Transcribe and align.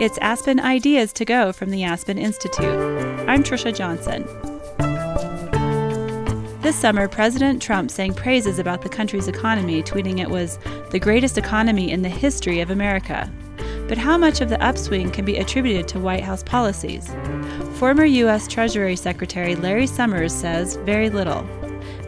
It's 0.00 0.16
Aspen 0.22 0.60
Ideas 0.60 1.12
to 1.12 1.26
Go 1.26 1.52
from 1.52 1.68
the 1.68 1.84
Aspen 1.84 2.16
Institute. 2.16 2.64
I'm 3.28 3.44
Trisha 3.44 3.76
Johnson. 3.76 4.24
This 6.62 6.74
summer, 6.74 7.06
President 7.06 7.60
Trump 7.60 7.90
sang 7.90 8.14
praises 8.14 8.58
about 8.58 8.80
the 8.80 8.88
country's 8.88 9.28
economy, 9.28 9.82
tweeting 9.82 10.18
it 10.18 10.30
was 10.30 10.58
the 10.90 10.98
greatest 10.98 11.36
economy 11.36 11.90
in 11.90 12.00
the 12.00 12.08
history 12.08 12.60
of 12.60 12.70
America. 12.70 13.30
But 13.88 13.98
how 13.98 14.16
much 14.16 14.40
of 14.40 14.48
the 14.48 14.62
upswing 14.64 15.10
can 15.10 15.26
be 15.26 15.36
attributed 15.36 15.86
to 15.88 16.00
White 16.00 16.24
House 16.24 16.44
policies? 16.44 17.14
Former 17.74 18.06
U.S. 18.06 18.48
Treasury 18.48 18.96
Secretary 18.96 19.54
Larry 19.54 19.86
Summers 19.86 20.32
says 20.32 20.76
very 20.76 21.10
little. 21.10 21.46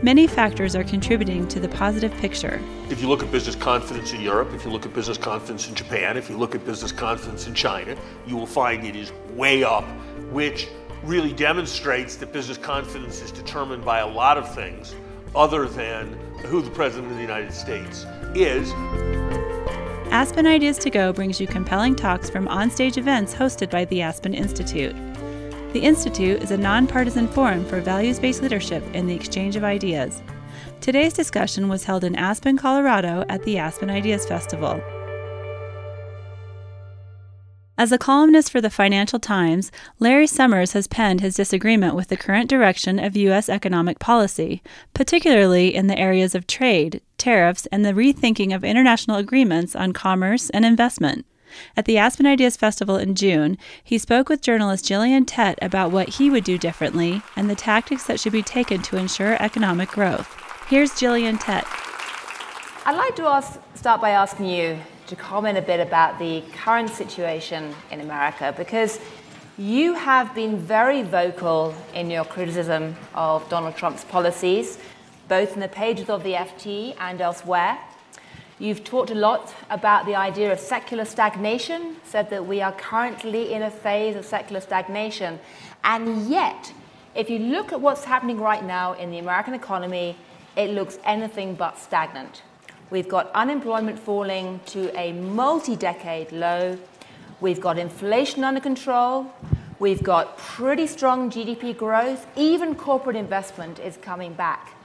Many 0.05 0.27
factors 0.27 0.75
are 0.75 0.82
contributing 0.82 1.46
to 1.46 1.61
the 1.61 1.68
positive 1.68 2.12
picture. 2.14 2.61
If 2.91 3.00
you 3.00 3.09
look 3.09 3.23
at 3.23 3.30
business 3.30 3.55
confidence 3.55 4.12
in 4.12 4.21
Europe, 4.21 4.53
if 4.53 4.64
you 4.64 4.73
look 4.73 4.85
at 4.85 4.93
business 4.93 5.17
confidence 5.17 5.68
in 5.68 5.77
Japan, 5.77 6.17
if 6.17 6.29
you 6.29 6.36
look 6.36 6.57
at 6.57 6.64
business 6.67 6.90
confidence 6.90 7.46
in 7.46 7.54
China, 7.54 7.96
you 8.27 8.36
will 8.36 8.46
find 8.46 8.85
it 8.85 8.96
is 8.96 9.13
way 9.36 9.63
up, 9.63 9.85
which 10.32 10.67
really 11.04 11.32
demonstrates 11.32 12.17
that 12.17 12.32
business 12.32 12.58
confidence 12.58 13.22
is 13.22 13.30
determined 13.30 13.85
by 13.85 14.00
a 14.00 14.07
lot 14.07 14.36
of 14.36 14.53
things 14.53 14.96
other 15.36 15.68
than 15.68 16.08
who 16.46 16.63
the 16.63 16.71
President 16.71 17.08
of 17.08 17.14
the 17.14 17.22
United 17.22 17.53
States 17.53 18.05
is. 18.35 18.72
Aspen 20.11 20.49
Ideas 20.49 20.79
to 20.79 20.91
Go 20.91 21.13
brings 21.13 21.41
you 21.41 21.46
compelling 21.46 21.94
talks 21.94 22.29
from 22.29 22.49
onstage 22.49 22.99
events 22.99 23.35
hosted 23.35 23.71
by 23.71 23.85
the 23.85 24.03
Aspen 24.03 24.35
Institute. 24.35 24.96
The 25.72 25.81
Institute 25.81 26.43
is 26.43 26.50
a 26.50 26.57
nonpartisan 26.58 27.26
forum 27.26 27.64
for 27.64 27.80
values 27.80 28.21
based 28.21 28.43
leadership 28.43 28.85
and 28.93 29.08
the 29.08 29.14
exchange 29.14 29.57
of 29.57 29.64
ideas. 29.64 30.22
Today's 30.82 31.14
discussion 31.14 31.67
was 31.67 31.85
held 31.85 32.05
in 32.05 32.14
Aspen, 32.14 32.58
Colorado 32.58 33.25
at 33.30 33.42
the 33.44 33.56
Aspen 33.56 33.89
Ideas 33.89 34.27
Festival. 34.27 34.83
As 37.78 37.91
a 37.91 37.97
columnist 37.97 38.52
for 38.52 38.60
the 38.60 38.69
Financial 38.69 39.19
Times, 39.19 39.72
Larry 39.98 40.27
Summers 40.27 40.72
has 40.72 40.86
penned 40.86 41.22
his 41.22 41.36
disagreement 41.36 41.94
with 41.94 42.08
the 42.08 42.19
current 42.19 42.50
direction 42.50 42.98
of 42.98 43.16
U.S. 43.16 43.48
economic 43.48 43.98
policy, 43.98 44.62
particularly 44.92 45.75
in 45.75 45.86
the 45.86 45.98
areas 45.98 46.34
of 46.34 46.47
trade, 46.47 47.00
tariffs, 47.16 47.64
and 47.72 47.82
the 47.82 47.94
rethinking 47.94 48.54
of 48.54 48.62
international 48.62 49.16
agreements 49.16 49.75
on 49.75 49.94
commerce 49.94 50.50
and 50.50 50.66
investment. 50.66 51.25
At 51.77 51.84
the 51.84 51.98
Aspen 51.98 52.27
Ideas 52.27 52.56
Festival 52.56 52.97
in 52.97 53.14
June, 53.14 53.58
he 53.83 53.98
spoke 53.98 54.28
with 54.28 54.42
journalist 54.42 54.86
Gillian 54.86 55.25
Tett 55.25 55.59
about 55.62 55.91
what 55.91 56.11
he 56.11 56.31
would 56.31 56.44
do 56.44 56.59
differently 56.59 57.22
and 57.36 57.48
the 57.48 57.55
tactics 57.55 58.05
that 58.06 58.20
should 58.20 58.33
be 58.33 58.42
taken 58.42 58.83
to 58.83 58.97
ensure 58.97 59.42
economic 59.42 59.89
growth. 59.89 60.34
Here's 60.69 60.98
Gillian 60.98 61.39
Tett. 61.39 61.64
I'd 62.84 62.97
like 62.97 63.14
to 63.17 63.25
ask, 63.25 63.61
start 63.75 64.00
by 64.00 64.11
asking 64.11 64.47
you 64.47 64.78
to 65.06 65.17
comment 65.17 65.59
a 65.59 65.62
bit 65.62 65.78
about 65.81 66.19
the 66.19 66.42
current 66.55 66.91
situation 66.91 67.75
in 67.91 68.00
America 68.00 68.55
because 68.56 68.98
you 69.59 69.94
have 69.94 70.34
been 70.34 70.56
very 70.56 71.03
vocal 71.03 71.75
in 71.94 72.11
your 72.11 72.25
criticism 72.25 72.97
of 73.14 73.47
Donald 73.50 73.77
Trump's 73.77 74.05
policies, 74.05 74.78
both 75.28 75.55
in 75.55 75.61
the 75.61 75.69
pages 75.69 76.09
of 76.09 76.22
the 76.22 76.33
FT 76.33 76.97
and 76.98 77.20
elsewhere. 77.20 77.78
You've 78.62 78.84
talked 78.84 79.10
a 79.10 79.16
lot 79.16 79.52
about 79.70 80.06
the 80.06 80.14
idea 80.14 80.52
of 80.52 80.60
secular 80.60 81.05
stagnation, 81.05 81.96
said 82.05 82.30
that 82.30 82.46
we 82.46 82.60
are 82.60 82.70
currently 82.70 83.52
in 83.52 83.62
a 83.62 83.70
phase 83.72 84.14
of 84.14 84.24
secular 84.24 84.60
stagnation. 84.60 85.41
And 85.82 86.28
yet, 86.28 86.72
if 87.16 87.28
you 87.28 87.41
look 87.41 87.72
at 87.72 87.80
what's 87.80 88.04
happening 88.04 88.38
right 88.38 88.64
now 88.64 88.92
in 88.92 89.10
the 89.10 89.19
American 89.19 89.54
economy, 89.54 90.16
it 90.54 90.70
looks 90.70 91.00
anything 91.04 91.56
but 91.56 91.77
stagnant. 91.77 92.42
We've 92.91 93.08
got 93.08 93.32
unemployment 93.32 93.98
falling 93.98 94.60
to 94.66 94.97
a 94.97 95.12
multi 95.12 95.74
decade 95.74 96.30
low. 96.30 96.78
We've 97.41 97.60
got 97.60 97.78
inflation 97.78 98.44
under 98.44 98.60
control. 98.60 99.26
We've 99.80 100.04
got 100.04 100.38
pretty 100.38 100.86
strong 100.86 101.32
GDP 101.32 101.76
growth. 101.76 102.28
Even 102.37 102.76
corporate 102.76 103.16
investment 103.16 103.81
is 103.81 103.97
coming 103.97 104.34
back. 104.34 104.76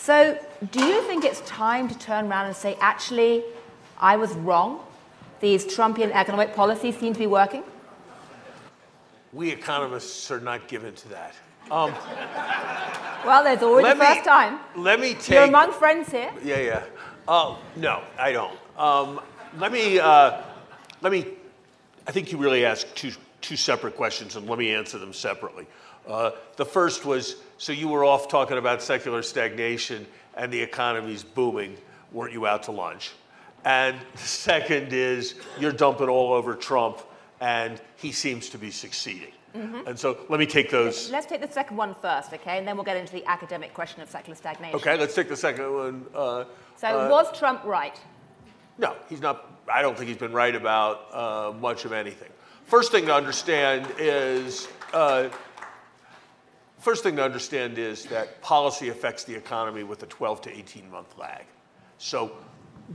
So, 0.00 0.38
do 0.72 0.82
you 0.82 1.02
think 1.02 1.26
it's 1.26 1.42
time 1.42 1.86
to 1.86 1.98
turn 1.98 2.26
around 2.26 2.46
and 2.46 2.56
say, 2.56 2.74
actually, 2.80 3.44
I 3.98 4.16
was 4.16 4.32
wrong? 4.32 4.80
These 5.40 5.66
Trumpian 5.66 6.10
economic 6.12 6.54
policies 6.54 6.96
seem 6.96 7.12
to 7.12 7.18
be 7.18 7.26
working? 7.26 7.62
We 9.34 9.50
economists 9.50 10.30
are 10.30 10.40
not 10.40 10.68
given 10.68 10.94
to 10.94 11.08
that. 11.10 11.34
Um, 11.70 11.92
well, 13.26 13.44
there's 13.44 13.62
always 13.62 13.84
a 13.84 13.94
first 13.94 14.20
me, 14.20 14.24
time. 14.24 14.60
Let 14.74 15.00
me 15.00 15.12
take. 15.12 15.28
You're 15.28 15.44
among 15.44 15.72
friends 15.72 16.10
here. 16.10 16.32
Yeah, 16.42 16.60
yeah. 16.60 16.84
Uh, 17.28 17.56
no, 17.76 18.02
I 18.18 18.32
don't. 18.32 18.58
Um, 18.78 19.20
let 19.58 19.70
me. 19.70 19.98
Uh, 19.98 20.40
let 21.02 21.12
me. 21.12 21.26
I 22.08 22.12
think 22.12 22.32
you 22.32 22.38
really 22.38 22.64
asked 22.64 22.96
two 22.96 23.12
two 23.42 23.56
separate 23.56 23.96
questions, 23.96 24.34
and 24.34 24.48
let 24.48 24.58
me 24.58 24.74
answer 24.74 24.96
them 24.96 25.12
separately. 25.12 25.66
Uh, 26.08 26.30
the 26.56 26.64
first 26.64 27.04
was 27.04 27.36
so 27.60 27.72
you 27.72 27.88
were 27.88 28.06
off 28.06 28.26
talking 28.26 28.56
about 28.56 28.82
secular 28.82 29.22
stagnation 29.22 30.06
and 30.34 30.50
the 30.50 30.62
economy's 30.62 31.22
booming. 31.22 31.76
Weren't 32.10 32.32
you 32.32 32.46
out 32.46 32.62
to 32.64 32.72
lunch? 32.72 33.12
And 33.66 34.00
the 34.14 34.18
second 34.18 34.94
is 34.94 35.34
you're 35.58 35.70
dumping 35.70 36.08
all 36.08 36.32
over 36.32 36.54
Trump 36.54 37.02
and 37.38 37.78
he 37.96 38.12
seems 38.12 38.48
to 38.48 38.58
be 38.58 38.70
succeeding. 38.70 39.32
Mm-hmm. 39.54 39.88
And 39.88 39.98
so 39.98 40.20
let 40.30 40.40
me 40.40 40.46
take 40.46 40.70
those. 40.70 41.10
Let's 41.10 41.26
take 41.26 41.42
the 41.42 41.52
second 41.52 41.76
one 41.76 41.94
first, 42.00 42.32
okay? 42.32 42.56
And 42.56 42.66
then 42.66 42.76
we'll 42.76 42.84
get 42.84 42.96
into 42.96 43.12
the 43.12 43.26
academic 43.26 43.74
question 43.74 44.00
of 44.00 44.08
secular 44.08 44.36
stagnation. 44.36 44.76
Okay, 44.76 44.96
let's 44.96 45.14
take 45.14 45.28
the 45.28 45.36
second 45.36 45.70
one. 45.70 46.06
Uh, 46.14 46.44
so, 46.76 46.88
uh, 46.88 47.10
was 47.10 47.38
Trump 47.38 47.62
right? 47.64 48.00
No, 48.78 48.96
he's 49.10 49.20
not. 49.20 49.52
I 49.70 49.82
don't 49.82 49.98
think 49.98 50.08
he's 50.08 50.16
been 50.16 50.32
right 50.32 50.54
about 50.54 51.08
uh, 51.12 51.52
much 51.60 51.84
of 51.84 51.92
anything. 51.92 52.30
First 52.64 52.90
thing 52.90 53.04
to 53.04 53.14
understand 53.14 53.86
is 53.98 54.68
uh, 54.94 55.28
First 56.80 57.02
thing 57.02 57.16
to 57.16 57.22
understand 57.22 57.76
is 57.76 58.06
that 58.06 58.40
policy 58.40 58.88
affects 58.88 59.24
the 59.24 59.34
economy 59.34 59.82
with 59.82 60.02
a 60.02 60.06
12 60.06 60.40
to 60.42 60.58
18 60.58 60.90
month 60.90 61.16
lag. 61.18 61.44
So, 61.98 62.32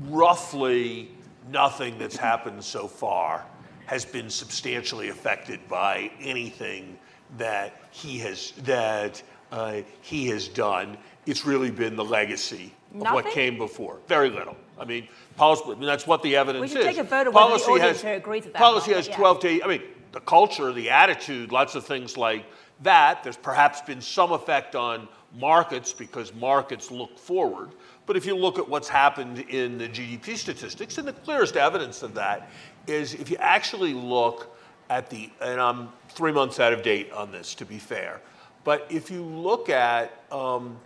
roughly 0.08 1.12
nothing 1.52 2.00
that's 2.00 2.18
happened 2.18 2.64
so 2.64 2.88
far 2.88 3.46
has 3.86 4.04
been 4.04 4.32
substantially 4.32 5.10
affected 5.10 5.60
by 5.70 6.12
anything 6.20 6.98
that 7.38 7.80
he 7.92 8.18
has 8.20 8.54
that 8.64 9.22
uh, 9.52 9.82
he 10.02 10.28
has 10.30 10.48
done. 10.48 10.98
It's 11.28 11.46
really 11.46 11.70
been 11.70 11.96
the 11.96 12.04
legacy 12.04 12.74
Nothing? 12.92 13.08
of 13.08 13.14
what 13.14 13.34
came 13.34 13.60
before. 13.60 14.00
Very 14.08 14.32
little. 14.32 14.58
I 14.80 14.86
mean, 14.86 15.08
policy. 15.38 15.64
I 15.68 15.76
mean, 15.76 15.82
that's 15.82 16.08
what 16.08 16.24
the 16.24 16.36
evidence 16.36 16.62
we 16.62 16.68
should 16.70 16.80
is. 16.80 16.86
take 16.86 16.98
a 16.98 17.04
vote 17.04 17.28
of 17.28 17.34
policy 17.34 17.72
whether 17.72 17.94
the 17.94 18.08
has, 18.08 18.18
agrees 18.18 18.46
with 18.46 18.54
that. 18.54 18.60
Policy 18.60 18.94
has 18.94 19.08
yeah. 19.08 19.16
12 19.16 19.40
to 19.42 19.48
8. 19.48 19.64
I 19.64 19.68
mean, 19.68 19.82
the 20.12 20.20
culture, 20.22 20.74
the 20.74 20.90
attitude, 20.90 21.52
lots 21.52 21.76
of 21.76 21.86
things 21.86 22.18
like 22.18 22.46
that. 22.84 23.24
There's 23.24 23.38
perhaps 23.38 23.82
been 23.82 24.02
some 24.02 24.32
effect 24.32 24.76
on 24.76 25.08
markets 25.34 25.94
because 25.94 26.34
markets 26.34 26.92
look 26.92 27.18
forward. 27.18 27.70
But 28.06 28.16
if 28.16 28.26
you 28.26 28.36
look 28.36 28.60
at 28.60 28.68
what's 28.68 28.88
happened 28.88 29.40
in 29.40 29.78
the 29.78 29.88
GDP 29.88 30.38
statistics, 30.38 30.98
and 30.98 31.08
the 31.08 31.14
clearest 31.14 31.56
evidence 31.56 32.04
of 32.04 32.14
that 32.16 32.50
is 32.88 33.14
if 33.16 33.30
you 33.30 33.38
actually 33.38 33.94
look 33.94 34.56
at 34.90 35.10
the, 35.10 35.30
and 35.42 35.60
I'm 35.60 35.90
three 36.10 36.32
months 36.32 36.60
out 36.60 36.74
of 36.74 36.84
date 36.84 37.12
on 37.12 37.32
this 37.32 37.56
to 37.56 37.66
be 37.66 37.80
fair, 37.80 38.22
but 38.64 38.86
if 38.90 39.10
you 39.12 39.24
look 39.24 39.70
at 39.70 40.24
um, 40.32 40.78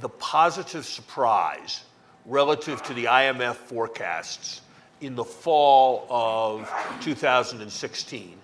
the 0.00 0.08
positive 0.08 0.84
surprise 0.84 1.84
relative 2.26 2.82
to 2.84 2.94
the 2.94 3.06
IMF 3.06 3.54
forecasts 3.54 4.60
in 5.00 5.14
the 5.14 5.24
fall 5.24 6.06
of 6.10 6.70
2016, 7.00 8.36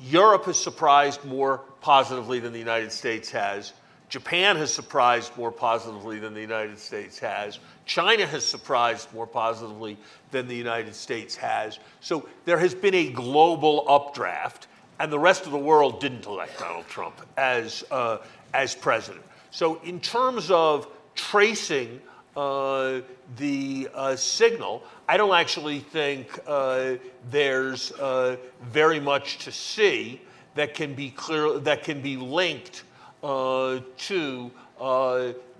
Europe 0.00 0.44
has 0.46 0.58
surprised 0.58 1.24
more 1.24 1.58
positively 1.80 2.40
than 2.40 2.52
the 2.52 2.58
United 2.58 2.92
States 2.92 3.30
has. 3.30 3.72
Japan 4.08 4.56
has 4.56 4.72
surprised 4.72 5.36
more 5.36 5.50
positively 5.50 6.18
than 6.18 6.34
the 6.34 6.40
United 6.40 6.78
States 6.78 7.18
has. 7.18 7.58
China 7.86 8.26
has 8.26 8.44
surprised 8.44 9.12
more 9.12 9.26
positively 9.26 9.96
than 10.30 10.46
the 10.46 10.54
United 10.54 10.94
States 10.94 11.34
has. 11.36 11.78
So 12.00 12.28
there 12.44 12.58
has 12.58 12.74
been 12.74 12.94
a 12.94 13.10
global 13.10 13.84
updraft, 13.88 14.66
and 15.00 15.10
the 15.10 15.18
rest 15.18 15.46
of 15.46 15.52
the 15.52 15.58
world 15.58 16.00
didn't 16.00 16.26
elect 16.26 16.58
Donald 16.58 16.86
Trump 16.86 17.20
as, 17.36 17.84
uh, 17.90 18.18
as 18.52 18.74
president. 18.74 19.24
So, 19.50 19.80
in 19.82 20.00
terms 20.00 20.50
of 20.50 20.88
tracing 21.14 22.00
uh, 22.36 23.00
the 23.36 23.88
uh, 23.94 24.16
signal, 24.16 24.82
I 25.08 25.16
don't 25.16 25.34
actually 25.34 25.80
think 25.80 26.38
uh, 26.46 26.94
there's 27.30 27.92
uh, 27.92 28.36
very 28.62 28.98
much 29.00 29.38
to 29.38 29.52
see 29.52 30.20
that 30.54 30.74
can 30.74 30.94
be 30.94 31.10
clear 31.10 31.58
that 31.60 31.84
can 31.84 32.00
be 32.00 32.16
linked 32.16 32.84
uh, 33.22 33.80
to 33.98 34.50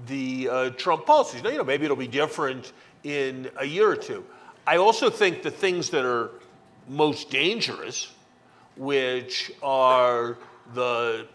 the 0.07 0.75
Trump 0.77 1.07
policies. 1.07 1.43
Now, 1.43 1.51
you 1.51 1.59
know, 1.59 1.65
maybe 1.65 1.85
it'll 1.85 1.97
be 1.97 2.09
different 2.09 2.73
in 3.05 3.51
a 3.57 3.65
year 3.65 3.89
or 3.89 3.97
two. 3.97 4.25
I 4.67 4.79
also 4.79 5.11
think 5.11 5.43
the 5.43 5.51
things 5.51 5.91
that 5.91 6.05
are 6.05 6.31
most 6.89 7.31
dangerous, 7.31 8.13
which 8.77 9.53
are 9.63 10.39
the 10.75 11.27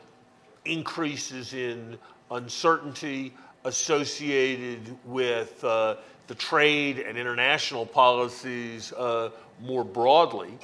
increases 0.65 1.53
in 1.53 1.97
uncertainty, 2.31 3.33
associated 3.65 4.95
with 5.05 5.63
uh, 5.63 5.95
the 6.27 6.35
trade 6.35 6.99
and 6.99 7.17
international 7.17 7.85
policies 7.85 8.93
uh, 8.93 9.29
more 9.61 9.83
broadly, 9.83 10.57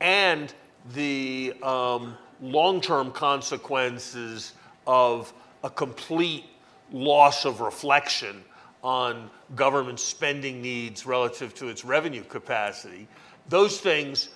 and 0.00 0.52
the 0.94 1.54
um, 1.62 2.16
long 2.40 2.80
term 2.80 3.10
consequences 3.10 4.54
of 4.86 5.32
a 5.64 5.70
complete 5.70 6.44
loss 6.92 7.44
of 7.44 7.60
reflection 7.60 8.42
on 8.82 9.28
government 9.54 9.98
spending 9.98 10.62
needs 10.62 11.04
relative 11.04 11.54
to 11.54 11.68
its 11.68 11.84
revenue 11.84 12.22
capacity, 12.22 13.08
those 13.48 13.80
things 13.80 14.30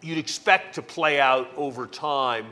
you'd 0.00 0.18
expect 0.18 0.74
to 0.74 0.82
play 0.82 1.20
out 1.20 1.50
over 1.56 1.86
time 1.86 2.46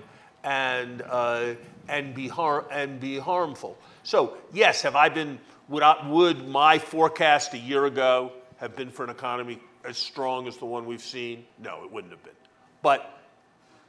and, 0.45 1.03
uh, 1.03 1.55
and, 1.89 2.15
be, 2.15 2.29
har- 2.29 2.67
and 2.71 3.01
be 3.01 3.19
harmful. 3.19 3.77
So, 4.05 4.37
yes, 4.53 4.83
have 4.83 4.97
I 4.97 5.09
been, 5.09 5.39
would, 5.69 5.83
I, 5.83 6.09
would 6.09 6.49
my 6.49 6.79
forecast 6.79 7.55
a 7.55 7.59
year 7.59 7.87
ago 7.87 8.33
have 8.57 8.75
been 8.77 8.91
for 8.91 9.05
an 9.05 9.11
economy 9.11 9.61
as 9.85 9.97
strong 9.97 10.49
as 10.49 10.57
the 10.57 10.67
one 10.67 10.87
we've 10.87 11.01
seen? 11.01 11.45
No, 11.59 11.85
it 11.85 11.93
wouldn't 11.93 12.13
have 12.13 12.23
been. 12.23 12.33
But 12.83 13.19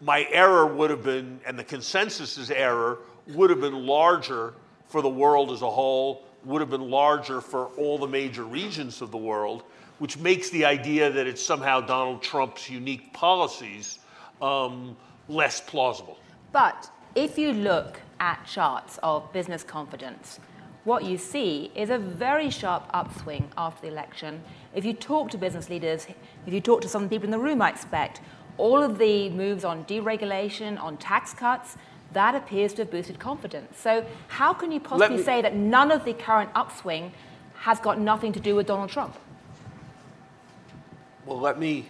my 0.01 0.27
error 0.31 0.68
would 0.68 0.89
have 0.89 1.04
been, 1.04 1.39
and 1.45 1.57
the 1.57 1.63
consensus's 1.63 2.51
error 2.51 3.00
would 3.27 3.50
have 3.50 3.62
been 3.62 3.86
larger 3.86 4.54
for 4.88 5.01
the 5.01 5.10
world 5.10 5.51
as 5.51 5.62
a 5.62 5.69
whole, 5.69 6.24
would 6.44 6.62
have 6.62 6.69
been 6.69 6.89
larger 6.89 7.42
for 7.42 7.68
all 7.77 7.98
the 7.98 8.07
major 8.07 8.44
regions 8.44 9.01
of 9.01 9.12
the 9.12 9.18
world, 9.18 9.63
which 10.00 10.18
makes 10.18 10.50
the 10.50 10.66
idea 10.66 11.09
that 11.09 11.25
it's 11.25 11.42
somehow 11.42 11.80
Donald 11.80 12.21
Trump's 12.21 12.69
unique 12.69 13.13
policies 13.13 14.00
um, 14.42 14.95
less 15.27 15.62
plausible. 15.62 16.19
But 16.51 16.89
if 17.16 17.38
you 17.38 17.54
look 17.54 18.00
at 18.24 18.46
charts 18.46 18.98
of 19.04 19.31
business 19.34 19.64
confidence, 19.64 20.40
what 20.86 21.04
you 21.04 21.18
see 21.18 21.70
is 21.75 21.90
a 21.90 21.98
very 21.98 22.50
sharp 22.50 22.84
upswing 22.94 23.50
after 23.58 23.81
the 23.81 23.92
election. 23.92 24.42
If 24.74 24.86
you 24.86 24.94
talk 24.94 25.30
to 25.31 25.38
business 25.38 25.70
leaders, 25.70 26.08
if 26.48 26.54
you 26.54 26.62
talk 26.62 26.80
to 26.81 26.88
some 26.88 27.10
people 27.10 27.25
in 27.25 27.31
the 27.31 27.40
room, 27.48 27.62
I 27.62 27.70
expect, 27.70 28.22
all 28.58 28.81
of 28.81 28.98
the 28.98 29.30
moves 29.31 29.66
on 29.66 29.84
deregulation, 29.86 30.81
on 30.81 30.96
tax 30.96 31.34
cuts, 31.34 31.75
that 32.14 32.34
appears 32.34 32.72
to 32.75 32.84
have 32.84 32.92
boosted 32.92 33.20
confidence. 33.20 33.78
So, 33.78 34.06
how 34.28 34.54
can 34.54 34.72
you 34.72 34.80
possibly 34.80 35.18
me, 35.18 35.24
say 35.24 35.42
that 35.42 35.56
none 35.56 35.92
of 35.92 36.06
the 36.06 36.14
current 36.14 36.50
upswing 36.56 37.12
has 37.56 37.80
got 37.80 38.00
nothing 38.00 38.31
to 38.34 38.40
do 38.40 38.56
with 38.56 38.68
Donald 38.68 38.90
Trump? 38.90 39.18
Well, 41.26 41.40
let 41.40 41.60
me, 41.60 41.88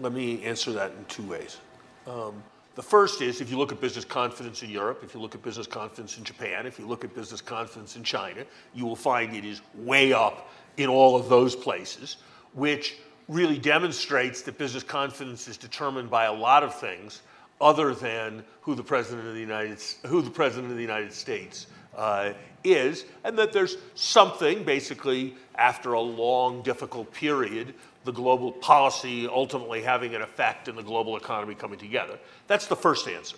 let 0.00 0.12
me 0.12 0.42
answer 0.42 0.72
that 0.72 0.90
in 0.98 1.04
two 1.04 1.24
ways. 1.24 1.58
Um, 2.06 2.42
the 2.74 2.82
first 2.82 3.20
is 3.22 3.40
if 3.40 3.50
you 3.50 3.56
look 3.56 3.72
at 3.72 3.80
business 3.80 4.04
confidence 4.04 4.62
in 4.62 4.70
Europe, 4.70 5.02
if 5.04 5.14
you 5.14 5.20
look 5.20 5.34
at 5.34 5.42
business 5.42 5.66
confidence 5.66 6.18
in 6.18 6.24
Japan, 6.24 6.66
if 6.66 6.78
you 6.78 6.86
look 6.86 7.04
at 7.04 7.14
business 7.14 7.40
confidence 7.40 7.96
in 7.96 8.02
China, 8.02 8.44
you 8.74 8.84
will 8.84 8.96
find 8.96 9.34
it 9.34 9.44
is 9.44 9.60
way 9.74 10.12
up 10.12 10.50
in 10.76 10.88
all 10.88 11.16
of 11.16 11.28
those 11.28 11.54
places, 11.54 12.16
which 12.52 12.96
really 13.28 13.58
demonstrates 13.58 14.42
that 14.42 14.58
business 14.58 14.82
confidence 14.82 15.48
is 15.48 15.56
determined 15.56 16.10
by 16.10 16.24
a 16.24 16.32
lot 16.32 16.62
of 16.62 16.74
things 16.74 17.22
other 17.60 17.94
than 17.94 18.44
who 18.60 18.74
the 18.74 18.82
president 18.82 19.26
of 19.26 19.34
the 19.34 19.40
United, 19.40 19.78
who 20.06 20.20
the 20.20 20.30
president 20.30 20.70
of 20.70 20.76
the 20.76 20.82
United 20.82 21.12
States 21.12 21.68
uh, 21.96 22.32
is, 22.64 23.04
and 23.22 23.38
that 23.38 23.52
there's 23.52 23.76
something 23.94 24.64
basically 24.64 25.34
after 25.54 25.92
a 25.92 26.00
long, 26.00 26.62
difficult 26.62 27.12
period, 27.12 27.74
the 28.04 28.12
global 28.12 28.52
policy 28.52 29.26
ultimately 29.26 29.82
having 29.82 30.14
an 30.14 30.22
effect 30.22 30.68
in 30.68 30.76
the 30.76 30.82
global 30.82 31.16
economy 31.16 31.54
coming 31.54 31.78
together. 31.78 32.18
That's 32.46 32.66
the 32.66 32.76
first 32.76 33.08
answer. 33.08 33.36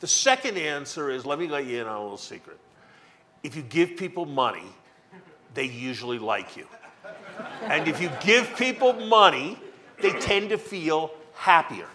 The 0.00 0.08
second 0.08 0.58
answer 0.58 1.10
is 1.10 1.24
let 1.24 1.38
me 1.38 1.46
let 1.46 1.66
you 1.66 1.80
in 1.80 1.86
on 1.86 1.96
a 1.96 2.02
little 2.02 2.16
secret. 2.16 2.58
If 3.42 3.56
you 3.56 3.62
give 3.62 3.96
people 3.96 4.26
money, 4.26 4.66
they 5.54 5.64
usually 5.64 6.18
like 6.18 6.56
you. 6.56 6.66
And 7.62 7.88
if 7.88 8.00
you 8.00 8.10
give 8.20 8.54
people 8.56 8.92
money, 8.92 9.58
they 10.00 10.12
tend 10.12 10.50
to 10.50 10.58
feel 10.58 11.12
happier. 11.34 11.86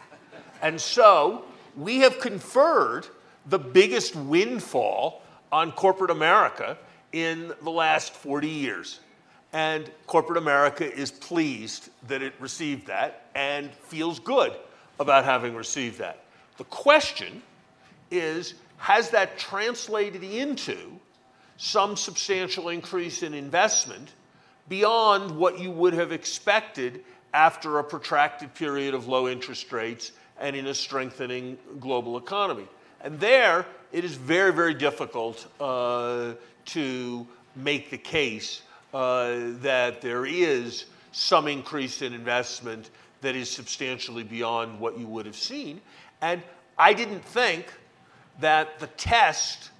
And 0.62 0.80
so 0.80 1.44
we 1.75 2.00
have 2.00 2.19
conferred 2.19 3.07
the 3.45 3.60
biggest 3.60 4.15
windfall 4.15 5.21
on 5.51 5.71
corporate 5.71 6.12
America 6.12 6.77
in 7.12 7.53
the 7.62 7.69
last 7.69 8.13
40 8.13 8.48
years. 8.48 9.00
And 9.57 9.89
corporate 10.06 10.38
America 10.38 10.86
is 10.86 11.09
pleased 11.09 11.89
that 12.09 12.21
it 12.21 12.36
received 12.39 12.86
that 12.86 13.25
and 13.33 13.74
feels 13.74 14.19
good 14.19 14.54
about 15.00 15.25
having 15.25 15.56
received 15.56 15.98
that. 15.98 16.25
The 16.57 16.63
question 16.65 17.42
is 18.12 18.54
has 18.77 19.09
that 19.09 19.39
translated 19.39 20.24
into 20.24 20.77
some 21.57 21.98
substantial 21.98 22.69
increase 22.69 23.24
in 23.24 23.33
investment 23.33 24.13
beyond 24.69 25.31
what 25.31 25.57
you 25.57 25.71
would 25.71 25.94
have 25.94 26.12
expected 26.12 27.03
after 27.33 27.80
a 27.80 27.83
protracted 27.83 28.53
period 28.53 28.94
of 28.94 29.07
low 29.07 29.27
interest 29.27 29.71
rates 29.71 30.12
and 30.39 30.56
in 30.56 30.68
a 30.68 30.74
strengthening 30.75 31.57
global 31.80 32.19
economy. 32.19 32.68
And 33.01 33.19
there, 33.19 33.65
it 33.92 34.06
is 34.06 34.13
very, 34.13 34.53
very 34.53 34.75
difficult 34.75 35.48
uh, 35.60 36.33
to 36.65 37.27
make 37.56 37.89
the 37.89 37.98
case 37.98 38.62
that 38.92 40.01
there 40.01 40.25
is 40.25 40.86
some 41.12 41.48
increase 41.48 42.01
in 42.01 42.13
investment 42.13 42.89
that 43.22 43.36
is 43.36 43.50
substantially 43.50 44.24
beyond 44.24 44.80
what 44.80 44.98
you 44.98 45.07
would 45.07 45.25
have 45.25 45.36
seen. 45.36 45.81
And 46.22 46.42
I 46.78 46.94
didn't 46.94 47.25
think 47.25 47.66
that 48.39 48.80
the 48.80 48.88
test 48.88 49.72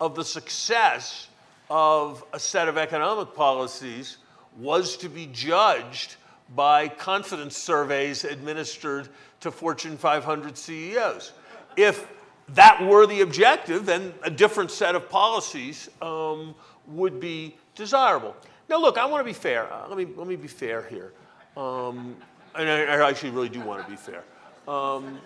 of 0.00 0.14
the 0.14 0.24
success 0.24 1.28
of 1.68 2.24
a 2.32 2.38
set 2.38 2.68
of 2.68 2.78
economic 2.78 3.34
policies 3.34 4.18
was 4.58 4.96
to 4.98 5.08
be 5.08 5.26
judged 5.32 6.16
by 6.54 6.88
confidence 6.88 7.56
surveys 7.56 8.24
administered 8.24 9.08
to 9.40 9.50
Fortune 9.50 9.96
500 9.96 10.56
CEOs. 10.56 11.32
If 11.76 12.06
that 12.50 12.84
were 12.84 13.06
the 13.06 13.22
objective, 13.22 13.86
then 13.86 14.14
a 14.22 14.30
different 14.30 14.70
set 14.70 14.94
of 14.94 15.08
policies 15.08 15.88
um, 16.02 16.54
would 16.86 17.18
be 17.18 17.56
desirable. 17.74 18.36
Now, 18.68 18.80
look, 18.80 18.98
I 18.98 19.04
want 19.06 19.20
to 19.20 19.24
be 19.24 19.34
fair. 19.34 19.72
Uh, 19.72 19.88
let, 19.88 19.98
me, 19.98 20.06
let 20.16 20.26
me 20.26 20.36
be 20.36 20.48
fair 20.48 20.82
here. 20.82 21.12
Um, 21.56 22.16
and 22.54 22.68
I, 22.68 22.84
I, 22.84 23.08
actually 23.08 23.30
really 23.30 23.48
do 23.48 23.60
want 23.60 23.84
to 23.84 23.90
be 23.90 23.96
fair. 23.96 24.24
Um, 24.66 25.20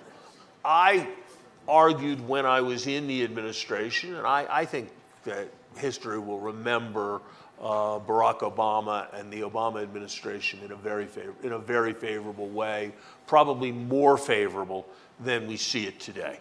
I 0.64 1.08
argued 1.68 2.26
when 2.26 2.46
I 2.46 2.60
was 2.60 2.86
in 2.86 3.06
the 3.06 3.22
administration, 3.22 4.14
and 4.14 4.26
I, 4.26 4.46
I 4.50 4.64
think 4.64 4.90
that 5.24 5.48
history 5.76 6.18
will 6.18 6.40
remember 6.40 7.20
uh, 7.60 7.98
Barack 7.98 8.40
Obama 8.40 9.06
and 9.18 9.32
the 9.32 9.40
Obama 9.40 9.82
administration 9.82 10.60
in 10.64 10.72
a 10.72 10.76
very 10.76 11.06
favor- 11.06 11.34
in 11.42 11.52
a 11.52 11.58
very 11.58 11.92
favorable 11.92 12.48
way, 12.48 12.92
probably 13.26 13.72
more 13.72 14.16
favorable 14.16 14.86
than 15.20 15.46
we 15.46 15.56
see 15.56 15.86
it 15.86 15.98
today. 16.00 16.38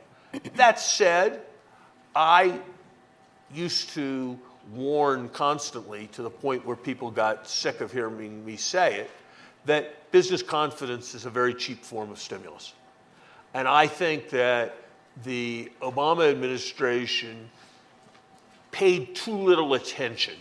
that 0.56 0.80
said, 0.80 1.42
I 2.16 2.60
used 3.54 3.90
to 3.90 4.40
warn 4.74 5.30
constantly 5.30 6.08
to 6.08 6.22
the 6.22 6.30
point 6.30 6.66
where 6.66 6.76
people 6.76 7.10
got 7.10 7.48
sick 7.48 7.82
of 7.82 7.92
hearing 7.92 8.46
me 8.46 8.56
say 8.58 8.96
it 8.96 9.12
that 9.66 10.12
business 10.12 10.42
confidence 10.42 11.14
is 11.14 11.26
a 11.26 11.30
very 11.30 11.54
cheap 11.54 11.84
form 11.84 12.10
of 12.10 12.20
stimulus. 12.20 12.74
And 13.54 13.68
I 13.68 13.88
think 13.88 14.30
that 14.30 14.76
the 15.24 15.72
Obama 15.82 16.30
administration 16.30 17.50
paid 18.72 19.16
too 19.16 19.36
little 19.36 19.74
attention 19.74 20.36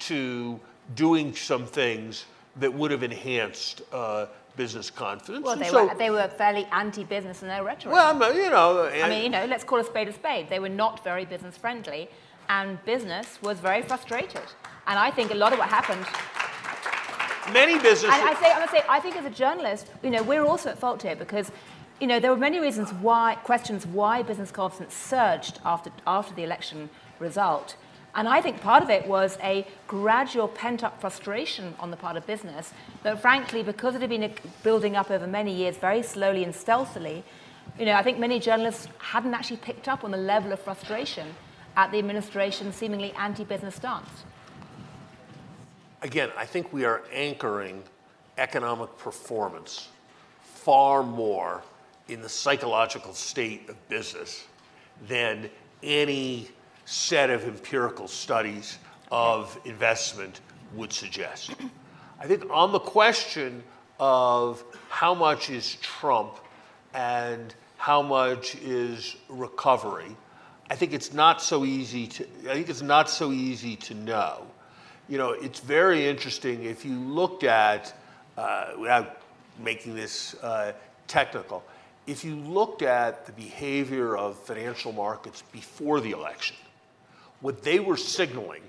to 0.00 0.60
doing 0.94 1.34
some 1.34 1.66
things 1.66 2.26
that 2.56 2.72
would 2.72 2.90
have 2.90 3.02
enhanced 3.02 3.82
uh, 3.92 4.26
business 4.56 4.90
confidence. 4.90 5.44
Well, 5.44 5.56
they, 5.56 5.68
so, 5.68 5.86
were, 5.86 5.94
they 5.94 6.10
were 6.10 6.28
fairly 6.28 6.66
anti-business 6.72 7.42
in 7.42 7.48
their 7.48 7.62
rhetoric. 7.62 7.94
Well, 7.94 8.34
you 8.34 8.50
know... 8.50 8.88
I 8.88 9.08
mean, 9.08 9.22
you 9.22 9.28
know, 9.28 9.46
let's 9.46 9.64
call 9.64 9.78
a 9.78 9.84
spade 9.84 10.08
a 10.08 10.12
spade. 10.12 10.48
They 10.48 10.58
were 10.58 10.68
not 10.68 11.04
very 11.04 11.24
business-friendly, 11.24 12.08
and 12.48 12.82
business 12.84 13.38
was 13.42 13.58
very 13.58 13.82
frustrated. 13.82 14.42
And 14.86 14.98
I 14.98 15.10
think 15.10 15.30
a 15.30 15.34
lot 15.34 15.52
of 15.52 15.58
what 15.58 15.68
happened... 15.68 16.04
Many 17.52 17.78
businesses... 17.78 18.10
I, 18.10 18.34
say, 18.34 18.50
I'm 18.50 18.56
going 18.56 18.68
to 18.68 18.74
say, 18.74 18.82
I 18.88 19.00
think 19.00 19.16
as 19.16 19.24
a 19.24 19.30
journalist, 19.30 19.88
you 20.02 20.10
know, 20.10 20.22
we're 20.22 20.44
also 20.44 20.70
at 20.70 20.78
fault 20.78 21.02
here 21.02 21.16
because 21.16 21.50
you 22.00 22.06
know, 22.06 22.20
there 22.20 22.30
were 22.30 22.36
many 22.36 22.60
reasons 22.60 22.92
why, 22.94 23.34
questions 23.42 23.86
why 23.86 24.22
business 24.22 24.50
confidence 24.50 24.94
surged 24.94 25.58
after, 25.64 25.90
after 26.06 26.34
the 26.34 26.44
election 26.44 26.88
result. 27.18 27.76
And 28.14 28.28
I 28.28 28.40
think 28.40 28.60
part 28.60 28.82
of 28.82 28.90
it 28.90 29.06
was 29.06 29.36
a 29.42 29.66
gradual 29.86 30.48
pent 30.48 30.82
up 30.82 31.00
frustration 31.00 31.74
on 31.78 31.90
the 31.90 31.96
part 31.96 32.16
of 32.16 32.26
business 32.26 32.72
that, 33.02 33.20
frankly, 33.20 33.62
because 33.62 33.94
it 33.94 34.00
had 34.00 34.10
been 34.10 34.32
building 34.62 34.96
up 34.96 35.10
over 35.10 35.26
many 35.26 35.54
years 35.54 35.76
very 35.76 36.02
slowly 36.02 36.44
and 36.44 36.54
stealthily, 36.54 37.24
you 37.78 37.84
know, 37.84 37.94
I 37.94 38.02
think 38.02 38.18
many 38.18 38.40
journalists 38.40 38.88
hadn't 38.98 39.34
actually 39.34 39.58
picked 39.58 39.88
up 39.88 40.04
on 40.04 40.10
the 40.10 40.16
level 40.16 40.52
of 40.52 40.60
frustration 40.60 41.34
at 41.78 41.92
the 41.92 41.98
administration's 41.98 42.74
seemingly 42.74 43.12
anti 43.12 43.44
business 43.44 43.76
stance. 43.76 44.10
Again, 46.02 46.30
I 46.36 46.44
think 46.44 46.72
we 46.72 46.84
are 46.84 47.02
anchoring 47.12 47.84
economic 48.36 48.98
performance 48.98 49.88
far 50.42 51.04
more 51.04 51.62
in 52.08 52.20
the 52.20 52.28
psychological 52.28 53.14
state 53.14 53.68
of 53.68 53.88
business 53.88 54.44
than 55.06 55.48
any 55.84 56.48
set 56.84 57.30
of 57.30 57.44
empirical 57.44 58.08
studies 58.08 58.78
of 59.12 59.56
investment 59.64 60.40
would 60.74 60.92
suggest. 60.92 61.52
I 62.18 62.26
think 62.26 62.44
on 62.50 62.72
the 62.72 62.80
question 62.80 63.62
of 64.00 64.64
how 64.88 65.14
much 65.14 65.48
is 65.48 65.76
Trump 65.76 66.40
and 66.92 67.54
how 67.76 68.02
much 68.02 68.56
is 68.56 69.14
recovery, 69.28 70.16
I 70.70 70.76
think 70.76 70.92
it's 70.92 71.12
not 71.14 71.40
so 71.40 71.64
easy 71.64 72.06
to. 72.08 72.26
I 72.48 72.54
think 72.54 72.68
it's 72.68 72.82
not 72.82 73.08
so 73.08 73.32
easy 73.32 73.76
to 73.76 73.94
know. 73.94 74.46
You 75.08 75.16
know, 75.16 75.30
it's 75.30 75.60
very 75.60 76.06
interesting 76.06 76.64
if 76.64 76.84
you 76.84 76.98
looked 76.98 77.42
at, 77.42 77.94
uh, 78.36 78.72
without 78.78 79.22
making 79.58 79.94
this 79.94 80.34
uh, 80.42 80.72
technical, 81.06 81.64
if 82.06 82.24
you 82.24 82.36
looked 82.36 82.82
at 82.82 83.24
the 83.24 83.32
behavior 83.32 84.16
of 84.16 84.38
financial 84.38 84.92
markets 84.92 85.42
before 85.52 86.00
the 86.00 86.10
election, 86.10 86.56
what 87.40 87.62
they 87.62 87.80
were 87.80 87.96
signaling 87.96 88.62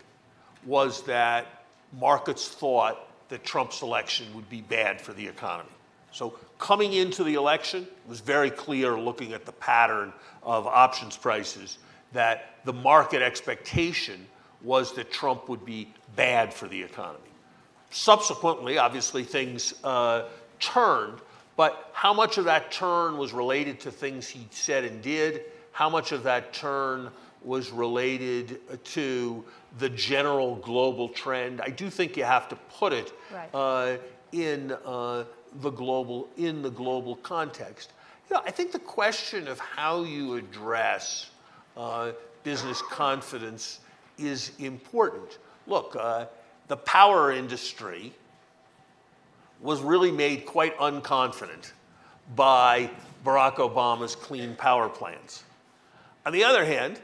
was 0.66 1.04
that 1.04 1.66
markets 2.00 2.48
thought 2.48 3.08
that 3.28 3.44
Trump's 3.44 3.82
election 3.82 4.28
would 4.36 4.50
be 4.50 4.62
bad 4.62 5.02
for 5.02 5.12
the 5.14 5.28
economy. 5.28 5.70
So 6.12 6.32
coming 6.58 6.94
into 6.94 7.24
the 7.24 7.36
election, 7.36 7.84
it 7.84 8.10
was 8.10 8.22
very 8.22 8.50
clear 8.50 8.98
looking 8.98 9.34
at 9.34 9.46
the 9.46 9.52
pattern 9.52 10.14
of 10.44 10.66
options 10.66 11.18
prices 11.18 11.78
that 12.14 12.56
the 12.66 12.74
market 12.74 13.22
expectation 13.22 14.26
was 14.62 14.94
that 14.96 15.12
Trump 15.12 15.50
would 15.50 15.66
be 15.66 15.92
bad 16.16 16.54
for 16.54 16.68
the 16.68 16.82
economy. 16.82 17.20
Subsequently, 17.92 18.78
obviously, 18.78 19.24
things 19.24 19.74
uh, 19.84 20.28
turned, 20.60 21.20
but 21.56 21.90
how 21.94 22.14
much 22.14 22.38
of 22.38 22.46
that 22.46 22.72
turn 22.72 23.18
was 23.18 23.34
related 23.34 23.80
to 23.82 23.92
things 23.92 24.28
he 24.28 24.48
said 24.52 24.84
and 24.84 25.02
did? 25.02 25.42
How 25.72 25.90
much 25.90 26.12
of 26.12 26.24
that 26.24 26.54
turn 26.54 27.10
was 27.44 27.72
related 27.72 28.60
to 28.84 29.44
the 29.78 29.90
general 29.90 30.56
global 30.58 31.10
trend? 31.10 31.62
I 31.62 31.70
do 31.70 31.90
think 31.90 32.18
you 32.18 32.26
have 32.26 32.50
to 32.50 32.56
put 32.56 32.94
it 32.94 33.14
right. 33.34 33.50
uh, 33.54 33.98
in 34.32 34.72
uh, 34.86 35.24
the 35.62 35.70
global 35.72 36.28
in 36.38 36.62
the 36.62 36.70
global 36.70 37.16
context. 37.16 37.94
You 38.30 38.36
know, 38.36 38.44
I 38.46 38.52
think 38.52 38.72
the 38.72 38.80
question 38.80 39.48
of 39.48 39.60
how 39.60 40.04
you 40.04 40.36
address 40.36 41.32
uh, 41.78 42.12
business 42.44 42.82
confidence 42.82 43.80
is 44.18 44.52
important. 44.60 45.38
Look, 45.68 45.96
uh, 45.96 46.26
the 46.68 46.78
power 46.78 47.32
industry 47.32 48.14
was 49.62 49.82
really 49.82 50.12
made 50.12 50.46
quite 50.46 50.78
unconfident 50.78 51.74
by 52.36 52.90
Barack 53.26 53.56
Obama's 53.56 54.16
clean 54.16 54.56
power 54.56 54.88
plans. 54.88 55.44
On 56.26 56.34
the 56.34 56.44
other 56.44 56.64
hand, 56.66 57.00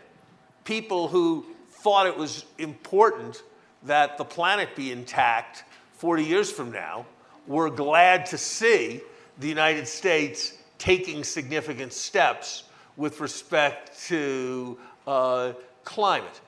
people 0.63 1.07
who 1.07 1.45
thought 1.69 2.07
it 2.07 2.17
was 2.17 2.45
important 2.57 3.43
that 3.83 4.17
the 4.17 4.25
planet 4.25 4.75
be 4.75 4.91
intact 4.91 5.63
40 5.93 6.23
years 6.23 6.51
from 6.51 6.71
now 6.71 7.05
were 7.47 7.69
glad 7.69 8.25
to 8.27 8.37
see 8.37 9.01
the 9.39 9.47
United 9.47 9.87
States 9.87 10.57
taking 10.77 11.23
significant 11.23 11.93
steps 11.93 12.63
with 12.97 13.19
respect 13.19 13.99
to 14.07 14.77
uh, 15.07 15.53
climate. 15.83 16.41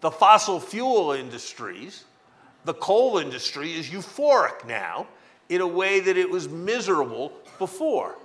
The 0.00 0.10
fossil 0.10 0.60
fuel 0.60 1.12
industries, 1.12 2.04
the 2.64 2.74
coal 2.74 3.18
industry 3.18 3.72
is 3.72 3.90
euphoric 3.90 4.66
now 4.66 5.06
in 5.48 5.60
a 5.60 5.66
way 5.66 6.00
that 6.00 6.16
it 6.16 6.30
was 6.30 6.48
miserable 6.48 7.32
before. 7.58 8.16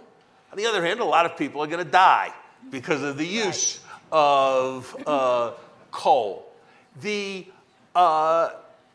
On 0.51 0.57
the 0.57 0.65
other 0.65 0.85
hand, 0.85 0.99
a 0.99 1.05
lot 1.05 1.25
of 1.25 1.37
people 1.37 1.61
are 1.61 1.67
going 1.67 1.83
to 1.83 1.91
die 1.91 2.33
because 2.71 3.01
of 3.01 3.17
the 3.17 3.25
use 3.25 3.79
of 4.11 4.95
uh, 5.05 5.51
coal. 5.91 6.49
The, 7.01 7.45
uh, 7.93 8.51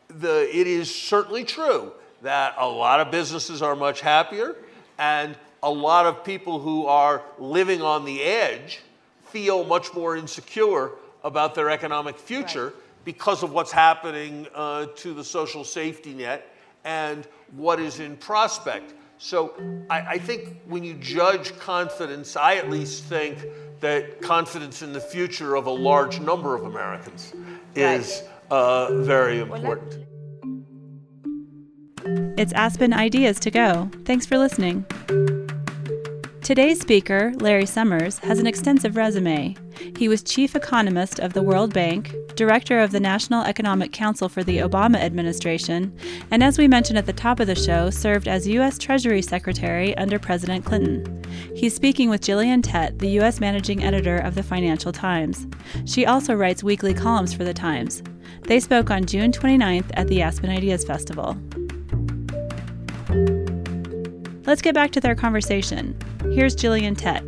the, 0.07 0.49
it 0.57 0.65
is 0.67 0.93
certainly 0.93 1.43
true 1.43 1.91
that 2.23 2.55
a 2.57 2.67
lot 2.67 2.99
of 2.99 3.11
businesses 3.11 3.61
are 3.61 3.75
much 3.75 4.01
happier, 4.01 4.55
and 4.97 5.35
a 5.63 5.69
lot 5.69 6.05
of 6.05 6.23
people 6.23 6.59
who 6.59 6.85
are 6.85 7.21
living 7.37 7.81
on 7.81 8.05
the 8.05 8.21
edge 8.23 8.79
feel 9.25 9.63
much 9.63 9.93
more 9.93 10.17
insecure 10.17 10.91
about 11.23 11.55
their 11.55 11.69
economic 11.69 12.17
future 12.17 12.65
right. 12.65 12.75
because 13.05 13.43
of 13.43 13.51
what's 13.51 13.71
happening 13.71 14.47
uh, 14.55 14.87
to 14.95 15.13
the 15.13 15.23
social 15.23 15.63
safety 15.63 16.13
net 16.13 16.47
and 16.83 17.27
what 17.55 17.79
is 17.79 17.99
in 17.99 18.17
prospect. 18.17 18.93
So 19.19 19.53
I, 19.89 19.99
I, 19.99 20.17
think 20.17 20.57
when 20.65 20.83
you 20.83 20.95
judge 20.95 21.57
confidence, 21.59 22.35
I 22.35 22.55
at 22.55 22.71
least 22.71 23.03
think 23.03 23.37
that 23.79 24.19
confidence 24.19 24.81
in 24.81 24.93
the 24.93 24.99
future 24.99 25.55
of 25.55 25.67
a 25.67 25.71
large 25.71 26.19
number 26.19 26.55
of 26.55 26.63
Americans 26.63 27.33
is 27.75 28.23
uh, 28.49 29.03
very 29.03 29.39
important. 29.39 30.05
It's 32.39 32.51
Aspen 32.53 32.93
Ideas 32.93 33.39
to 33.41 33.51
Go. 33.51 33.91
Thanks 34.05 34.25
for 34.25 34.39
listening. 34.39 34.85
Today's 36.43 36.81
speaker, 36.81 37.33
Larry 37.37 37.67
Summers, 37.67 38.17
has 38.19 38.39
an 38.39 38.47
extensive 38.47 38.95
resume. 38.95 39.55
He 39.95 40.07
was 40.07 40.23
chief 40.23 40.55
economist 40.55 41.19
of 41.19 41.33
the 41.33 41.43
World 41.43 41.71
Bank, 41.71 42.15
director 42.35 42.79
of 42.79 42.91
the 42.91 42.99
National 42.99 43.43
Economic 43.43 43.91
Council 43.91 44.27
for 44.27 44.43
the 44.43 44.57
Obama 44.57 44.97
administration, 44.97 45.95
and 46.31 46.43
as 46.43 46.57
we 46.57 46.67
mentioned 46.67 46.97
at 46.97 47.05
the 47.05 47.13
top 47.13 47.39
of 47.39 47.45
the 47.45 47.53
show, 47.53 47.91
served 47.91 48.27
as 48.27 48.47
U.S. 48.47 48.79
Treasury 48.79 49.21
Secretary 49.21 49.95
under 49.97 50.17
President 50.17 50.65
Clinton. 50.65 51.23
He's 51.55 51.75
speaking 51.75 52.09
with 52.09 52.23
Gillian 52.23 52.63
Tett, 52.63 52.97
the 52.97 53.09
U.S. 53.09 53.39
managing 53.39 53.83
editor 53.83 54.17
of 54.17 54.33
the 54.33 54.43
Financial 54.43 54.91
Times. 54.91 55.45
She 55.85 56.07
also 56.07 56.33
writes 56.33 56.63
weekly 56.63 56.95
columns 56.95 57.35
for 57.35 57.43
the 57.43 57.53
Times. 57.53 58.01
They 58.41 58.59
spoke 58.59 58.89
on 58.89 59.05
June 59.05 59.31
29th 59.31 59.91
at 59.93 60.07
the 60.07 60.23
Aspen 60.23 60.49
Ideas 60.49 60.83
Festival. 60.85 61.37
Let's 64.51 64.61
get 64.61 64.75
back 64.75 64.91
to 64.91 64.99
their 64.99 65.15
conversation. 65.15 65.97
Here's 66.33 66.53
Gillian 66.55 66.93
Tett. 66.93 67.23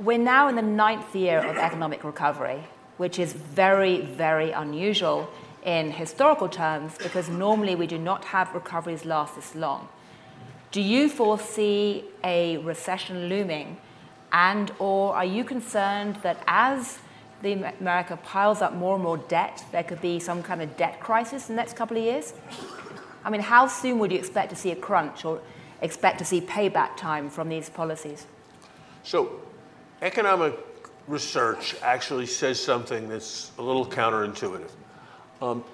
We're 0.00 0.18
now 0.18 0.48
in 0.48 0.56
the 0.56 0.62
ninth 0.62 1.14
year 1.14 1.38
of 1.38 1.56
economic 1.56 2.02
recovery, 2.02 2.64
which 2.96 3.20
is 3.20 3.34
very, 3.34 4.00
very 4.00 4.50
unusual 4.50 5.30
in 5.64 5.92
historical 5.92 6.48
terms 6.48 6.98
because 6.98 7.28
normally 7.28 7.76
we 7.76 7.86
do 7.86 7.98
not 7.98 8.24
have 8.24 8.52
recoveries 8.52 9.04
last 9.04 9.36
this 9.36 9.54
long. 9.54 9.88
Do 10.72 10.80
you 10.80 11.08
foresee 11.08 12.02
a 12.24 12.56
recession 12.56 13.28
looming 13.28 13.76
and 14.32 14.72
or 14.80 15.14
are 15.14 15.24
you 15.24 15.44
concerned 15.44 16.16
that 16.24 16.42
as 16.48 16.98
the 17.42 17.52
America 17.78 18.16
piles 18.24 18.60
up 18.60 18.74
more 18.74 18.96
and 18.96 19.04
more 19.04 19.18
debt, 19.18 19.64
there 19.70 19.84
could 19.84 20.00
be 20.00 20.18
some 20.18 20.42
kind 20.42 20.62
of 20.62 20.76
debt 20.76 20.98
crisis 20.98 21.48
in 21.48 21.54
the 21.54 21.62
next 21.62 21.76
couple 21.76 21.96
of 21.96 22.02
years? 22.02 22.32
I 23.26 23.30
mean, 23.30 23.40
how 23.40 23.66
soon 23.66 23.98
would 23.98 24.12
you 24.12 24.18
expect 24.18 24.50
to 24.50 24.56
see 24.56 24.70
a 24.70 24.76
crunch 24.76 25.24
or 25.24 25.40
expect 25.82 26.20
to 26.20 26.24
see 26.24 26.40
payback 26.40 26.96
time 26.96 27.28
from 27.28 27.48
these 27.48 27.68
policies? 27.68 28.24
So, 29.02 29.40
economic 30.00 30.54
research 31.08 31.74
actually 31.82 32.26
says 32.26 32.62
something 32.62 33.08
that's 33.08 33.50
a 33.58 33.62
little 33.62 33.84
counterintuitive. 33.84 34.70
Um, 35.42 35.64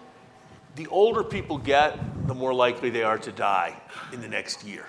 the 0.76 0.86
older 0.86 1.22
people 1.22 1.58
get, 1.58 1.98
the 2.26 2.34
more 2.34 2.54
likely 2.54 2.88
they 2.88 3.02
are 3.02 3.18
to 3.18 3.30
die 3.30 3.76
in 4.14 4.22
the 4.22 4.28
next 4.28 4.64
year. 4.64 4.86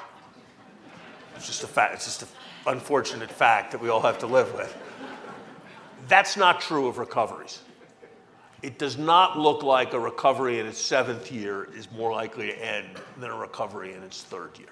It's 1.36 1.46
just 1.46 1.66
a 1.66 1.68
fact. 1.68 1.96
It's 1.96 2.06
just 2.06 2.22
an 2.22 2.30
unfortunate 2.68 3.30
fact 3.30 3.74
that 3.74 3.82
we 3.82 3.90
all 3.90 4.02
have 4.02 4.20
to 4.20 4.28
live 4.28 4.54
with. 4.54 4.74
That's 6.08 6.38
not 6.38 6.62
true 6.62 6.88
of 6.88 6.98
recoveries 6.98 7.60
it 8.64 8.80
does 8.80 8.98
not 8.98 9.38
look 9.38 9.62
like 9.62 9.94
a 9.94 10.00
recovery 10.00 10.60
in 10.60 10.66
its 10.66 10.80
seventh 10.80 11.32
year 11.32 11.68
is 11.76 11.92
more 11.92 12.14
likely 12.14 12.48
to 12.48 12.66
end 12.66 12.88
than 13.20 13.30
a 13.30 13.36
recovery 13.36 13.94
in 13.94 14.02
its 14.04 14.24
third 14.24 14.58
year. 14.58 14.70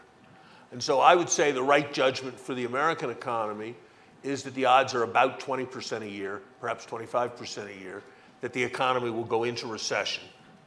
And 0.72 0.82
so 0.82 1.02
I 1.02 1.14
would 1.14 1.30
say 1.30 1.52
the 1.52 1.62
right 1.62 1.92
judgment 1.94 2.40
for 2.40 2.54
the 2.56 2.64
American 2.64 3.10
economy 3.10 3.76
is 4.24 4.44
that 4.44 4.56
the 4.56 4.66
odds 4.66 4.94
are 4.94 5.04
about 5.04 5.42
20% 5.42 6.04
a 6.04 6.10
year, 6.10 6.42
perhaps 6.62 6.86
25% 6.86 7.68
a 7.68 7.80
year, 7.82 8.02
that 8.40 8.54
the 8.54 8.64
economy 8.64 9.10
will 9.10 9.26
go 9.26 9.44
into 9.44 9.68
recession 9.68 10.24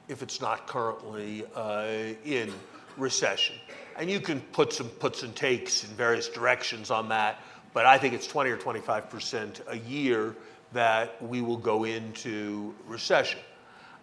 if 0.07 0.23
it's 0.23 0.43
not 0.43 0.67
currently 0.67 1.45
uh, 1.55 1.87
in 2.27 2.53
recession. 2.99 3.57
And 3.97 4.11
you 4.11 4.21
can 4.21 4.41
put 4.41 4.75
some 4.75 4.89
puts 4.89 5.23
and 5.23 5.35
takes 5.35 5.83
in 5.83 5.89
various 5.91 6.29
directions 6.29 6.91
on 6.91 7.09
that, 7.09 7.41
but 7.73 7.87
I 7.87 7.97
think 7.97 8.13
it's 8.13 8.27
20 8.27 8.51
or 8.51 8.59
25% 8.59 9.61
a 9.67 9.79
year 9.79 10.37
that 10.75 11.21
we 11.23 11.41
will 11.41 11.57
go 11.57 11.85
into 11.85 12.75
recession. 12.87 13.41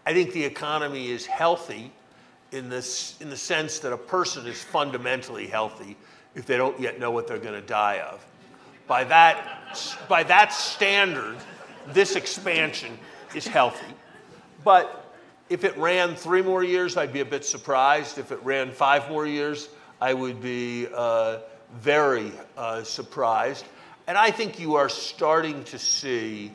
I 0.05 0.13
think 0.13 0.33
the 0.33 0.43
economy 0.43 1.11
is 1.11 1.25
healthy 1.25 1.91
in, 2.51 2.69
this, 2.69 3.15
in 3.21 3.29
the 3.29 3.37
sense 3.37 3.79
that 3.79 3.93
a 3.93 3.97
person 3.97 4.47
is 4.47 4.61
fundamentally 4.61 5.47
healthy 5.47 5.95
if 6.33 6.45
they 6.45 6.57
don't 6.57 6.79
yet 6.79 6.99
know 6.99 7.11
what 7.11 7.27
they're 7.27 7.37
going 7.37 7.59
to 7.59 7.67
die 7.67 7.99
of. 7.99 8.25
By 8.87 9.03
that, 9.05 9.77
by 10.09 10.23
that 10.23 10.51
standard, 10.51 11.37
this 11.87 12.15
expansion 12.15 12.97
is 13.35 13.45
healthy. 13.45 13.93
But 14.63 15.13
if 15.49 15.63
it 15.63 15.77
ran 15.77 16.15
three 16.15 16.41
more 16.41 16.63
years, 16.63 16.97
I'd 16.97 17.13
be 17.13 17.19
a 17.19 17.25
bit 17.25 17.45
surprised. 17.45 18.17
If 18.17 18.31
it 18.31 18.43
ran 18.43 18.71
five 18.71 19.09
more 19.09 19.25
years, 19.25 19.69
I 19.99 20.13
would 20.13 20.41
be 20.41 20.87
uh, 20.93 21.39
very 21.79 22.31
uh, 22.57 22.83
surprised. 22.83 23.65
And 24.07 24.17
I 24.17 24.31
think 24.31 24.59
you 24.59 24.75
are 24.75 24.89
starting 24.89 25.63
to 25.65 25.79
see 25.79 26.51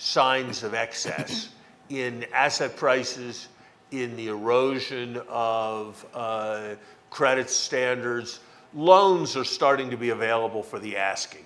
signs 0.00 0.62
of 0.62 0.72
excess 0.72 1.50
in 1.90 2.24
asset 2.32 2.74
prices, 2.74 3.48
in 3.90 4.16
the 4.16 4.28
erosion 4.28 5.20
of 5.28 6.06
uh, 6.14 6.74
credit 7.10 7.50
standards, 7.50 8.40
loans 8.72 9.36
are 9.36 9.44
starting 9.44 9.90
to 9.90 9.96
be 9.96 10.10
available 10.10 10.62
for 10.62 10.78
the 10.78 10.96
asking 10.96 11.44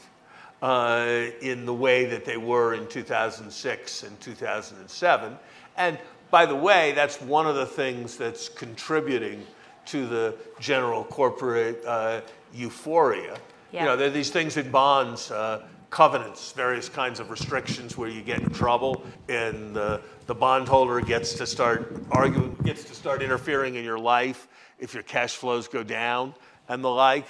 uh, 0.62 1.24
in 1.40 1.66
the 1.66 1.74
way 1.74 2.04
that 2.04 2.24
they 2.24 2.36
were 2.36 2.74
in 2.74 2.86
2006 2.86 4.02
and 4.04 4.20
2007. 4.20 5.38
And 5.76 5.98
by 6.30 6.46
the 6.46 6.54
way, 6.54 6.92
that's 6.92 7.20
one 7.20 7.46
of 7.46 7.56
the 7.56 7.66
things 7.66 8.16
that's 8.16 8.48
contributing 8.48 9.44
to 9.86 10.06
the 10.06 10.36
general 10.60 11.02
corporate 11.04 11.84
uh, 11.84 12.20
euphoria. 12.52 13.36
Yeah. 13.72 13.80
You 13.80 13.86
know, 13.86 13.96
there 13.96 14.06
are 14.06 14.12
these 14.12 14.30
things 14.30 14.56
in 14.56 14.70
bonds, 14.70 15.32
uh, 15.32 15.66
covenants, 15.94 16.50
various 16.50 16.88
kinds 16.88 17.20
of 17.20 17.30
restrictions 17.30 17.96
where 17.96 18.08
you 18.08 18.20
get 18.20 18.40
in 18.40 18.50
trouble, 18.50 19.04
and 19.28 19.76
the, 19.76 20.00
the 20.26 20.34
bondholder 20.34 21.00
gets 21.00 21.34
to 21.34 21.46
start 21.46 21.96
arguing, 22.10 22.52
gets 22.64 22.82
to 22.82 22.92
start 22.92 23.22
interfering 23.22 23.76
in 23.76 23.84
your 23.84 23.96
life 23.96 24.48
if 24.80 24.92
your 24.92 25.04
cash 25.04 25.36
flows 25.36 25.68
go 25.68 25.84
down 25.84 26.34
and 26.68 26.82
the 26.82 26.90
like. 26.90 27.26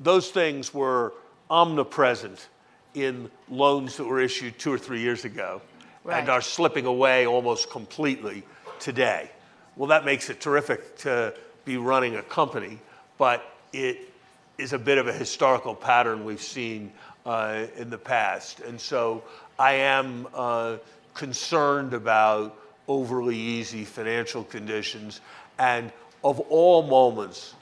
Those 0.00 0.30
things 0.30 0.74
were 0.74 1.14
omnipresent 1.48 2.50
in 2.92 3.30
loans 3.48 3.96
that 3.96 4.04
were 4.04 4.20
issued 4.20 4.58
two 4.58 4.70
or 4.70 4.78
three 4.78 5.00
years 5.00 5.24
ago 5.24 5.62
right. 6.04 6.20
and 6.20 6.28
are 6.28 6.42
slipping 6.42 6.84
away 6.84 7.26
almost 7.26 7.70
completely 7.70 8.42
today. 8.80 9.30
Well, 9.76 9.88
that 9.88 10.04
makes 10.04 10.28
it 10.28 10.42
terrific 10.42 10.98
to 10.98 11.32
be 11.64 11.78
running 11.78 12.16
a 12.16 12.22
company, 12.22 12.80
but 13.16 13.50
it 13.72 14.12
is 14.58 14.72
a 14.72 14.78
bit 14.78 14.98
of 14.98 15.06
a 15.06 15.12
historical 15.12 15.74
pattern 15.74 16.24
we've 16.24 16.42
seen 16.42 16.92
uh, 17.28 17.66
in 17.76 17.90
the 17.90 17.98
past. 17.98 18.60
And 18.60 18.80
so 18.80 19.22
I 19.58 19.74
am 19.74 20.26
uh, 20.34 20.78
concerned 21.12 21.92
about 21.92 22.56
overly 22.88 23.36
easy 23.36 23.84
financial 23.84 24.44
conditions 24.44 25.20
and 25.58 25.92
of 26.24 26.40
all 26.40 26.82
moments 26.82 27.54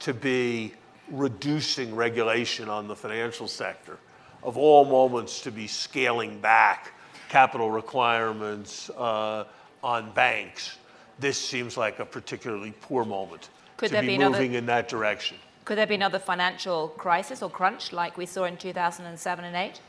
to 0.00 0.14
be 0.14 0.72
reducing 1.10 1.94
regulation 1.94 2.70
on 2.70 2.88
the 2.88 2.96
financial 2.96 3.46
sector, 3.46 3.98
of 4.42 4.56
all 4.56 4.86
moments 4.86 5.42
to 5.42 5.50
be 5.50 5.66
scaling 5.66 6.40
back 6.40 6.92
capital 7.28 7.70
requirements 7.70 8.88
uh, 8.90 9.44
on 9.84 10.10
banks, 10.12 10.78
this 11.18 11.36
seems 11.36 11.76
like 11.76 11.98
a 11.98 12.04
particularly 12.06 12.72
poor 12.80 13.04
moment 13.04 13.50
Could 13.76 13.90
to 13.90 14.00
be, 14.00 14.06
be 14.06 14.18
moving 14.18 14.56
another, 14.56 14.58
in 14.58 14.66
that 14.66 14.88
direction. 14.88 15.36
Could 15.64 15.78
there 15.78 15.86
be 15.86 15.94
another 15.94 16.18
financial 16.18 16.88
crisis 16.88 17.42
or 17.42 17.48
crunch 17.48 17.92
like 17.92 18.16
we 18.16 18.26
saw 18.26 18.44
in 18.44 18.56
2007 18.56 19.44
and 19.44 19.56
8? 19.56 19.80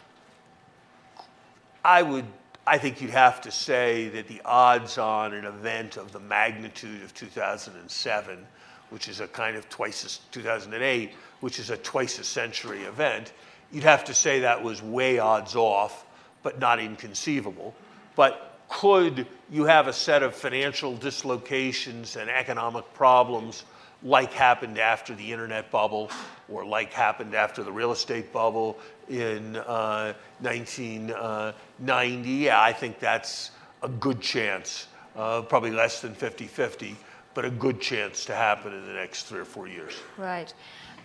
I 1.84 2.02
would 2.02 2.26
I 2.66 2.78
think 2.78 3.02
you'd 3.02 3.12
have 3.12 3.42
to 3.42 3.52
say 3.52 4.08
that 4.10 4.30
the 4.30 4.42
odds 4.46 4.98
on 4.98 5.34
an 5.34 5.44
event 5.44 5.98
of 5.98 6.14
the 6.14 6.20
magnitude 6.20 7.04
of 7.04 7.14
2007, 7.14 8.48
which 8.90 9.10
is 9.10 9.20
a 9.20 9.28
kind 9.28 9.58
of 9.58 9.68
twice 9.68 10.06
as 10.06 10.20
2008, 10.32 11.12
which 11.42 11.60
is 11.60 11.72
a 11.72 11.78
twice 11.78 12.20
a 12.20 12.24
century 12.24 12.84
event, 12.84 13.34
you'd 13.70 13.84
have 13.84 14.06
to 14.06 14.14
say 14.14 14.40
that 14.40 14.64
was 14.64 14.82
way 14.82 15.20
odds 15.20 15.58
off, 15.58 16.06
but 16.42 16.58
not 16.58 16.80
inconceivable. 16.80 17.76
But 18.16 18.58
could 18.70 19.28
you 19.52 19.66
have 19.66 19.88
a 19.88 19.94
set 19.94 20.24
of 20.24 20.34
financial 20.34 20.96
dislocations 20.96 22.16
and 22.16 22.30
economic 22.30 22.86
problems 22.94 23.66
like 24.04 24.34
happened 24.34 24.78
after 24.78 25.16
the 25.16 25.32
internet 25.32 25.72
bubble 25.72 26.12
or 26.50 26.66
like 26.66 26.92
happened 26.92 27.34
after 27.34 27.64
the 27.64 27.72
real 27.72 27.92
estate 27.92 28.34
bubble 28.34 28.78
in 29.10 29.56
uh, 29.58 30.14
1990, 30.42 32.30
yeah, 32.30 32.62
I 32.62 32.74
think 32.74 33.00
that's 33.00 33.52
a 33.82 33.88
good 33.88 34.22
chance, 34.22 34.88
uh, 35.16 35.42
probably 35.42 35.72
less 35.72 36.02
than 36.02 36.14
50 36.14 36.48
50, 36.48 36.96
but 37.34 37.46
a 37.46 37.50
good 37.50 37.80
chance 37.80 38.26
to 38.26 38.36
happen 38.36 38.74
in 38.74 38.86
the 38.86 38.94
next 38.94 39.24
three 39.24 39.40
or 39.40 39.46
four 39.46 39.68
years. 39.68 39.94
Right. 40.18 40.54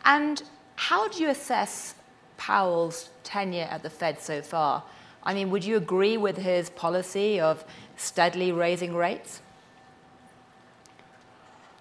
And 0.05 0.43
how 0.77 1.09
do 1.09 1.23
you 1.23 1.31
assess 1.31 1.95
Powell's 2.37 3.11
tenure 3.25 3.69
at 3.71 3.83
the 3.83 3.91
Fed 3.91 4.21
so 4.21 4.43
far? 4.43 4.83
I 5.25 5.35
mean, 5.35 5.51
would 5.51 5.65
you 5.65 5.77
agree 5.77 6.17
with 6.17 6.37
his 6.37 6.71
policy 6.71 7.41
of 7.41 7.65
steadily 7.97 8.53
raising 8.53 8.95
rates? 8.95 9.41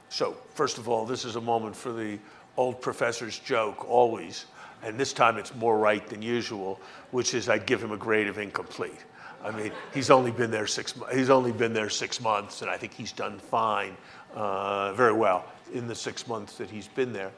So, 0.10 0.38
first 0.58 0.80
of 0.80 0.90
all, 0.90 1.06
this 1.06 1.24
is 1.24 1.36
a 1.36 1.42
moment 1.42 1.76
for 1.76 1.94
the 1.94 2.18
old 2.58 2.82
professor's 2.82 3.38
joke, 3.38 3.88
always, 3.88 4.46
and 4.82 5.00
this 5.00 5.14
time 5.14 5.38
it's 5.38 5.54
more 5.54 5.78
right 5.78 6.06
than 6.08 6.24
usual, 6.24 6.82
which 7.12 7.36
is 7.36 7.48
I'd 7.48 7.68
give 7.68 7.82
him 7.82 7.92
a 7.92 7.98
grade 7.98 8.28
of 8.28 8.40
incomplete. 8.40 9.06
I 9.44 9.52
mean, 9.52 9.72
he's 9.94 10.10
only 10.10 10.32
been 10.32 10.50
there 10.50 10.66
six. 10.66 10.96
He's 11.14 11.30
only 11.30 11.52
been 11.52 11.74
there 11.74 11.92
six 11.92 12.20
months, 12.20 12.64
and 12.64 12.72
I 12.72 12.78
think 12.78 12.94
he's 12.94 13.12
done 13.12 13.38
fine, 13.38 13.96
uh, 14.34 14.94
very 14.94 15.14
well 15.14 15.46
in 15.74 15.88
the 15.88 15.94
six 15.94 16.28
months 16.28 16.58
that 16.58 16.72
he's 16.72 16.88
been 16.88 17.14
there. 17.14 17.32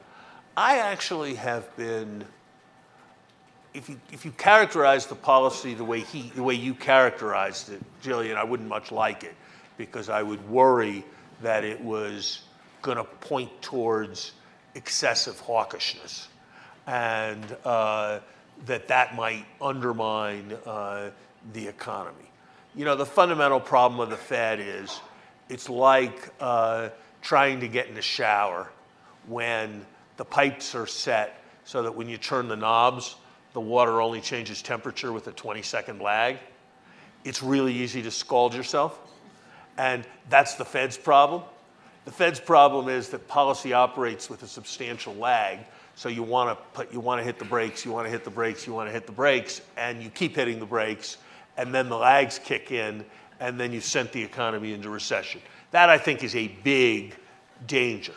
I 0.56 0.78
actually 0.78 1.34
have 1.34 1.76
been. 1.76 2.24
If 3.74 3.88
you 3.90 4.00
if 4.10 4.24
you 4.24 4.30
characterize 4.32 5.06
the 5.06 5.14
policy 5.14 5.74
the 5.74 5.84
way 5.84 6.00
he 6.00 6.32
the 6.34 6.42
way 6.42 6.54
you 6.54 6.74
characterized 6.74 7.70
it, 7.70 7.80
Gillian, 8.00 8.38
I 8.38 8.44
wouldn't 8.44 8.68
much 8.68 8.90
like 8.90 9.24
it, 9.24 9.34
because 9.76 10.08
I 10.08 10.22
would 10.22 10.42
worry 10.48 11.04
that 11.42 11.64
it 11.64 11.80
was 11.80 12.42
going 12.82 12.96
to 12.96 13.04
point 13.04 13.50
towards 13.62 14.32
excessive 14.74 15.40
hawkishness, 15.42 16.26
and 16.86 17.56
uh, 17.64 18.20
that 18.66 18.88
that 18.88 19.14
might 19.14 19.44
undermine 19.60 20.56
uh, 20.66 21.10
the 21.52 21.66
economy. 21.66 22.30
You 22.74 22.84
know, 22.84 22.94
the 22.94 23.06
fundamental 23.06 23.60
problem 23.60 24.00
of 24.00 24.10
the 24.10 24.16
Fed 24.16 24.60
is 24.60 25.00
it's 25.48 25.68
like 25.68 26.32
uh, 26.40 26.90
trying 27.22 27.60
to 27.60 27.68
get 27.68 27.88
in 27.88 27.94
the 27.94 28.02
shower 28.02 28.70
when 29.26 29.84
the 30.16 30.24
pipes 30.24 30.74
are 30.74 30.86
set 30.86 31.42
so 31.64 31.82
that 31.82 31.94
when 31.94 32.08
you 32.08 32.16
turn 32.16 32.48
the 32.48 32.56
knobs, 32.56 33.16
the 33.52 33.60
water 33.60 34.00
only 34.00 34.20
changes 34.20 34.62
temperature 34.62 35.12
with 35.12 35.26
a 35.26 35.32
20 35.32 35.62
second 35.62 36.00
lag. 36.00 36.36
It's 37.24 37.42
really 37.42 37.74
easy 37.74 38.02
to 38.02 38.10
scald 38.10 38.54
yourself. 38.54 38.98
And 39.76 40.06
that's 40.28 40.54
the 40.54 40.64
Fed's 40.64 40.96
problem. 40.96 41.42
The 42.04 42.12
Fed's 42.12 42.40
problem 42.40 42.88
is 42.88 43.08
that 43.10 43.28
policy 43.28 43.72
operates 43.72 44.30
with 44.30 44.42
a 44.42 44.46
substantial 44.46 45.14
lag. 45.14 45.58
So 45.94 46.08
you 46.08 46.22
want 46.22 46.50
to 46.56 46.64
put, 46.72 46.92
you 46.92 47.00
want 47.00 47.20
to 47.20 47.24
hit 47.24 47.38
the 47.38 47.44
brakes, 47.44 47.84
you 47.84 47.92
want 47.92 48.06
to 48.06 48.10
hit 48.10 48.24
the 48.24 48.30
brakes, 48.30 48.66
you 48.66 48.72
want 48.72 48.88
to 48.88 48.92
hit 48.92 49.06
the 49.06 49.12
brakes, 49.12 49.60
and 49.76 50.02
you 50.02 50.08
keep 50.08 50.34
hitting 50.34 50.58
the 50.58 50.66
brakes, 50.66 51.18
and 51.56 51.74
then 51.74 51.88
the 51.88 51.96
lags 51.96 52.38
kick 52.38 52.70
in, 52.70 53.04
and 53.38 53.60
then 53.60 53.72
you 53.72 53.80
sent 53.80 54.12
the 54.12 54.22
economy 54.22 54.72
into 54.72 54.88
recession. 54.88 55.42
That 55.72 55.90
I 55.90 55.98
think 55.98 56.24
is 56.24 56.34
a 56.34 56.48
big 56.64 57.16
danger. 57.66 58.14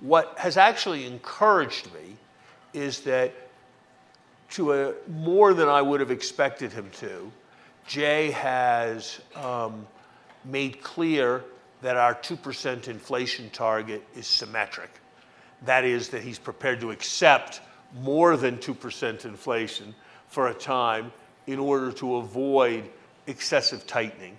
What 0.00 0.34
has 0.38 0.56
actually 0.56 1.04
encouraged 1.06 1.92
me 1.92 2.16
is 2.72 3.00
that 3.00 3.32
to 4.50 4.72
a 4.72 4.94
more 5.08 5.52
than 5.52 5.68
I 5.68 5.82
would 5.82 5.98
have 6.00 6.10
expected 6.10 6.72
him 6.72 6.88
to, 6.98 7.32
Jay 7.88 8.30
has 8.30 9.20
um, 9.34 9.86
made 10.44 10.82
clear 10.82 11.42
that 11.86 11.96
our 11.96 12.16
2% 12.16 12.88
inflation 12.88 13.48
target 13.50 14.02
is 14.16 14.26
symmetric. 14.26 14.90
That 15.66 15.84
is, 15.84 16.08
that 16.08 16.20
he's 16.20 16.36
prepared 16.36 16.80
to 16.80 16.90
accept 16.90 17.60
more 18.00 18.36
than 18.36 18.56
2% 18.56 19.24
inflation 19.24 19.94
for 20.26 20.48
a 20.48 20.54
time 20.54 21.12
in 21.46 21.60
order 21.60 21.92
to 21.92 22.16
avoid 22.16 22.90
excessive 23.28 23.86
tightening. 23.86 24.36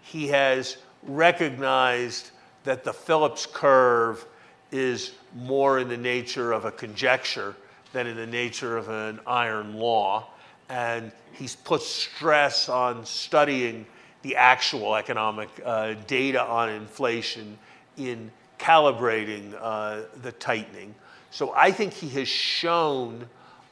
He 0.00 0.28
has 0.28 0.78
recognized 1.02 2.30
that 2.64 2.82
the 2.82 2.94
Phillips 2.94 3.44
curve 3.44 4.24
is 4.72 5.12
more 5.34 5.78
in 5.78 5.88
the 5.88 5.98
nature 5.98 6.52
of 6.52 6.64
a 6.64 6.72
conjecture 6.72 7.54
than 7.92 8.06
in 8.06 8.16
the 8.16 8.26
nature 8.26 8.78
of 8.78 8.88
an 8.88 9.20
iron 9.26 9.74
law. 9.74 10.30
And 10.70 11.12
he's 11.32 11.56
put 11.56 11.82
stress 11.82 12.70
on 12.70 13.04
studying 13.04 13.84
the 14.26 14.34
actual 14.34 14.96
economic 14.96 15.48
uh, 15.64 15.94
data 16.08 16.42
on 16.42 16.68
inflation 16.68 17.56
in 17.96 18.28
calibrating 18.58 19.56
uh, 19.60 20.00
the 20.22 20.32
tightening. 20.32 20.92
So 21.30 21.52
I 21.54 21.70
think 21.70 21.92
he 21.92 22.08
has 22.08 22.26
shown 22.26 23.24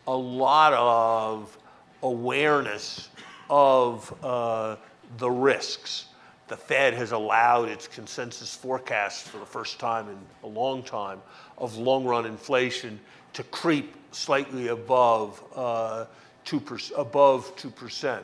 a 0.06 0.14
lot 0.14 0.72
of 0.74 1.58
awareness 2.04 3.08
of 3.50 4.14
uh, 4.22 4.76
the 5.18 5.28
risks. 5.28 6.06
The 6.46 6.56
Fed 6.56 6.94
has 6.94 7.10
allowed 7.10 7.68
its 7.68 7.88
consensus 7.88 8.54
forecast 8.54 9.24
for 9.24 9.38
the 9.38 9.46
first 9.46 9.80
time 9.80 10.08
in 10.08 10.18
a 10.44 10.46
long 10.46 10.84
time 10.84 11.20
of 11.58 11.76
long 11.76 12.04
run 12.04 12.26
inflation 12.26 13.00
to 13.32 13.42
creep 13.42 13.92
slightly 14.12 14.68
above, 14.68 15.42
uh, 15.56 16.04
2%, 16.44 16.92
above 16.96 17.56
2%. 17.56 18.22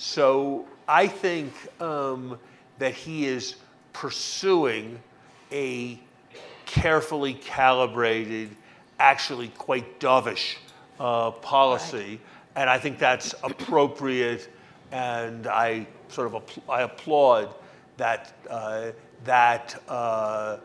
So 0.00 0.64
I 0.86 1.08
think 1.08 1.52
um, 1.82 2.38
that 2.78 2.94
he 2.94 3.26
is 3.26 3.56
pursuing 3.92 5.02
a 5.50 5.98
carefully 6.66 7.34
calibrated, 7.34 8.54
actually 9.00 9.48
quite 9.48 9.98
dovish 9.98 10.54
uh, 11.00 11.32
policy, 11.32 11.96
right. 11.98 12.20
and 12.54 12.70
I 12.70 12.78
think 12.78 13.00
that's 13.00 13.34
appropriate. 13.42 14.48
And 14.92 15.48
I 15.48 15.88
sort 16.10 16.32
of 16.32 16.44
I 16.68 16.82
applaud 16.82 17.52
that 17.96 18.32
uh, 18.48 18.92
that 19.24 19.82
uh, 19.88 20.58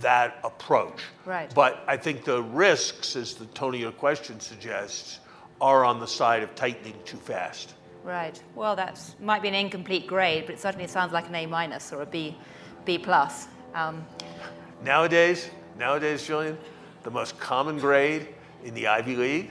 that 0.00 0.38
approach. 0.42 1.02
Right. 1.26 1.54
But 1.54 1.84
I 1.86 1.98
think 1.98 2.24
the 2.24 2.42
risks, 2.42 3.16
as 3.16 3.34
the 3.34 3.44
Tony, 3.46 3.80
your 3.80 3.92
question 3.92 4.40
suggests, 4.40 5.20
are 5.60 5.84
on 5.84 6.00
the 6.00 6.08
side 6.08 6.42
of 6.42 6.54
tightening 6.54 6.94
too 7.04 7.18
fast. 7.18 7.74
Right. 8.06 8.40
Well, 8.54 8.76
that 8.76 9.00
might 9.20 9.42
be 9.42 9.48
an 9.48 9.54
incomplete 9.54 10.06
grade, 10.06 10.46
but 10.46 10.54
it 10.54 10.60
certainly 10.60 10.86
sounds 10.86 11.12
like 11.12 11.26
an 11.28 11.34
A 11.34 11.44
minus 11.46 11.92
or 11.92 12.02
a 12.02 12.06
B, 12.06 12.36
B 12.84 12.98
plus. 12.98 13.48
Um, 13.74 14.06
nowadays, 14.84 15.50
nowadays, 15.76 16.24
Julian, 16.24 16.56
the 17.02 17.10
most 17.10 17.36
common 17.40 17.80
grade 17.80 18.28
in 18.64 18.74
the 18.74 18.86
Ivy 18.86 19.16
League 19.16 19.50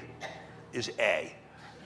is 0.72 0.90
A. 1.00 1.36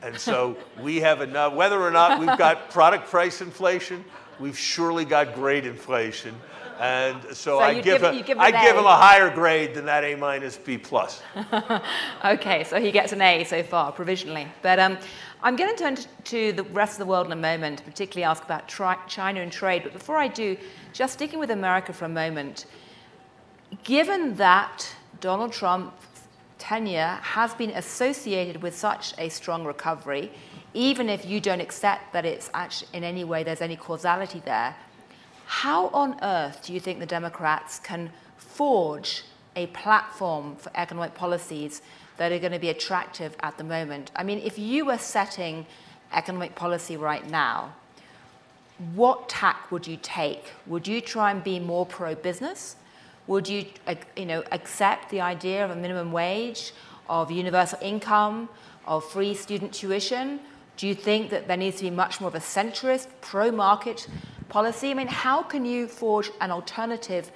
And 0.04 0.16
so 0.16 0.58
we 0.80 0.98
have 0.98 1.22
enough, 1.22 1.54
whether 1.54 1.82
or 1.82 1.90
not 1.90 2.20
we've 2.20 2.38
got 2.38 2.70
product 2.70 3.10
price 3.10 3.42
inflation, 3.42 4.06
we've 4.40 4.58
surely 4.58 5.06
got 5.06 5.34
grade 5.34 5.66
inflation. 5.66 6.36
And 6.80 7.22
so, 7.30 7.34
So 7.34 7.60
I 7.60 7.72
you 7.72 7.82
give, 7.82 8.02
give- 8.02 8.14
a, 8.14 8.22
give 8.22 8.40
I 8.40 8.50
an 8.50 8.64
give 8.64 8.78
him 8.78 8.86
a 8.86 8.96
higher 8.96 9.30
grade 9.30 9.74
than 9.74 9.86
that 9.88 10.04
A 10.06 10.16
minus 10.16 10.56
B 10.56 10.78
plus. 10.78 11.22
Okay, 12.24 12.64
so 12.64 12.80
he 12.80 12.92
gets 12.92 13.12
an 13.12 13.22
A 13.22 13.44
so 13.44 13.64
far, 13.64 13.92
provisionally. 13.92 14.48
But 14.62 14.78
um, 14.80 14.98
I'm 15.42 15.56
going 15.56 15.74
to 15.74 15.82
turn 15.82 15.98
to- 16.26 16.52
the 16.52 16.64
rest 16.64 16.94
of 16.94 17.00
the 17.00 17.06
world 17.06 17.26
in 17.28 17.32
a 17.32 17.36
moment, 17.36 17.84
particularly 17.86 18.26
ask 18.26 18.44
about 18.44 18.68
China 18.68 19.40
and 19.40 19.52
trade. 19.52 19.84
But 19.84 19.94
before 19.94 20.18
I 20.18 20.28
do, 20.28 20.58
just 20.92 21.14
sticking 21.14 21.40
with 21.40 21.50
America 21.50 21.94
for 21.94 22.06
a 22.06 22.10
moment, 22.10 22.66
given 23.84 24.36
that 24.36 24.86
Donald 25.22 25.54
Trump's 25.54 26.06
tenure 26.58 27.20
has 27.22 27.54
been 27.54 27.70
associated 27.70 28.62
with 28.62 28.76
such 28.76 29.14
a 29.18 29.30
strong 29.30 29.64
recovery, 29.64 30.30
even 30.74 31.08
if 31.08 31.26
you 31.26 31.40
don't 31.40 31.62
accept 31.62 32.12
that 32.12 32.26
it's 32.26 32.50
actually 32.54 32.90
in 32.94 33.06
any 33.06 33.24
way 33.24 33.44
there's 33.44 33.62
any 33.62 33.78
causality 33.78 34.42
there, 34.44 34.76
how 35.46 35.88
on 35.88 36.20
earth 36.22 36.66
do 36.66 36.74
you 36.74 36.82
think 36.82 37.00
the 37.00 37.06
Democrats 37.06 37.80
can 37.80 38.12
forge 38.38 39.24
a 39.56 39.68
platform 39.68 40.58
for 40.58 40.70
economic 40.76 41.16
policies 41.16 41.82
that 42.20 42.32
are 42.32 42.38
going 42.38 42.52
to 42.52 42.60
be 42.60 42.70
attractive 42.70 43.36
at 43.40 43.58
the 43.58 43.64
moment? 43.64 44.12
I 44.16 44.24
mean, 44.24 44.40
if 44.40 44.60
you 44.60 44.86
were 44.86 44.98
setting 44.98 45.66
economic 46.14 46.54
policy 46.54 46.98
right 46.98 47.28
now, 47.28 47.74
what 48.94 49.28
tack 49.30 49.72
would 49.72 49.88
you 49.88 49.98
take? 50.02 50.52
Would 50.68 50.88
you 50.88 51.02
try 51.02 51.32
and 51.32 51.44
be 51.44 51.60
more 51.60 51.86
pro-business? 51.86 52.76
Would 53.28 53.48
you, 53.48 53.66
you 54.16 54.26
know, 54.26 54.44
accept 54.52 55.10
the 55.10 55.22
idea 55.22 55.64
of 55.64 55.72
a 55.72 55.76
minimum 55.76 56.12
wage, 56.12 56.74
of 57.10 57.32
universal 57.32 57.80
income, 57.82 58.50
of 58.86 59.04
free 59.04 59.34
student 59.34 59.74
tuition? 59.74 60.40
Do 60.78 60.88
you 60.88 60.96
think 60.96 61.30
that 61.30 61.48
there 61.48 61.58
needs 61.58 61.78
to 61.78 61.84
be 61.84 61.90
much 61.90 62.20
more 62.20 62.28
of 62.28 62.36
a 62.36 62.40
centrist, 62.40 63.08
pro-market 63.22 64.08
policy? 64.50 64.92
I 64.92 64.94
mean, 64.94 65.08
how 65.08 65.42
can 65.42 65.66
you 65.66 65.88
forge 65.88 66.32
an 66.42 66.52
alternative 66.52 67.32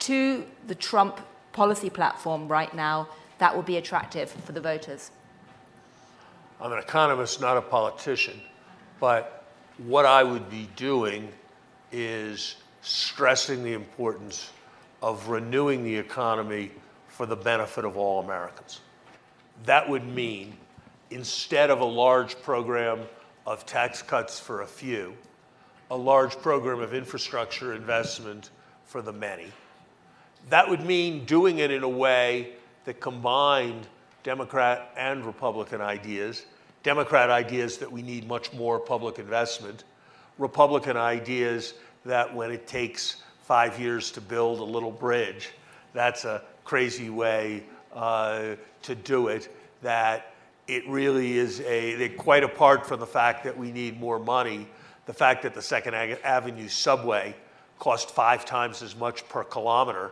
to 0.00 0.44
the 0.66 0.74
Trump 0.74 1.20
policy 1.52 1.90
platform 1.90 2.46
right 2.48 2.72
now 2.74 3.08
that 3.40 3.56
will 3.56 3.62
be 3.62 3.78
attractive 3.78 4.30
for 4.30 4.52
the 4.52 4.60
voters? 4.60 5.10
I'm 6.60 6.72
an 6.72 6.78
economist, 6.78 7.40
not 7.40 7.56
a 7.56 7.62
politician, 7.62 8.38
but 9.00 9.44
what 9.78 10.04
I 10.04 10.22
would 10.22 10.50
be 10.50 10.68
doing 10.76 11.32
is 11.90 12.56
stressing 12.82 13.64
the 13.64 13.72
importance 13.72 14.50
of 15.02 15.28
renewing 15.28 15.82
the 15.82 15.96
economy 15.96 16.70
for 17.08 17.24
the 17.24 17.34
benefit 17.34 17.86
of 17.86 17.96
all 17.96 18.22
Americans. 18.22 18.80
That 19.64 19.88
would 19.88 20.06
mean 20.06 20.52
instead 21.10 21.70
of 21.70 21.80
a 21.80 21.84
large 21.84 22.40
program 22.42 23.00
of 23.46 23.64
tax 23.64 24.02
cuts 24.02 24.38
for 24.38 24.62
a 24.62 24.66
few, 24.66 25.14
a 25.90 25.96
large 25.96 26.36
program 26.36 26.80
of 26.80 26.92
infrastructure 26.92 27.74
investment 27.74 28.50
for 28.84 29.00
the 29.00 29.12
many. 29.12 29.46
That 30.50 30.68
would 30.68 30.84
mean 30.84 31.24
doing 31.24 31.58
it 31.58 31.70
in 31.70 31.82
a 31.82 31.88
way 31.88 32.52
that 32.90 32.98
combined 32.98 33.86
Democrat 34.24 34.90
and 34.96 35.24
Republican 35.24 35.80
ideas. 35.80 36.44
Democrat 36.82 37.30
ideas 37.30 37.78
that 37.78 37.92
we 37.92 38.02
need 38.02 38.26
much 38.26 38.52
more 38.52 38.80
public 38.80 39.20
investment, 39.20 39.84
Republican 40.38 40.96
ideas 40.96 41.74
that 42.04 42.34
when 42.34 42.50
it 42.50 42.66
takes 42.66 43.22
five 43.44 43.78
years 43.78 44.10
to 44.10 44.20
build 44.20 44.58
a 44.58 44.64
little 44.64 44.90
bridge, 44.90 45.50
that's 45.92 46.24
a 46.24 46.42
crazy 46.64 47.10
way 47.10 47.62
uh, 47.94 48.56
to 48.82 48.94
do 48.96 49.28
it, 49.28 49.54
that 49.82 50.34
it 50.66 50.84
really 50.88 51.38
is 51.38 51.60
a, 51.60 52.08
quite 52.18 52.42
apart 52.42 52.84
from 52.84 52.98
the 52.98 53.06
fact 53.06 53.44
that 53.44 53.56
we 53.56 53.70
need 53.70 54.00
more 54.00 54.18
money, 54.18 54.66
the 55.06 55.14
fact 55.14 55.44
that 55.44 55.54
the 55.54 55.62
Second 55.62 55.94
Avenue 55.94 56.66
subway 56.66 57.36
cost 57.78 58.10
five 58.10 58.44
times 58.44 58.82
as 58.82 58.96
much 58.96 59.28
per 59.28 59.44
kilometer 59.44 60.10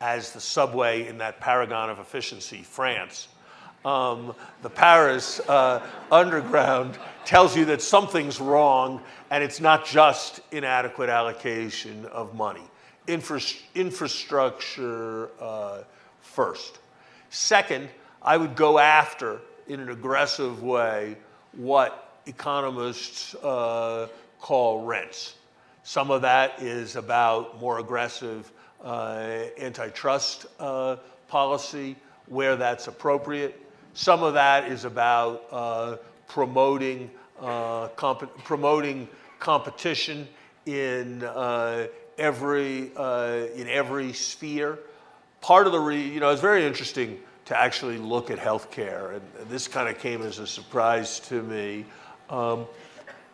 as 0.00 0.32
the 0.32 0.40
subway 0.40 1.06
in 1.06 1.18
that 1.18 1.40
paragon 1.40 1.90
of 1.90 1.98
efficiency, 1.98 2.62
France. 2.62 3.28
Um, 3.84 4.34
the 4.62 4.70
Paris 4.70 5.40
uh, 5.48 5.82
underground 6.10 6.98
tells 7.24 7.56
you 7.56 7.64
that 7.66 7.80
something's 7.80 8.40
wrong 8.40 9.02
and 9.30 9.42
it's 9.44 9.60
not 9.60 9.84
just 9.86 10.40
inadequate 10.50 11.08
allocation 11.08 12.04
of 12.06 12.34
money. 12.34 12.64
Infra- 13.06 13.40
infrastructure 13.74 15.30
uh, 15.40 15.82
first. 16.20 16.78
Second, 17.30 17.88
I 18.22 18.36
would 18.36 18.56
go 18.56 18.78
after, 18.78 19.40
in 19.68 19.80
an 19.80 19.90
aggressive 19.90 20.62
way, 20.62 21.16
what 21.52 22.20
economists 22.26 23.34
uh, 23.36 24.08
call 24.40 24.84
rents. 24.84 25.34
Some 25.82 26.10
of 26.10 26.22
that 26.22 26.60
is 26.62 26.96
about 26.96 27.60
more 27.60 27.78
aggressive 27.78 28.50
antitrust 28.84 30.46
uh, 30.58 30.96
policy 31.28 31.96
where 32.26 32.56
that's 32.56 32.88
appropriate. 32.88 33.60
Some 33.94 34.22
of 34.22 34.34
that 34.34 34.70
is 34.70 34.84
about 34.84 35.44
uh, 35.50 35.96
promoting, 36.28 37.10
uh, 37.40 37.88
comp- 37.88 38.36
promoting 38.44 39.08
competition 39.38 40.28
in 40.66 41.24
uh, 41.24 41.86
every, 42.18 42.90
uh, 42.96 43.46
in 43.54 43.68
every 43.68 44.12
sphere. 44.12 44.78
Part 45.40 45.66
of 45.66 45.72
the, 45.72 45.80
re- 45.80 46.08
you 46.08 46.20
know, 46.20 46.30
it's 46.30 46.40
very 46.40 46.64
interesting 46.64 47.18
to 47.46 47.58
actually 47.58 47.96
look 47.96 48.30
at 48.30 48.38
healthcare, 48.38 49.14
and 49.14 49.48
this 49.48 49.68
kind 49.68 49.88
of 49.88 49.98
came 49.98 50.22
as 50.22 50.38
a 50.38 50.46
surprise 50.46 51.18
to 51.20 51.42
me. 51.42 51.86
Um, 52.28 52.66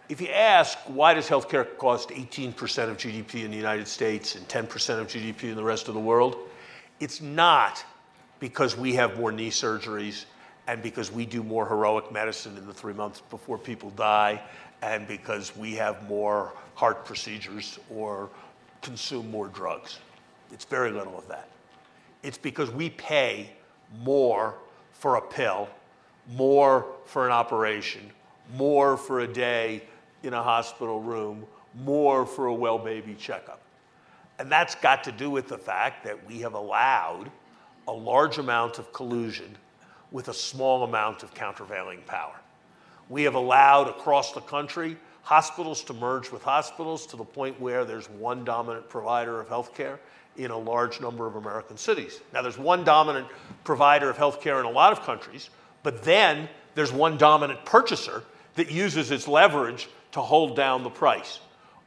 if 0.08 0.20
you 0.20 0.28
ask 0.28 0.78
why 0.86 1.14
does 1.14 1.28
healthcare 1.28 1.76
cost 1.78 2.10
18% 2.10 2.50
of 2.88 2.96
GDP 2.96 3.44
in 3.44 3.50
the 3.50 3.56
United 3.56 3.88
States 3.88 4.34
and 4.34 4.46
10% 4.48 5.00
of 5.00 5.06
GDP 5.08 5.44
in 5.44 5.56
the 5.56 5.64
rest 5.64 5.88
of 5.88 5.94
the 5.94 6.00
world, 6.00 6.36
it's 7.00 7.20
not 7.20 7.84
because 8.38 8.76
we 8.76 8.94
have 8.94 9.18
more 9.18 9.32
knee 9.32 9.50
surgeries 9.50 10.26
and 10.66 10.82
because 10.82 11.10
we 11.10 11.26
do 11.26 11.42
more 11.42 11.66
heroic 11.66 12.10
medicine 12.12 12.56
in 12.56 12.66
the 12.66 12.72
three 12.72 12.92
months 12.92 13.22
before 13.30 13.58
people 13.58 13.90
die 13.90 14.40
and 14.82 15.06
because 15.06 15.56
we 15.56 15.74
have 15.74 16.06
more 16.08 16.52
heart 16.74 17.04
procedures 17.04 17.78
or 17.90 18.28
consume 18.82 19.30
more 19.30 19.48
drugs. 19.48 19.98
It's 20.52 20.64
very 20.64 20.90
little 20.90 21.16
of 21.16 21.26
that. 21.28 21.48
It's 22.22 22.38
because 22.38 22.70
we 22.70 22.90
pay 22.90 23.50
more 24.02 24.54
for 24.92 25.16
a 25.16 25.22
pill, 25.22 25.68
more 26.32 26.86
for 27.06 27.26
an 27.26 27.32
operation, 27.32 28.10
more 28.56 28.96
for 28.96 29.20
a 29.20 29.26
day 29.26 29.82
in 30.24 30.34
a 30.34 30.42
hospital 30.42 31.00
room, 31.00 31.46
more 31.74 32.26
for 32.26 32.46
a 32.46 32.54
well 32.54 32.78
baby 32.78 33.14
checkup. 33.14 33.60
And 34.38 34.50
that's 34.50 34.74
got 34.74 35.04
to 35.04 35.12
do 35.12 35.30
with 35.30 35.48
the 35.48 35.58
fact 35.58 36.04
that 36.04 36.26
we 36.26 36.40
have 36.40 36.54
allowed 36.54 37.30
a 37.86 37.92
large 37.92 38.38
amount 38.38 38.78
of 38.78 38.92
collusion 38.92 39.56
with 40.10 40.28
a 40.28 40.34
small 40.34 40.84
amount 40.84 41.22
of 41.22 41.34
countervailing 41.34 42.00
power. 42.06 42.34
We 43.08 43.22
have 43.24 43.34
allowed 43.34 43.88
across 43.88 44.32
the 44.32 44.40
country 44.40 44.96
hospitals 45.22 45.82
to 45.84 45.94
merge 45.94 46.30
with 46.30 46.42
hospitals 46.42 47.06
to 47.06 47.16
the 47.16 47.24
point 47.24 47.58
where 47.60 47.84
there's 47.84 48.08
one 48.10 48.44
dominant 48.44 48.88
provider 48.88 49.40
of 49.40 49.48
healthcare 49.48 49.98
in 50.36 50.50
a 50.50 50.58
large 50.58 51.00
number 51.00 51.26
of 51.26 51.36
American 51.36 51.76
cities. 51.76 52.20
Now, 52.32 52.42
there's 52.42 52.58
one 52.58 52.84
dominant 52.84 53.28
provider 53.62 54.10
of 54.10 54.16
healthcare 54.16 54.60
in 54.60 54.66
a 54.66 54.70
lot 54.70 54.92
of 54.92 55.02
countries, 55.02 55.50
but 55.82 56.02
then 56.02 56.48
there's 56.74 56.92
one 56.92 57.16
dominant 57.16 57.64
purchaser 57.64 58.22
that 58.56 58.70
uses 58.70 59.10
its 59.10 59.28
leverage 59.28 59.88
to 60.14 60.20
hold 60.20 60.56
down 60.56 60.82
the 60.82 60.90
price. 60.90 61.40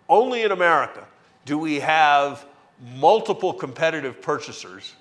Only 0.07 0.43
in 0.43 0.51
America 0.51 1.05
do 1.45 1.57
we 1.57 1.79
have 1.79 2.45
multiple 2.95 3.53
competitive 3.53 4.21
purchasers 4.21 4.93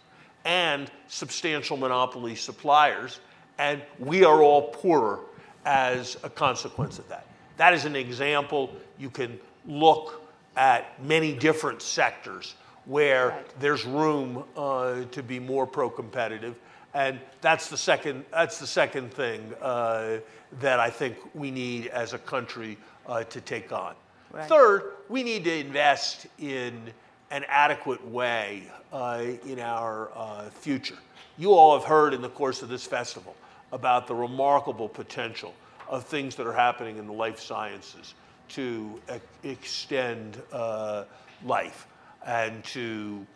and 0.45 0.91
substantial 1.09 1.77
monopoly 1.77 2.37
suppliers, 2.37 3.21
and 3.59 3.83
we 3.99 4.25
are 4.25 4.43
all 4.43 4.71
poorer 4.71 5.21
as 5.65 6.17
a 6.23 6.31
consequence 6.31 7.01
of 7.01 7.09
that. 7.09 7.27
That 7.57 7.75
is 7.75 7.85
an 7.85 7.97
example. 7.97 8.73
You 8.99 9.11
can 9.11 9.41
look 9.67 10.23
at 10.57 11.03
many 11.05 11.33
different 11.35 11.83
sectors 11.83 12.55
where 12.85 13.31
Right. 13.31 13.61
there's 13.61 13.85
room 13.85 14.45
uh, 14.57 15.03
to 15.11 15.23
be 15.23 15.41
more 15.41 15.67
pro-competitive, 15.67 16.55
and 16.95 17.19
that's 17.41 17.69
the 17.69 17.77
second. 17.77 18.25
That's 18.31 18.61
the 18.61 18.67
second 18.69 19.13
thing 19.13 19.53
uh, 19.61 20.19
that 20.61 20.79
I 20.79 20.91
think 20.91 21.17
we 21.35 21.51
need 21.51 21.89
as 21.89 22.13
a 22.13 22.19
country 22.19 22.79
uh, 23.09 23.25
to 23.25 23.41
take 23.41 23.73
on. 23.73 23.95
Right. 24.33 24.49
Third, 24.49 24.93
we 25.09 25.23
need 25.23 25.45
to 25.45 25.55
invest 25.55 26.27
in 26.39 26.93
an 27.31 27.45
adequate 27.49 28.07
way 28.07 28.65
uh, 28.93 29.25
in 29.47 29.59
our 29.61 30.11
uh, 30.15 30.51
future. 30.51 30.99
You 31.39 31.53
all 31.53 31.79
have 31.79 31.87
heard 31.87 32.15
in 32.15 32.23
the 32.23 32.29
course 32.29 32.63
of 32.63 32.69
this 32.69 32.87
festival 32.87 33.35
about 33.73 34.07
the 34.07 34.15
remarkable 34.15 34.89
potential 34.89 35.55
of 35.89 36.05
things 36.05 36.35
that 36.37 36.47
are 36.47 36.53
happening 36.53 36.99
in 36.99 37.07
the 37.07 37.13
life 37.13 37.39
sciences 37.41 38.15
to 38.49 39.01
e- 39.13 39.49
extend 39.51 40.41
uh, 40.53 41.05
life 41.45 41.87
and 42.25 42.63
to 42.65 43.27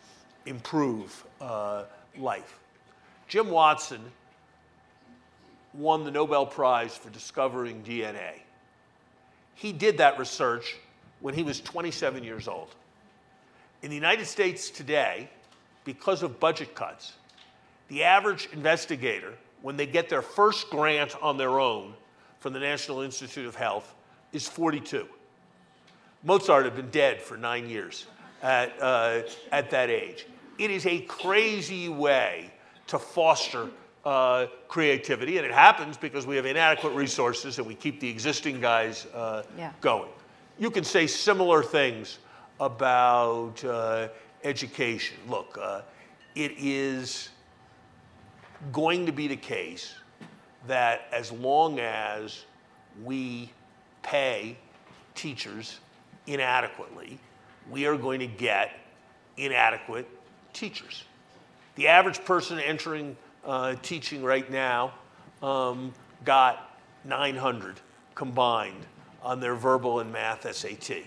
improve 0.45 1.23
uh, 1.39 1.83
life. 2.17 2.59
Jim 3.27 3.49
Watson 3.49 4.01
won 5.73 6.03
the 6.03 6.11
Nobel 6.11 6.45
Prize 6.45 6.95
for 6.95 7.09
discovering 7.09 7.83
DNA. 7.83 8.33
He 9.61 9.71
did 9.71 9.99
that 9.99 10.17
research 10.17 10.75
when 11.19 11.35
he 11.35 11.43
was 11.43 11.61
27 11.61 12.23
years 12.23 12.47
old. 12.47 12.69
In 13.83 13.89
the 13.91 13.95
United 13.95 14.25
States 14.25 14.71
today, 14.71 15.29
because 15.85 16.23
of 16.23 16.39
budget 16.39 16.73
cuts, 16.73 17.13
the 17.87 18.03
average 18.03 18.49
investigator, 18.53 19.35
when 19.61 19.77
they 19.77 19.85
get 19.85 20.09
their 20.09 20.23
first 20.23 20.71
grant 20.71 21.15
on 21.21 21.37
their 21.37 21.59
own 21.59 21.93
from 22.39 22.53
the 22.53 22.59
National 22.59 23.01
Institute 23.01 23.45
of 23.45 23.53
Health, 23.53 23.93
is 24.33 24.47
42. 24.47 25.07
Mozart 26.23 26.65
had 26.65 26.75
been 26.75 26.89
dead 26.89 27.21
for 27.21 27.37
nine 27.37 27.69
years 27.69 28.07
at, 28.41 28.73
uh, 28.81 29.21
at 29.51 29.69
that 29.69 29.91
age. 29.91 30.25
It 30.57 30.71
is 30.71 30.87
a 30.87 31.01
crazy 31.01 31.87
way 31.87 32.51
to 32.87 32.97
foster 32.97 33.69
uh, 34.05 34.47
creativity, 34.67 35.37
and 35.37 35.45
it 35.45 35.51
happens 35.51 35.97
because 35.97 36.25
we 36.25 36.35
have 36.35 36.45
inadequate 36.45 36.93
resources 36.93 37.57
and 37.59 37.67
we 37.67 37.75
keep 37.75 37.99
the 37.99 38.09
existing 38.09 38.59
guys 38.59 39.05
uh, 39.13 39.43
yeah. 39.57 39.71
going. 39.81 40.09
You 40.57 40.71
can 40.71 40.83
say 40.83 41.07
similar 41.07 41.63
things 41.63 42.19
about 42.59 43.63
uh, 43.63 44.09
education. 44.43 45.17
Look, 45.27 45.57
uh, 45.61 45.81
it 46.35 46.53
is 46.57 47.29
going 48.71 49.05
to 49.05 49.11
be 49.11 49.27
the 49.27 49.35
case 49.35 49.95
that 50.67 51.07
as 51.11 51.31
long 51.31 51.79
as 51.79 52.45
we 53.03 53.51
pay 54.03 54.55
teachers 55.15 55.79
inadequately, 56.27 57.19
we 57.69 57.85
are 57.85 57.97
going 57.97 58.19
to 58.19 58.27
get 58.27 58.71
inadequate 59.37 60.07
teachers. 60.53 61.03
The 61.75 61.87
average 61.87 62.23
person 62.25 62.59
entering 62.59 63.15
uh, 63.45 63.75
teaching 63.81 64.23
right 64.23 64.49
now 64.49 64.93
um, 65.41 65.93
got 66.25 66.77
900 67.05 67.79
combined 68.15 68.85
on 69.23 69.39
their 69.39 69.55
verbal 69.55 69.99
and 69.99 70.11
math 70.11 70.51
SAT. 70.53 71.03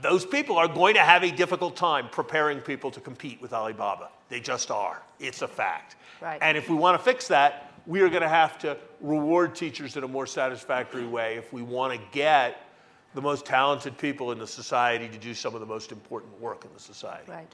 Those 0.00 0.24
people 0.24 0.56
are 0.56 0.68
going 0.68 0.94
to 0.94 1.00
have 1.00 1.24
a 1.24 1.30
difficult 1.30 1.76
time 1.76 2.08
preparing 2.10 2.60
people 2.60 2.90
to 2.92 3.00
compete 3.00 3.42
with 3.42 3.52
Alibaba. 3.52 4.10
They 4.28 4.40
just 4.40 4.70
are. 4.70 5.02
It's 5.18 5.42
a 5.42 5.48
fact. 5.48 5.96
Right. 6.20 6.38
And 6.40 6.56
if 6.56 6.68
we 6.68 6.76
want 6.76 6.98
to 6.98 7.04
fix 7.04 7.26
that, 7.28 7.72
we 7.86 8.00
are 8.02 8.08
going 8.08 8.22
to 8.22 8.28
have 8.28 8.58
to 8.58 8.76
reward 9.00 9.54
teachers 9.54 9.96
in 9.96 10.04
a 10.04 10.08
more 10.08 10.26
satisfactory 10.26 11.06
way 11.06 11.36
if 11.36 11.52
we 11.52 11.62
want 11.62 11.94
to 11.94 12.00
get 12.12 12.68
the 13.14 13.22
most 13.22 13.46
talented 13.46 13.96
people 13.96 14.30
in 14.30 14.38
the 14.38 14.46
society 14.46 15.08
to 15.08 15.18
do 15.18 15.34
some 15.34 15.54
of 15.54 15.60
the 15.60 15.66
most 15.66 15.90
important 15.90 16.38
work 16.40 16.64
in 16.64 16.70
the 16.74 16.80
society. 16.80 17.30
Right. 17.30 17.48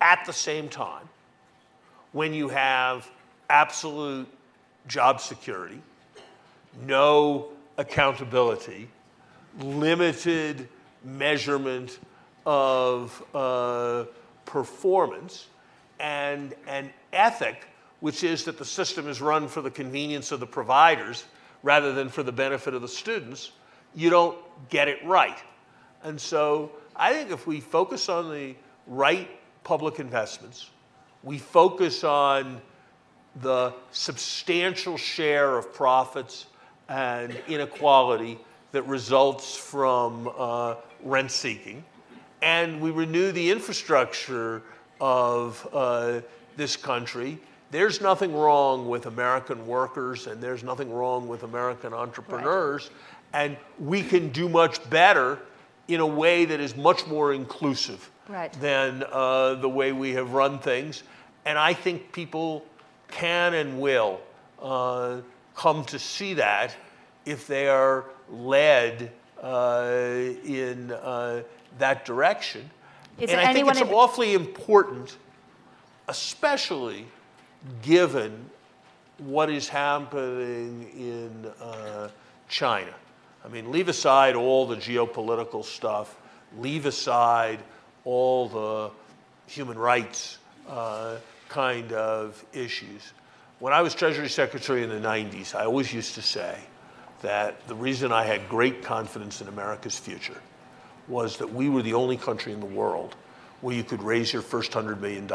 At 0.00 0.24
the 0.26 0.32
same 0.32 0.68
time, 0.68 1.08
when 2.12 2.34
you 2.34 2.48
have 2.48 3.08
absolute 3.48 4.26
job 4.86 5.20
security, 5.20 5.80
no 6.86 7.48
accountability, 7.78 8.88
limited 9.60 10.68
measurement 11.04 11.98
of 12.46 13.22
uh, 13.34 14.04
performance, 14.44 15.48
and 15.98 16.54
an 16.66 16.90
ethic, 17.12 17.66
which 18.00 18.24
is 18.24 18.44
that 18.44 18.58
the 18.58 18.64
system 18.64 19.08
is 19.08 19.20
run 19.20 19.48
for 19.48 19.60
the 19.60 19.70
convenience 19.70 20.32
of 20.32 20.40
the 20.40 20.46
providers 20.46 21.24
rather 21.62 21.92
than 21.92 22.08
for 22.08 22.22
the 22.22 22.32
benefit 22.32 22.74
of 22.74 22.80
the 22.80 22.88
students, 22.88 23.52
you 23.94 24.08
don't 24.08 24.38
get 24.70 24.88
it 24.88 25.04
right. 25.04 25.36
And 26.02 26.18
so 26.18 26.72
I 26.96 27.12
think 27.12 27.30
if 27.30 27.46
we 27.46 27.60
focus 27.60 28.08
on 28.08 28.30
the 28.30 28.54
right 28.86 29.28
public 29.62 30.00
investments, 30.00 30.70
we 31.22 31.38
focus 31.38 32.04
on 32.04 32.60
the 33.42 33.72
substantial 33.92 34.96
share 34.96 35.56
of 35.56 35.72
profits 35.72 36.46
and 36.88 37.40
inequality 37.46 38.38
that 38.72 38.82
results 38.82 39.56
from 39.56 40.30
uh, 40.36 40.74
rent 41.02 41.30
seeking. 41.30 41.84
And 42.42 42.80
we 42.80 42.90
renew 42.90 43.32
the 43.32 43.50
infrastructure 43.50 44.62
of 45.00 45.68
uh, 45.72 46.20
this 46.56 46.76
country. 46.76 47.38
There's 47.70 48.00
nothing 48.00 48.34
wrong 48.34 48.88
with 48.88 49.06
American 49.06 49.66
workers 49.66 50.26
and 50.26 50.42
there's 50.42 50.64
nothing 50.64 50.92
wrong 50.92 51.28
with 51.28 51.42
American 51.42 51.92
entrepreneurs. 51.92 52.90
Right. 53.32 53.42
And 53.42 53.56
we 53.78 54.02
can 54.02 54.30
do 54.30 54.48
much 54.48 54.88
better 54.90 55.38
in 55.90 56.00
a 56.00 56.06
way 56.06 56.44
that 56.44 56.60
is 56.60 56.76
much 56.76 57.06
more 57.06 57.32
inclusive 57.32 58.10
right. 58.28 58.52
than 58.60 59.04
uh, 59.10 59.54
the 59.54 59.68
way 59.68 59.92
we 59.92 60.12
have 60.12 60.32
run 60.32 60.58
things. 60.58 61.02
And 61.44 61.58
I 61.58 61.74
think 61.74 62.12
people 62.12 62.64
can 63.08 63.54
and 63.54 63.80
will 63.80 64.20
uh, 64.62 65.18
come 65.54 65.84
to 65.86 65.98
see 65.98 66.34
that 66.34 66.76
if 67.26 67.46
they 67.46 67.68
are 67.68 68.04
led 68.30 69.10
uh, 69.42 69.90
in 70.44 70.92
uh, 70.92 71.42
that 71.78 72.04
direction. 72.04 72.68
Is 73.18 73.30
and 73.30 73.40
I 73.40 73.52
think 73.52 73.68
it's 73.68 73.82
awfully 73.82 74.34
important, 74.34 75.16
especially 76.08 77.06
given 77.82 78.48
what 79.18 79.50
is 79.50 79.68
happening 79.68 80.88
in 80.96 81.46
uh, 81.60 82.08
China. 82.48 82.94
I 83.44 83.48
mean, 83.48 83.70
leave 83.70 83.88
aside 83.88 84.34
all 84.34 84.66
the 84.66 84.76
geopolitical 84.76 85.64
stuff, 85.64 86.16
leave 86.58 86.86
aside 86.86 87.60
all 88.04 88.48
the 88.48 88.90
human 89.46 89.78
rights 89.78 90.38
uh, 90.68 91.16
kind 91.48 91.92
of 91.92 92.44
issues. 92.52 93.12
When 93.58 93.72
I 93.72 93.82
was 93.82 93.94
Treasury 93.94 94.28
Secretary 94.28 94.82
in 94.82 94.90
the 94.90 95.00
90s, 95.00 95.54
I 95.54 95.64
always 95.64 95.92
used 95.92 96.14
to 96.14 96.22
say 96.22 96.58
that 97.22 97.66
the 97.66 97.74
reason 97.74 98.12
I 98.12 98.24
had 98.24 98.48
great 98.48 98.82
confidence 98.82 99.40
in 99.40 99.48
America's 99.48 99.98
future 99.98 100.40
was 101.08 101.36
that 101.38 101.52
we 101.52 101.68
were 101.68 101.82
the 101.82 101.94
only 101.94 102.16
country 102.16 102.52
in 102.52 102.60
the 102.60 102.66
world 102.66 103.16
where 103.60 103.74
you 103.74 103.84
could 103.84 104.02
raise 104.02 104.32
your 104.32 104.42
first 104.42 104.72
$100 104.72 105.00
million 105.00 105.28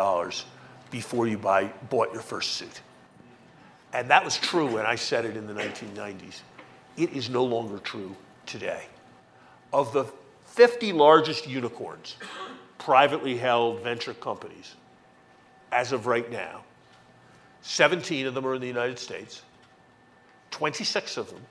before 0.89 1.27
you 1.27 1.37
buy, 1.37 1.65
bought 1.89 2.11
your 2.13 2.21
first 2.21 2.53
suit. 2.53 2.81
And 3.93 4.09
that 4.09 4.25
was 4.25 4.37
true 4.37 4.65
when 4.65 4.85
I 4.85 4.95
said 4.95 5.25
it 5.25 5.37
in 5.37 5.47
the 5.47 5.53
1990s. 5.53 6.41
It 6.97 7.13
is 7.13 7.29
no 7.29 7.43
longer 7.43 7.77
true 7.79 8.15
today. 8.45 8.85
Of 9.73 9.91
the 9.93 10.05
50 10.45 10.93
largest 10.93 11.47
unicorns, 11.47 12.15
privately 12.77 13.37
held 13.37 13.81
venture 13.81 14.13
companies, 14.13 14.75
as 15.71 15.91
of 15.91 16.07
right 16.07 16.29
now, 16.31 16.63
17 17.61 18.27
of 18.27 18.33
them 18.33 18.45
are 18.45 18.55
in 18.55 18.61
the 18.61 18.67
United 18.67 18.99
States, 18.99 19.41
26 20.51 21.17
of 21.17 21.29
them 21.29 21.41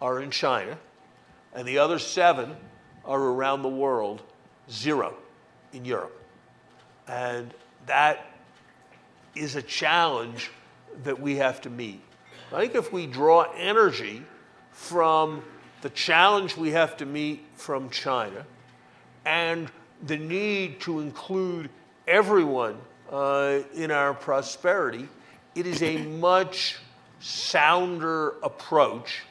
are 0.00 0.20
in 0.20 0.30
China, 0.30 0.78
and 1.54 1.66
the 1.66 1.78
other 1.78 1.98
seven 1.98 2.56
are 3.04 3.20
around 3.20 3.62
the 3.62 3.68
world, 3.68 4.22
zero 4.70 5.14
in 5.72 5.84
Europe. 5.84 6.16
And 7.08 7.52
that 7.86 8.24
is 9.34 9.56
a 9.56 9.62
challenge 9.62 10.50
that 11.02 11.20
we 11.20 11.36
have 11.36 11.60
to 11.62 11.70
meet. 11.70 12.00
I 12.52 12.60
think 12.60 12.74
if 12.74 12.92
we 12.92 13.06
draw 13.06 13.46
energy 13.56 14.22
from 14.72 15.42
the 15.82 15.90
challenge 15.90 16.56
we 16.56 16.70
have 16.70 16.96
to 16.98 17.06
meet 17.06 17.44
from 17.54 17.90
China 17.90 18.44
and 19.24 19.70
the 20.06 20.16
need 20.16 20.80
to 20.80 21.00
include 21.00 21.70
everyone 22.06 22.76
uh, 23.10 23.60
in 23.74 23.90
our 23.90 24.14
prosperity, 24.14 25.08
it 25.54 25.66
is 25.66 25.82
a 25.82 25.98
much 25.98 26.78
sounder 27.20 28.34
approach 28.42 29.22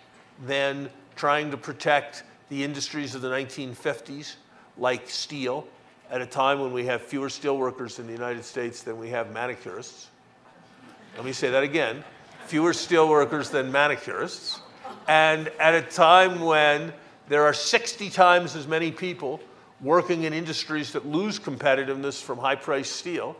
than 0.45 0.89
trying 1.15 1.52
to 1.52 1.58
protect 1.58 2.23
the 2.49 2.63
industries 2.63 3.15
of 3.15 3.21
the 3.21 3.30
1950s, 3.30 4.36
like 4.78 5.10
steel, 5.10 5.67
at 6.10 6.21
a 6.21 6.25
time 6.25 6.60
when 6.60 6.71
we 6.71 6.86
have 6.86 7.02
fewer 7.02 7.28
steelworkers 7.28 7.99
in 7.99 8.08
the 8.08 8.13
United 8.13 8.43
States 8.43 8.84
than 8.84 8.97
we 8.97 9.10
have 9.10 9.28
manicurists. 9.28 10.08
Let 11.15 11.25
me 11.25 11.34
say 11.34 11.49
that 11.49 11.63
again 11.63 12.04
fewer 12.45 12.71
steelworkers 12.71 13.52
than 13.52 13.71
manicurists. 13.71 14.60
And 15.10 15.48
at 15.60 15.74
a 15.74 15.82
time 15.82 16.39
when 16.39 16.93
there 17.30 17.43
are 17.43 17.52
60 17.52 18.12
times 18.12 18.56
as 18.56 18.67
many 18.67 18.91
people 18.91 19.39
working 19.82 20.26
in 20.26 20.34
industries 20.34 20.93
that 20.93 21.04
lose 21.04 21.39
competitiveness 21.39 22.22
from 22.22 22.38
high 22.38 22.54
priced 22.54 22.91
steel 22.95 23.36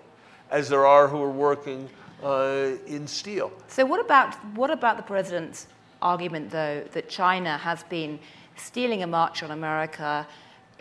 as 0.50 0.68
there 0.68 0.88
are 0.88 1.08
who 1.08 1.22
are 1.22 1.30
working 1.30 1.88
uh, 2.24 2.72
in 2.88 3.06
steel. 3.06 3.52
So, 3.68 3.86
what 3.86 4.04
about, 4.04 4.34
what 4.56 4.72
about 4.72 4.98
the 4.98 5.04
president's 5.04 5.68
argument, 6.02 6.50
though, 6.50 6.84
that 6.92 7.08
China 7.08 7.56
has 7.60 7.84
been 7.84 8.18
stealing 8.56 9.04
a 9.04 9.08
march 9.08 9.44
on 9.44 9.52
America, 9.52 10.26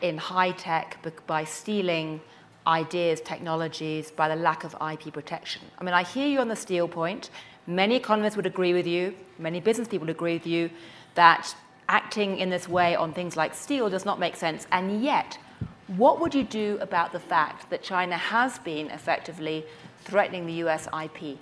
in 0.01 0.17
high 0.17 0.53
tech 0.53 0.97
by 1.27 1.45
stealing 1.45 2.19
ideas, 2.67 3.21
technologies, 3.21 4.11
by 4.11 4.29
the 4.29 4.37
lack 4.37 4.65
of 4.65 4.75
IP 4.81 5.13
protection. 5.13 5.63
I 5.79 5.85
mean, 5.85 5.95
I 5.95 6.03
hear 6.03 6.27
you 6.27 6.39
on 6.41 6.49
the 6.49 6.57
steel 6.57 6.89
point. 6.89 7.29
Many 7.69 7.97
economists 7.97 8.35
would 8.35 8.47
agree 8.47 8.73
with 8.73 8.87
you, 8.87 9.15
many 9.39 9.61
business 9.61 9.89
people 9.89 10.07
would 10.07 10.17
agree 10.17 10.33
with 10.33 10.47
you, 10.47 10.71
that 11.17 11.55
acting 11.87 12.39
in 12.39 12.49
this 12.49 12.67
way 12.67 12.97
on 12.97 13.13
things 13.13 13.37
like 13.37 13.53
steel 13.53 13.91
does 13.91 14.07
not 14.07 14.19
make 14.19 14.37
sense. 14.37 14.67
And 14.73 15.03
yet, 15.03 15.39
what 15.87 16.19
would 16.19 16.35
you 16.35 16.45
do 16.45 16.79
about 16.81 17.13
the 17.13 17.21
fact 17.21 17.69
that 17.69 17.83
China 17.83 18.17
has 18.17 18.59
been 18.59 18.91
effectively 18.91 19.67
threatening 20.01 20.47
the 20.47 20.55
US 20.65 20.89
IP? 20.99 21.37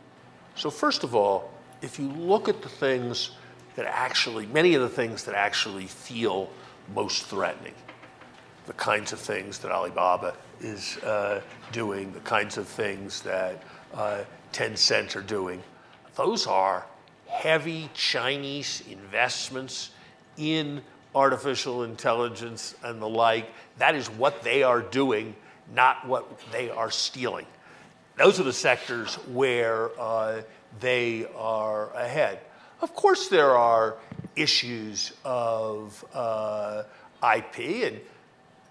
So, 0.57 0.69
first 0.69 1.05
of 1.05 1.15
all, 1.15 1.49
if 1.81 1.97
you 1.97 2.09
look 2.09 2.49
at 2.49 2.61
the 2.61 2.69
things 2.69 3.31
that 3.77 3.87
actually, 3.87 4.47
many 4.47 4.75
of 4.75 4.83
the 4.83 4.89
things 4.89 5.23
that 5.27 5.37
actually 5.37 5.87
feel 5.87 6.51
most 6.93 7.27
threatening, 7.27 7.75
the 8.67 8.73
kinds 8.73 9.12
of 9.12 9.21
things 9.21 9.61
that 9.61 9.71
Alibaba 9.71 10.35
is 10.61 10.97
uh, 11.05 11.41
doing, 11.71 12.12
the 12.12 12.21
kinds 12.21 12.59
of 12.59 12.67
things 12.67 13.23
that 13.23 13.62
uh, 13.95 14.25
Tencent 14.53 15.15
are 15.15 15.23
doing, 15.23 15.62
those 16.17 16.47
are 16.47 16.87
heavy 17.29 17.91
Chinese 17.95 18.83
investments 18.91 19.91
in 20.37 20.83
artificial 21.15 21.85
intelligence 21.85 22.75
and 22.83 23.01
the 23.01 23.09
like. 23.09 23.49
That 23.79 23.95
is 23.95 24.09
what 24.09 24.43
they 24.43 24.63
are 24.63 24.83
doing, 24.83 25.37
not 25.75 26.07
what 26.07 26.27
they 26.53 26.71
are 26.71 26.91
stealing. 26.91 27.47
Those 28.17 28.41
are 28.41 28.45
the 28.45 28.53
sectors 28.53 29.15
where 29.29 29.91
uh, 30.01 30.43
they 30.81 31.27
are 31.37 31.93
ahead. 31.95 32.41
Of 32.81 32.95
course, 32.95 33.29
there 33.29 33.57
are 33.57 33.97
issues 34.37 35.13
of 35.25 36.05
uh, 36.15 36.85
IP, 37.37 37.59
and 37.93 38.01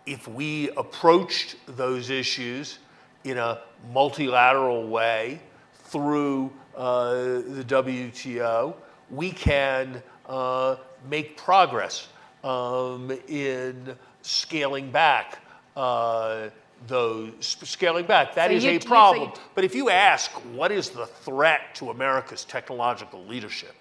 if 0.06 0.28
we 0.28 0.70
approached 0.72 1.56
those 1.68 2.10
issues 2.10 2.80
in 3.24 3.38
a 3.38 3.60
multilateral 3.92 4.88
way 4.88 5.40
through 5.86 6.52
the 6.76 7.64
WTO, 7.68 8.76
we 9.10 9.32
can 9.32 10.02
uh, 10.28 10.76
make 11.10 11.38
progress 11.38 12.08
um, 12.44 13.12
in 13.28 13.96
scaling 14.22 14.92
back 14.92 15.40
uh, 15.76 16.50
those 16.88 17.58
scaling 17.64 18.06
back. 18.06 18.36
That 18.36 18.50
So 18.50 18.56
is 18.56 18.64
you- 18.64 18.70
a 18.72 18.74
you- 18.74 18.82
so 18.82 18.88
problem. 18.88 19.30
you- 19.30 19.40
but 19.56 19.64
if 19.64 19.74
you 19.76 19.90
ask 19.90 20.32
what 20.54 20.72
is 20.72 20.90
the 20.90 21.06
threat 21.06 21.74
to 21.76 21.90
America's 21.92 22.44
technological 22.46 23.24
leadership, 23.26 23.76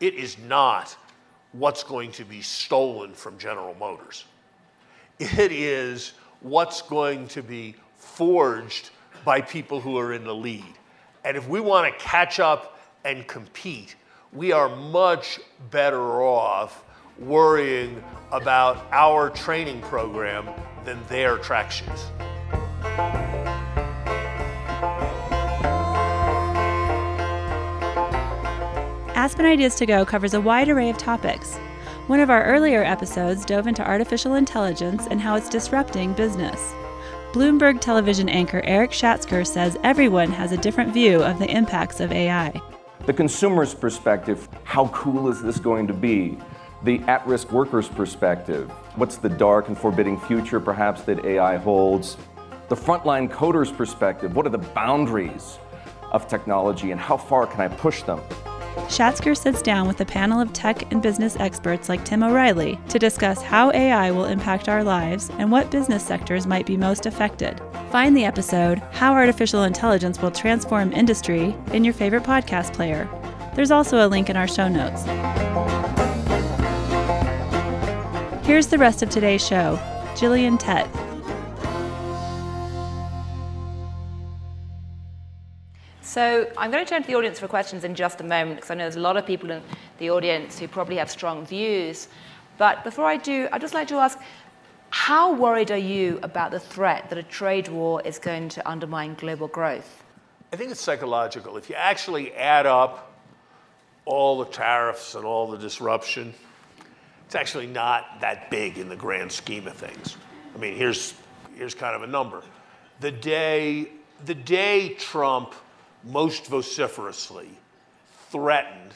it 0.00 0.14
is 0.14 0.38
not 0.38 0.96
what's 1.52 1.84
going 1.84 2.10
to 2.12 2.24
be 2.24 2.40
stolen 2.42 3.12
from 3.14 3.38
General 3.38 3.74
Motors. 3.78 4.24
It 5.18 5.52
is 5.52 6.12
what's 6.40 6.82
going 6.82 7.28
to 7.28 7.42
be 7.42 7.74
forged 7.98 8.90
by 9.24 9.40
people 9.40 9.80
who 9.80 9.96
are 9.98 10.12
in 10.12 10.24
the 10.24 10.34
lead. 10.34 10.74
And 11.24 11.36
if 11.36 11.48
we 11.48 11.60
want 11.60 11.92
to 11.92 12.04
catch 12.04 12.40
up 12.40 12.78
and 13.04 13.26
compete, 13.26 13.96
we 14.32 14.52
are 14.52 14.68
much 14.68 15.38
better 15.70 16.22
off 16.22 16.84
worrying 17.18 18.02
about 18.32 18.86
our 18.90 19.30
training 19.30 19.80
program 19.82 20.48
than 20.84 20.98
their 21.08 21.36
track 21.38 21.70
shoes. 21.70 22.10
Aspen 29.14 29.46
Ideas 29.46 29.76
to 29.76 29.86
Go 29.86 30.04
covers 30.04 30.34
a 30.34 30.40
wide 30.40 30.68
array 30.68 30.90
of 30.90 30.98
topics. 30.98 31.56
One 32.08 32.18
of 32.18 32.30
our 32.30 32.42
earlier 32.44 32.82
episodes 32.82 33.44
dove 33.44 33.68
into 33.68 33.86
artificial 33.86 34.34
intelligence 34.34 35.06
and 35.08 35.20
how 35.20 35.36
it's 35.36 35.48
disrupting 35.48 36.14
business. 36.14 36.74
Bloomberg 37.32 37.80
television 37.80 38.28
anchor 38.28 38.60
Erik 38.64 38.90
Schatzker 38.90 39.46
says 39.46 39.78
everyone 39.82 40.30
has 40.30 40.52
a 40.52 40.56
different 40.58 40.92
view 40.92 41.22
of 41.22 41.38
the 41.38 41.50
impacts 41.50 41.98
of 41.98 42.12
AI. 42.12 42.52
The 43.06 43.12
consumer's 43.14 43.72
perspective 43.72 44.50
how 44.64 44.88
cool 44.88 45.30
is 45.30 45.40
this 45.40 45.58
going 45.58 45.86
to 45.86 45.94
be? 45.94 46.36
The 46.82 46.98
at 47.04 47.26
risk 47.26 47.50
worker's 47.50 47.88
perspective 47.88 48.70
what's 48.96 49.16
the 49.16 49.30
dark 49.30 49.68
and 49.68 49.78
forbidding 49.78 50.20
future 50.20 50.60
perhaps 50.60 51.04
that 51.04 51.24
AI 51.24 51.56
holds? 51.56 52.18
The 52.68 52.76
frontline 52.76 53.30
coder's 53.30 53.72
perspective 53.72 54.36
what 54.36 54.44
are 54.44 54.50
the 54.50 54.58
boundaries 54.58 55.58
of 56.10 56.28
technology 56.28 56.90
and 56.90 57.00
how 57.00 57.16
far 57.16 57.46
can 57.46 57.62
I 57.62 57.68
push 57.68 58.02
them? 58.02 58.20
Schatzker 58.88 59.36
sits 59.36 59.60
down 59.60 59.86
with 59.86 60.00
a 60.00 60.04
panel 60.04 60.40
of 60.40 60.52
tech 60.52 60.90
and 60.90 61.02
business 61.02 61.36
experts 61.36 61.88
like 61.88 62.04
Tim 62.04 62.22
O'Reilly 62.22 62.78
to 62.88 62.98
discuss 62.98 63.42
how 63.42 63.70
AI 63.72 64.10
will 64.10 64.24
impact 64.24 64.68
our 64.68 64.82
lives 64.82 65.30
and 65.38 65.50
what 65.50 65.70
business 65.70 66.04
sectors 66.04 66.46
might 66.46 66.64
be 66.66 66.76
most 66.76 67.06
affected. 67.06 67.60
Find 67.90 68.16
the 68.16 68.24
episode, 68.24 68.78
How 68.92 69.12
Artificial 69.12 69.64
Intelligence 69.64 70.20
Will 70.20 70.30
Transform 70.30 70.92
Industry, 70.92 71.54
in 71.72 71.84
your 71.84 71.92
favorite 71.92 72.22
podcast 72.22 72.72
player. 72.72 73.08
There's 73.54 73.70
also 73.70 74.06
a 74.06 74.08
link 74.08 74.30
in 74.30 74.36
our 74.36 74.48
show 74.48 74.68
notes. 74.68 75.02
Here's 78.46 78.66
the 78.66 78.78
rest 78.78 79.02
of 79.02 79.10
today's 79.10 79.46
show 79.46 79.78
Gillian 80.16 80.56
Tett. 80.56 81.11
So 86.12 86.46
I'm 86.58 86.70
going 86.70 86.84
to 86.84 86.90
turn 86.90 87.00
to 87.00 87.08
the 87.08 87.14
audience 87.14 87.40
for 87.40 87.48
questions 87.48 87.84
in 87.84 87.94
just 87.94 88.20
a 88.20 88.24
moment 88.24 88.56
because 88.56 88.70
I 88.70 88.74
know 88.74 88.84
there's 88.84 88.96
a 88.96 89.00
lot 89.00 89.16
of 89.16 89.24
people 89.24 89.50
in 89.50 89.62
the 89.96 90.10
audience 90.10 90.58
who 90.58 90.68
probably 90.68 90.96
have 90.96 91.10
strong 91.10 91.46
views. 91.46 92.08
But 92.58 92.84
before 92.84 93.06
I 93.06 93.16
do, 93.16 93.48
I'd 93.50 93.62
just 93.62 93.72
like 93.72 93.88
to 93.88 93.94
ask 93.94 94.18
how 94.90 95.32
worried 95.32 95.70
are 95.70 95.78
you 95.78 96.20
about 96.22 96.50
the 96.50 96.60
threat 96.60 97.08
that 97.08 97.16
a 97.16 97.22
trade 97.22 97.68
war 97.68 98.02
is 98.02 98.18
going 98.18 98.50
to 98.50 98.68
undermine 98.68 99.14
global 99.14 99.48
growth? 99.48 100.04
I 100.52 100.56
think 100.56 100.70
it's 100.70 100.82
psychological. 100.82 101.56
If 101.56 101.70
you 101.70 101.76
actually 101.76 102.34
add 102.34 102.66
up 102.66 103.14
all 104.04 104.44
the 104.44 104.50
tariffs 104.50 105.14
and 105.14 105.24
all 105.24 105.50
the 105.50 105.56
disruption, 105.56 106.34
it's 107.24 107.34
actually 107.34 107.68
not 107.68 108.20
that 108.20 108.50
big 108.50 108.76
in 108.76 108.90
the 108.90 108.96
grand 108.96 109.32
scheme 109.32 109.66
of 109.66 109.78
things. 109.78 110.18
I 110.54 110.58
mean, 110.58 110.76
here's, 110.76 111.14
here's 111.56 111.74
kind 111.74 111.96
of 111.96 112.02
a 112.02 112.06
number. 112.06 112.42
The 113.00 113.12
day, 113.12 113.88
the 114.26 114.34
day 114.34 114.90
Trump 114.98 115.54
most 116.04 116.46
vociferously 116.46 117.48
threatened 118.30 118.92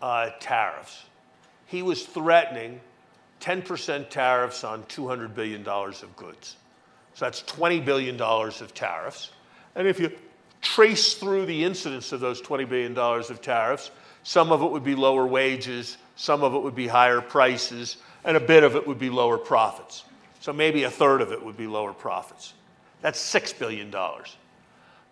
uh, 0.00 0.30
tariffs, 0.40 1.04
he 1.66 1.82
was 1.82 2.04
threatening 2.04 2.80
10% 3.40 4.08
tariffs 4.08 4.64
on 4.64 4.82
$200 4.84 5.34
billion 5.34 5.66
of 5.66 6.16
goods. 6.16 6.56
So 7.14 7.24
that's 7.24 7.42
$20 7.42 7.84
billion 7.84 8.20
of 8.20 8.74
tariffs. 8.74 9.30
And 9.74 9.86
if 9.86 10.00
you 10.00 10.12
trace 10.60 11.14
through 11.14 11.46
the 11.46 11.64
incidence 11.64 12.12
of 12.12 12.20
those 12.20 12.40
$20 12.42 12.68
billion 12.68 12.96
of 12.96 13.40
tariffs, 13.42 13.90
some 14.22 14.52
of 14.52 14.62
it 14.62 14.70
would 14.70 14.84
be 14.84 14.94
lower 14.94 15.26
wages, 15.26 15.96
some 16.16 16.42
of 16.42 16.54
it 16.54 16.62
would 16.62 16.74
be 16.74 16.86
higher 16.86 17.20
prices, 17.20 17.96
and 18.24 18.36
a 18.36 18.40
bit 18.40 18.64
of 18.64 18.76
it 18.76 18.86
would 18.86 18.98
be 18.98 19.10
lower 19.10 19.38
profits. 19.38 20.04
So 20.40 20.52
maybe 20.52 20.84
a 20.84 20.90
third 20.90 21.20
of 21.20 21.32
it 21.32 21.44
would 21.44 21.56
be 21.56 21.66
lower 21.66 21.92
profits. 21.92 22.54
That's 23.00 23.20
$6 23.32 23.58
billion. 23.58 23.94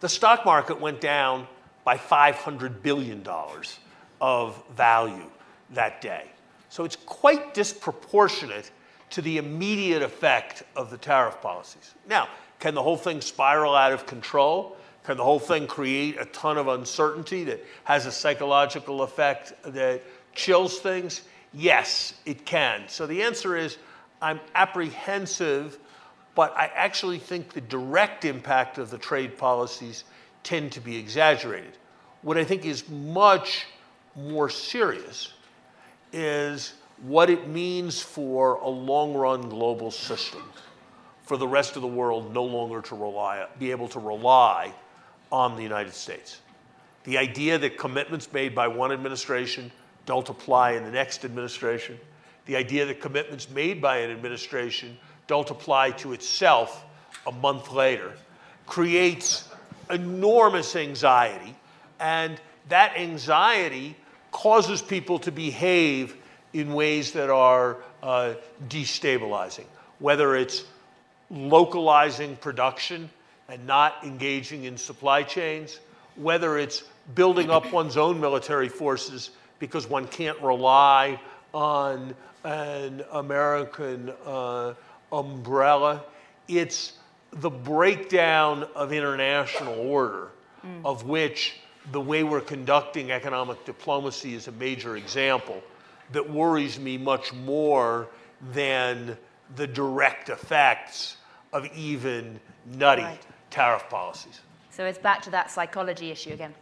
The 0.00 0.09
stock 0.09 0.44
market 0.44 0.80
went 0.80 1.00
down 1.00 1.46
by 1.85 1.96
$500 1.96 2.82
billion 2.82 3.26
of 4.20 4.62
value 4.76 5.30
that 5.70 6.00
day. 6.00 6.30
So 6.68 6.85
it's 6.85 6.96
quite 6.96 7.54
disproportionate 7.54 8.70
to 9.11 9.22
the 9.22 9.38
immediate 9.38 10.02
effect 10.02 10.64
of 10.74 10.90
the 10.90 10.98
tariff 10.98 11.40
policies. 11.40 11.94
Now, 12.09 12.28
can 12.59 12.74
the 12.74 12.82
whole 12.82 12.96
thing 12.96 13.20
spiral 13.20 13.74
out 13.74 13.92
of 13.92 14.06
control? 14.06 14.76
Can 15.04 15.16
the 15.16 15.24
whole 15.24 15.38
thing 15.38 15.66
create 15.66 16.20
a 16.20 16.24
ton 16.26 16.59
of 16.59 16.68
uncertainty 16.68 17.44
that 17.44 17.64
has 17.85 18.06
a 18.06 18.12
psychological 18.12 19.02
effect 19.02 19.52
that 19.62 20.02
chills 20.35 20.80
things? 20.80 21.22
Yes, 21.52 22.14
it 22.24 22.44
can. 22.44 22.88
So 22.88 23.06
the 23.06 23.22
answer 23.22 23.56
is 23.56 23.78
I'm 24.20 24.40
apprehensive, 24.54 25.78
but 26.37 26.55
I 26.57 26.70
actually 26.74 27.18
think 27.18 27.55
the 27.55 27.62
direct 27.62 28.24
impact 28.24 28.78
of 28.78 28.91
the 28.91 28.99
trade 28.99 29.37
policies 29.37 30.05
tend 30.45 30.70
to 30.72 30.80
be 30.80 30.97
exaggerated. 30.97 31.72
What 32.22 32.37
I 32.37 32.45
think 32.45 32.64
is 32.64 32.89
much 32.89 33.66
more 34.14 34.49
serious 34.49 35.32
is 36.12 36.74
what 37.03 37.30
it 37.30 37.49
means 37.49 38.01
for 38.01 38.57
a 38.57 38.68
long 38.68 39.14
run 39.14 39.49
global 39.49 39.91
system 39.91 40.43
for 41.24 41.37
the 41.37 41.49
rest 41.49 41.74
of 41.74 41.82
the 41.82 41.89
world 41.89 42.32
no 42.32 42.45
longer 42.45 42.80
to 42.82 42.95
rely, 42.95 43.47
be 43.59 43.70
able 43.70 43.89
to 43.89 43.99
rely 43.99 44.72
on 45.32 45.57
the 45.57 45.62
United 45.62 45.93
States. 45.93 46.41
The 47.05 47.18
idea 47.18 47.59
that 47.59 47.78
commitments 47.78 48.32
made 48.32 48.55
by 48.55 48.68
one 48.68 48.93
administration 48.93 49.72
don't 50.05 50.28
apply 50.28 50.72
in 50.72 50.84
the 50.84 50.91
next 50.91 51.24
administration, 51.24 51.99
the 52.45 52.57
idea 52.57 52.84
that 52.87 53.01
commitments 53.01 53.51
made 53.51 53.80
by 53.80 53.99
an 53.99 54.11
administration 54.11 54.97
don't 55.27 55.51
apply 55.51 55.91
to 55.93 56.12
itself 56.12 56.85
a 57.27 57.33
month 57.33 57.72
later, 57.72 58.12
creates 58.66 59.49
enormous 59.91 60.77
anxiety, 60.77 61.55
and 62.01 62.41
that 62.68 62.97
anxiety 62.97 63.97
causes 64.33 64.83
people 64.83 65.18
to 65.20 65.33
behave 65.33 66.16
in 66.53 66.72
ways 66.74 67.12
that 67.12 67.31
are 67.31 67.77
uh, 68.03 68.35
destabilizing. 68.68 69.66
whether 69.99 70.37
it's 70.37 70.64
localizing 71.31 72.37
production 72.37 73.11
and 73.49 73.66
not 73.66 74.05
engaging 74.05 74.64
in 74.64 74.77
supply 74.77 75.22
chains, 75.22 75.81
whether 76.16 76.59
it's 76.59 76.85
building 77.14 77.51
up 77.51 77.72
one's 77.72 77.97
own 77.97 78.20
military 78.20 78.68
forces 78.68 79.31
because 79.59 79.89
one 79.89 80.07
can't 80.07 80.41
rely 80.43 81.20
on 81.55 82.14
an 82.45 83.03
American 83.12 84.12
uh, 84.24 84.74
umbrella. 85.12 86.04
It's 86.48 86.92
the 87.32 87.50
breakdown 87.50 88.66
of 88.74 88.92
international 88.92 89.74
order, 89.74 90.30
mm. 90.64 90.84
of 90.84 91.04
which 91.04 91.54
the 91.92 92.00
way 92.00 92.24
we're 92.24 92.40
conducting 92.40 93.11
economic 93.11 93.64
diplomacy 93.64 94.34
is 94.34 94.48
a 94.48 94.52
major 94.52 94.96
example 94.96 95.62
that 96.12 96.30
worries 96.30 96.78
me 96.78 96.98
much 96.98 97.32
more 97.32 98.09
than 98.52 99.16
the 99.57 99.66
direct 99.66 100.28
effects 100.28 101.16
of 101.52 101.66
even 101.76 102.40
nutty 102.64 103.02
right. 103.02 103.26
tariff 103.50 103.88
policies. 103.88 104.40
So 104.70 104.84
it's 104.84 104.98
back 104.98 105.22
to 105.22 105.30
that 105.30 105.50
psychology 105.50 106.11
issue 106.11 106.32
again. 106.32 106.54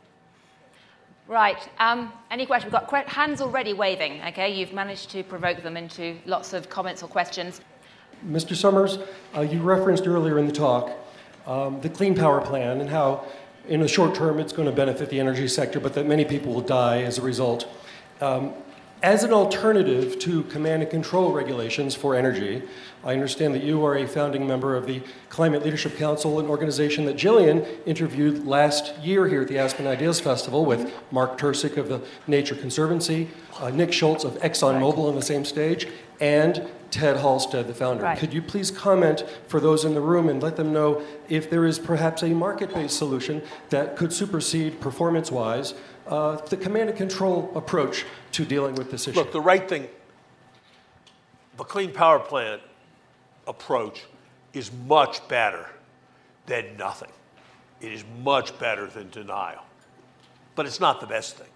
Right. 1.26 1.68
Um, 1.78 2.12
any 2.30 2.44
questions? 2.44 2.72
We've 2.72 2.90
got 2.90 3.08
hands 3.08 3.40
already 3.40 3.72
waving. 3.72 4.20
Okay, 4.28 4.54
you've 4.54 4.74
managed 4.74 5.10
to 5.10 5.22
provoke 5.22 5.62
them 5.62 5.76
into 5.76 6.16
lots 6.26 6.52
of 6.52 6.68
comments 6.68 7.02
or 7.02 7.08
questions. 7.08 7.62
Mr. 8.26 8.56
Summers, 8.56 8.98
uh, 9.36 9.42
you 9.42 9.60
referenced 9.60 10.06
earlier 10.06 10.38
in 10.38 10.46
the 10.46 10.52
talk 10.52 10.90
um, 11.46 11.80
the 11.82 11.88
Clean 11.88 12.14
Power 12.14 12.40
Plan 12.40 12.80
and 12.80 12.88
how, 12.88 13.24
in 13.68 13.80
the 13.80 13.88
short 13.88 14.14
term, 14.14 14.38
it's 14.38 14.52
going 14.52 14.66
to 14.66 14.74
benefit 14.74 15.10
the 15.10 15.20
energy 15.20 15.48
sector, 15.48 15.78
but 15.78 15.94
that 15.94 16.06
many 16.06 16.24
people 16.24 16.54
will 16.54 16.62
die 16.62 17.02
as 17.02 17.18
a 17.18 17.22
result. 17.22 17.68
Um, 18.20 18.54
as 19.02 19.22
an 19.22 19.34
alternative 19.34 20.18
to 20.20 20.44
command 20.44 20.80
and 20.80 20.90
control 20.90 21.32
regulations 21.32 21.94
for 21.94 22.14
energy, 22.14 22.62
I 23.04 23.12
understand 23.12 23.54
that 23.54 23.62
you 23.62 23.84
are 23.84 23.98
a 23.98 24.06
founding 24.06 24.46
member 24.46 24.74
of 24.74 24.86
the 24.86 25.02
Climate 25.28 25.62
Leadership 25.62 25.98
Council, 25.98 26.40
an 26.40 26.46
organization 26.46 27.04
that 27.04 27.16
Gillian 27.16 27.66
interviewed 27.84 28.46
last 28.46 28.96
year 29.00 29.28
here 29.28 29.42
at 29.42 29.48
the 29.48 29.58
Aspen 29.58 29.86
Ideas 29.86 30.20
Festival 30.20 30.64
with 30.64 30.90
Mark 31.10 31.38
Tercek 31.38 31.76
of 31.76 31.90
the 31.90 32.00
Nature 32.26 32.54
Conservancy, 32.54 33.28
uh, 33.60 33.68
Nick 33.68 33.92
Schultz 33.92 34.24
of 34.24 34.38
ExxonMobil 34.38 35.06
on 35.06 35.14
the 35.14 35.20
same 35.20 35.44
stage, 35.44 35.86
and 36.20 36.70
Ted 36.90 37.16
Halstead, 37.16 37.66
the 37.66 37.74
founder. 37.74 38.04
Right. 38.04 38.18
Could 38.18 38.32
you 38.32 38.40
please 38.40 38.70
comment 38.70 39.24
for 39.48 39.58
those 39.58 39.84
in 39.84 39.94
the 39.94 40.00
room 40.00 40.28
and 40.28 40.42
let 40.42 40.56
them 40.56 40.72
know 40.72 41.02
if 41.28 41.50
there 41.50 41.66
is 41.66 41.78
perhaps 41.78 42.22
a 42.22 42.28
market 42.28 42.72
based 42.72 42.96
solution 42.96 43.42
that 43.70 43.96
could 43.96 44.12
supersede 44.12 44.80
performance 44.80 45.32
wise 45.32 45.74
uh, 46.06 46.36
the 46.36 46.56
command 46.56 46.90
and 46.90 46.98
control 46.98 47.50
approach 47.56 48.04
to 48.32 48.44
dealing 48.44 48.74
with 48.76 48.90
this 48.90 49.08
issue? 49.08 49.18
Look, 49.18 49.32
the 49.32 49.40
right 49.40 49.68
thing, 49.68 49.88
the 51.56 51.64
Clean 51.64 51.92
Power 51.92 52.20
Plan 52.20 52.60
approach 53.46 54.04
is 54.52 54.70
much 54.86 55.26
better 55.28 55.66
than 56.46 56.76
nothing. 56.76 57.10
It 57.80 57.92
is 57.92 58.04
much 58.22 58.58
better 58.58 58.86
than 58.86 59.10
denial. 59.10 59.62
But 60.54 60.66
it's 60.66 60.80
not 60.80 61.00
the 61.00 61.06
best 61.06 61.36
thing. 61.36 61.48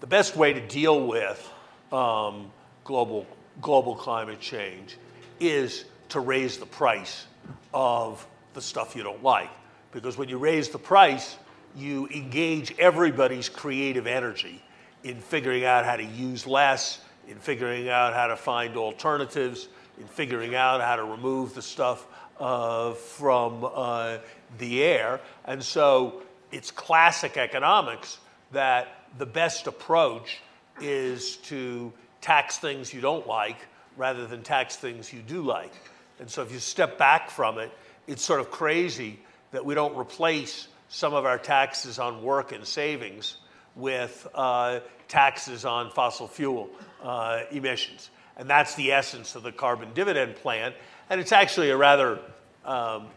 The 0.00 0.06
best 0.06 0.36
way 0.36 0.52
to 0.54 0.66
deal 0.66 1.06
with 1.06 1.52
um, 1.92 2.50
global, 2.84 3.26
global 3.60 3.94
climate 3.94 4.40
change 4.40 4.96
is 5.38 5.84
to 6.10 6.20
raise 6.20 6.58
the 6.58 6.66
price 6.66 7.26
of 7.72 8.26
the 8.54 8.60
stuff 8.60 8.96
you 8.96 9.02
don't 9.02 9.22
like. 9.22 9.50
Because 9.92 10.16
when 10.16 10.28
you 10.28 10.38
raise 10.38 10.68
the 10.68 10.78
price, 10.78 11.36
you 11.76 12.08
engage 12.08 12.76
everybody's 12.78 13.48
creative 13.48 14.06
energy 14.06 14.62
in 15.04 15.20
figuring 15.20 15.64
out 15.64 15.84
how 15.84 15.96
to 15.96 16.04
use 16.04 16.46
less, 16.46 17.00
in 17.28 17.38
figuring 17.38 17.88
out 17.88 18.12
how 18.12 18.26
to 18.26 18.36
find 18.36 18.76
alternatives, 18.76 19.68
in 19.98 20.06
figuring 20.06 20.54
out 20.54 20.80
how 20.80 20.96
to 20.96 21.04
remove 21.04 21.54
the 21.54 21.62
stuff 21.62 22.06
uh, 22.38 22.92
from 22.92 23.68
uh, 23.72 24.18
the 24.58 24.82
air. 24.82 25.20
And 25.44 25.62
so 25.62 26.22
it's 26.50 26.70
classic 26.70 27.36
economics 27.36 28.18
that 28.52 28.88
the 29.18 29.26
best 29.26 29.66
approach 29.66 30.38
is 30.80 31.36
to 31.36 31.92
tax 32.20 32.58
things 32.58 32.92
you 32.92 33.00
don't 33.00 33.26
like 33.26 33.56
rather 33.96 34.26
than 34.26 34.42
tax 34.42 34.76
things 34.76 35.12
you 35.12 35.20
do 35.20 35.42
like. 35.42 35.72
And 36.18 36.30
so 36.30 36.42
if 36.42 36.52
you 36.52 36.58
step 36.58 36.98
back 36.98 37.30
from 37.30 37.58
it, 37.58 37.70
it's 38.06 38.22
sort 38.22 38.40
of 38.40 38.50
crazy 38.50 39.18
that 39.52 39.64
we 39.64 39.74
don't 39.74 39.96
replace 39.96 40.68
some 40.88 41.14
of 41.14 41.24
our 41.24 41.38
taxes 41.38 41.98
on 41.98 42.22
work 42.22 42.52
and 42.52 42.64
savings 42.66 43.36
with 43.76 44.26
uh, 44.34 44.80
taxes 45.08 45.64
on 45.64 45.90
fossil 45.90 46.26
fuel 46.26 46.68
uh, 47.02 47.42
emissions. 47.50 48.10
And 48.36 48.48
that's 48.48 48.74
the 48.74 48.92
essence 48.92 49.34
of 49.34 49.42
the 49.42 49.52
carbon 49.52 49.92
dividend 49.94 50.36
plan. 50.36 50.72
And 51.08 51.20
it's 51.20 51.32
actually 51.32 51.70
a 51.70 51.76
rather, 51.76 52.18
um, 52.64 53.08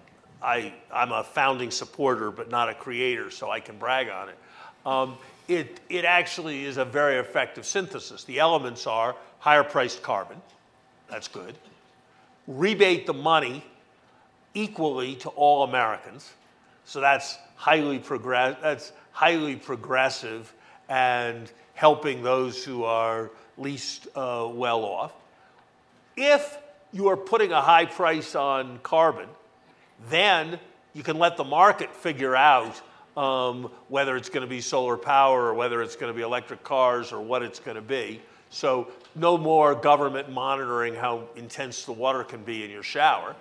I, 0.42 0.74
I'm 0.94 1.12
a 1.12 1.24
founding 1.24 1.72
supporter, 1.72 2.32
but 2.32 2.50
not 2.50 2.70
a 2.70 2.74
creator, 2.74 3.32
so 3.32 3.50
I 3.50 3.60
can 3.60 3.78
brag 3.78 4.10
on 4.10 4.30
it. 4.30 4.38
Um, 4.86 5.18
it, 5.48 5.80
it 5.90 6.06
actually 6.06 6.66
is 6.66 6.78
a 6.78 6.86
very 6.86 7.18
effective 7.18 7.66
synthesis. 7.66 8.24
The 8.24 8.40
elements 8.40 8.88
are 8.88 9.16
higher 9.40 9.64
priced 9.64 10.02
carbon, 10.04 10.42
that's 11.10 11.28
good. 11.28 11.56
Rebate 12.48 13.06
the 13.06 13.14
money 13.14 13.64
equally 14.54 15.16
to 15.18 15.30
all 15.30 15.64
Americans, 15.64 16.32
so 16.86 17.02
that's 17.02 17.38
highly, 17.56 18.00
progress- 18.00 18.58
that's 18.62 18.92
highly 19.12 19.56
progressive 19.56 20.54
and 20.90 21.52
helping 21.74 22.24
those 22.24 22.64
who 22.64 22.84
are 22.84 23.32
least 23.58 24.08
uh, 24.16 24.48
well 24.52 24.84
off. 24.84 25.14
If 26.16 26.58
you 26.92 27.08
are 27.10 27.18
putting 27.18 27.52
a 27.52 27.62
high 27.62 27.86
price 27.86 28.36
on 28.36 28.80
carbon, 28.84 29.28
then 30.10 30.60
you 30.94 31.04
can 31.04 31.18
let 31.18 31.38
the 31.38 31.44
market 31.44 31.94
figure 31.96 32.36
out 32.36 32.82
um, 33.16 33.70
whether 33.90 34.16
it's 34.18 34.30
going 34.30 34.46
to 34.46 34.50
be 34.50 34.62
solar 34.62 34.98
power 34.98 35.46
or 35.46 35.54
whether 35.54 35.82
it's 35.82 35.96
going 35.96 36.12
to 36.12 36.16
be 36.16 36.24
electric 36.24 36.64
cars 36.64 37.12
or 37.12 37.22
what 37.22 37.44
it's 37.44 37.60
going 37.60 37.76
to 37.76 37.82
be. 37.82 38.22
So, 38.50 38.88
no 39.16 39.38
more 39.38 39.76
government 39.76 40.32
monitoring 40.32 40.96
how 40.96 41.24
intense 41.36 41.86
the 41.86 41.92
water 41.92 42.24
can 42.24 42.44
be 42.44 42.64
in 42.64 42.72
your 42.72 42.84
shower 42.84 43.36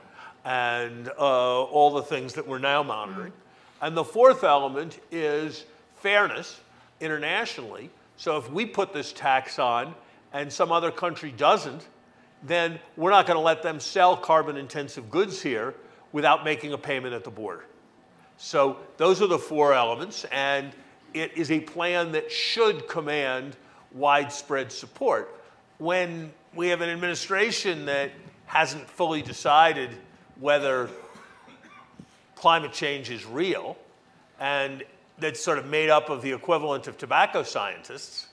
and 0.44 1.08
uh, 1.08 1.12
all 1.18 1.90
the 1.90 2.02
things 2.02 2.34
that 2.34 2.46
we're 2.46 2.58
now 2.58 2.82
monitoring. 2.82 3.32
And 3.80 3.96
the 3.96 4.04
fourth 4.04 4.44
element 4.44 5.00
is 5.10 5.64
fairness 5.96 6.60
internationally. 7.00 7.90
So 8.16 8.36
if 8.36 8.50
we 8.50 8.66
put 8.66 8.92
this 8.92 9.12
tax 9.12 9.58
on 9.58 9.94
and 10.32 10.52
some 10.52 10.72
other 10.72 10.90
country 10.90 11.32
doesn't, 11.32 11.86
then 12.42 12.78
we're 12.96 13.10
not 13.10 13.26
going 13.26 13.36
to 13.36 13.42
let 13.42 13.62
them 13.62 13.80
sell 13.80 14.16
carbon 14.16 14.56
intensive 14.56 15.10
goods 15.10 15.42
here 15.42 15.74
without 16.12 16.44
making 16.44 16.72
a 16.72 16.78
payment 16.78 17.14
at 17.14 17.24
the 17.24 17.30
border. 17.30 17.64
So 18.45 18.78
those 18.97 19.22
are 19.22 19.28
the 19.28 19.38
four 19.38 19.72
elements, 19.72 20.24
and 20.32 20.72
it 21.14 21.36
is 21.36 21.53
a 21.53 21.61
plan 21.61 22.11
that 22.11 22.32
should 22.32 22.88
command 22.88 23.57
widespread 23.93 24.72
support. 24.72 25.40
When 25.78 26.32
we 26.53 26.66
have 26.70 26.80
an 26.80 26.88
administration 26.88 27.86
that 27.86 28.11
hasn't 28.47 28.90
fully 28.90 29.22
decided 29.22 29.90
whether 30.40 30.90
climate 32.34 32.72
change 32.72 33.11
is 33.11 33.24
real, 33.24 33.76
and 34.40 34.82
that's 35.18 35.38
sort 35.38 35.59
of 35.59 35.66
made 35.66 35.88
up 35.88 36.11
of 36.11 36.20
the 36.20 36.32
equivalent 36.32 36.88
of 36.88 36.99
tobacco 36.99 37.45
scientists. 37.45 38.26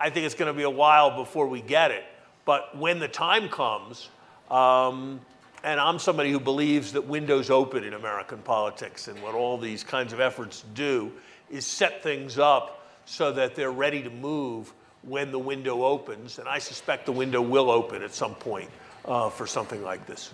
I 0.00 0.08
think 0.08 0.24
it's 0.24 0.34
going 0.34 0.50
to 0.50 0.56
be 0.56 0.62
a 0.62 0.70
while 0.70 1.14
before 1.14 1.46
we 1.46 1.60
get 1.60 1.90
it. 1.90 2.04
But 2.46 2.78
when 2.78 2.98
the 2.98 3.08
time 3.08 3.50
comes, 3.50 4.08
um, 4.50 5.20
and 5.62 5.78
I'm 5.78 5.98
somebody 5.98 6.30
who 6.30 6.40
believes 6.40 6.92
that 6.92 7.06
windows 7.06 7.50
open 7.50 7.84
in 7.84 7.94
American 7.94 8.38
politics, 8.38 9.08
and 9.08 9.20
what 9.22 9.34
all 9.34 9.58
these 9.58 9.84
kinds 9.84 10.12
of 10.12 10.20
efforts 10.20 10.64
do 10.74 11.12
is 11.50 11.66
set 11.66 12.02
things 12.02 12.38
up 12.38 12.86
so 13.04 13.32
that 13.32 13.54
they're 13.54 13.72
ready 13.72 14.02
to 14.02 14.10
move 14.10 14.72
when 15.02 15.32
the 15.32 15.38
window 15.38 15.84
opens. 15.84 16.38
And 16.38 16.48
I 16.48 16.58
suspect 16.58 17.06
the 17.06 17.12
window 17.12 17.42
will 17.42 17.70
open 17.70 18.02
at 18.02 18.14
some 18.14 18.34
point 18.34 18.70
uh, 19.04 19.30
for 19.30 19.46
something 19.46 19.82
like 19.82 20.06
this. 20.06 20.32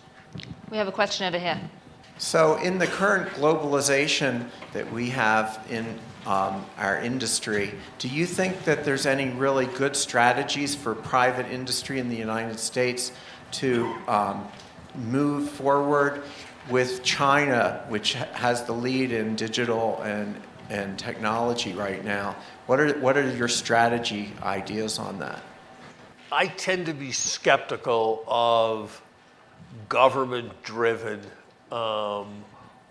We 0.70 0.76
have 0.76 0.88
a 0.88 0.92
question 0.92 1.26
over 1.26 1.38
here. 1.38 1.60
So, 2.18 2.56
in 2.56 2.78
the 2.78 2.86
current 2.86 3.28
globalization 3.32 4.48
that 4.72 4.90
we 4.90 5.10
have 5.10 5.64
in 5.70 5.98
um, 6.24 6.64
our 6.78 6.98
industry, 6.98 7.74
do 7.98 8.08
you 8.08 8.24
think 8.24 8.64
that 8.64 8.84
there's 8.84 9.04
any 9.04 9.28
really 9.30 9.66
good 9.66 9.94
strategies 9.94 10.74
for 10.74 10.94
private 10.94 11.46
industry 11.46 11.98
in 11.98 12.08
the 12.08 12.16
United 12.16 12.58
States 12.58 13.12
to 13.52 13.94
um, 14.08 14.48
move 14.96 15.48
forward 15.50 16.22
with 16.70 17.02
China, 17.02 17.84
which 17.88 18.14
has 18.14 18.64
the 18.64 18.72
lead 18.72 19.12
in 19.12 19.36
digital 19.36 20.00
and, 20.02 20.40
and 20.68 20.98
technology 20.98 21.72
right 21.72 22.04
now? 22.04 22.36
What 22.66 22.80
are, 22.80 22.98
what 22.98 23.16
are 23.16 23.30
your 23.36 23.48
strategy 23.48 24.32
ideas 24.42 24.98
on 24.98 25.18
that? 25.20 25.40
I 26.32 26.48
tend 26.48 26.86
to 26.86 26.92
be 26.92 27.12
skeptical 27.12 28.24
of 28.26 29.00
government 29.88 30.62
driven 30.62 31.20
um, 31.70 32.44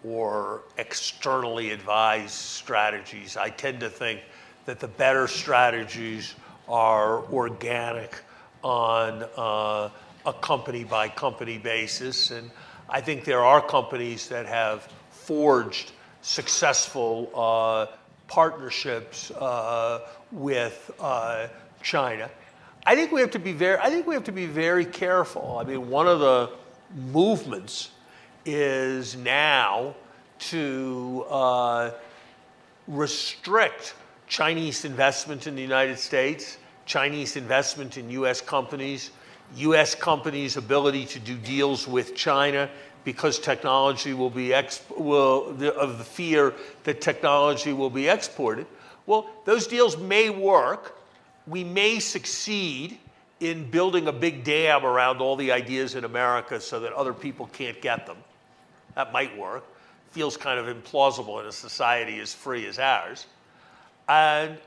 or 0.06 0.62
externally 0.78 1.72
advised 1.72 2.32
strategies. 2.32 3.36
I 3.38 3.50
tend 3.50 3.82
to 3.82 3.90
think 3.90 4.22
that 4.66 4.80
the 4.80 4.88
better 4.88 5.28
strategies 5.28 6.36
are 6.68 7.24
organic 7.32 8.22
on, 8.64 9.26
uh, 9.38 9.90
a 10.26 10.34
company 10.34 10.84
by 10.84 11.08
company 11.08 11.58
basis. 11.58 12.32
And 12.32 12.52
I 12.90 13.02
think 13.02 13.26
there 13.26 13.44
are 13.44 13.62
companies 13.62 14.28
that 14.30 14.46
have 14.46 14.88
forged 15.12 15.92
successful 16.22 17.32
uh, 17.36 17.88
partnerships 18.28 19.32
uh, 19.32 20.02
with 20.32 20.92
uh, 21.00 21.48
China. 21.82 22.30
I 22.86 22.96
think 22.96 23.12
we 23.12 23.22
have 23.22 23.32
to 23.32 23.40
be 23.40 23.52
very. 23.52 23.80
I 23.80 23.90
think 23.90 24.06
we 24.06 24.14
have 24.14 24.26
to 24.26 24.32
be 24.32 24.46
very 24.46 24.86
careful. 24.86 25.58
I 25.60 25.64
mean, 25.64 25.90
one 25.90 26.08
of 26.08 26.20
the 26.20 26.52
movements 26.96 27.90
is 28.46 29.16
now 29.16 29.96
to 30.38 31.26
uh, 31.30 31.92
restrict 32.88 33.96
Chinese 34.28 34.86
investment 34.86 35.48
in 35.48 35.56
the 35.56 35.62
United 35.62 35.98
States, 35.98 36.58
Chinese 36.86 37.36
investment 37.36 37.98
in 37.98 38.10
U.S. 38.12 38.42
companies, 38.42 39.12
U.S. 39.58 39.96
companies' 39.96 40.58
ability 40.58 41.06
to 41.06 41.20
do 41.20 41.36
deals 41.36 41.88
with 41.88 42.16
China 42.16 42.70
because 43.04 43.40
technology 43.40 44.14
will 44.14 44.30
be 44.30 44.54
of 44.54 45.98
the 45.98 46.04
fear 46.04 46.54
that 46.84 47.02
technology 47.02 47.72
will 47.72 47.90
be 47.90 48.08
exported. 48.08 48.66
Well, 49.06 49.30
those 49.46 49.68
deals 49.68 49.98
may 49.98 50.30
work. 50.30 50.98
We 51.48 51.64
may 51.64 52.00
succeed 52.00 52.98
in 53.40 53.70
building 53.70 54.08
a 54.08 54.12
big 54.12 54.44
dam 54.44 54.86
around 54.86 55.22
all 55.22 55.36
the 55.36 55.52
ideas 55.52 55.94
in 55.94 56.06
America 56.06 56.60
so 56.60 56.80
that 56.80 56.94
other 56.94 57.14
people 57.14 57.48
can't 57.54 57.80
get 57.82 58.08
them. 58.08 58.18
That 58.96 59.14
might 59.14 59.38
work. 59.38 59.64
Feels 60.12 60.38
kind 60.38 60.60
of 60.60 60.76
implausible 60.76 61.40
in 61.42 61.46
a 61.46 61.52
society 61.52 62.20
as 62.20 62.34
free 62.34 62.66
as 62.66 62.80
ours. 62.80 63.28
And 64.08 64.58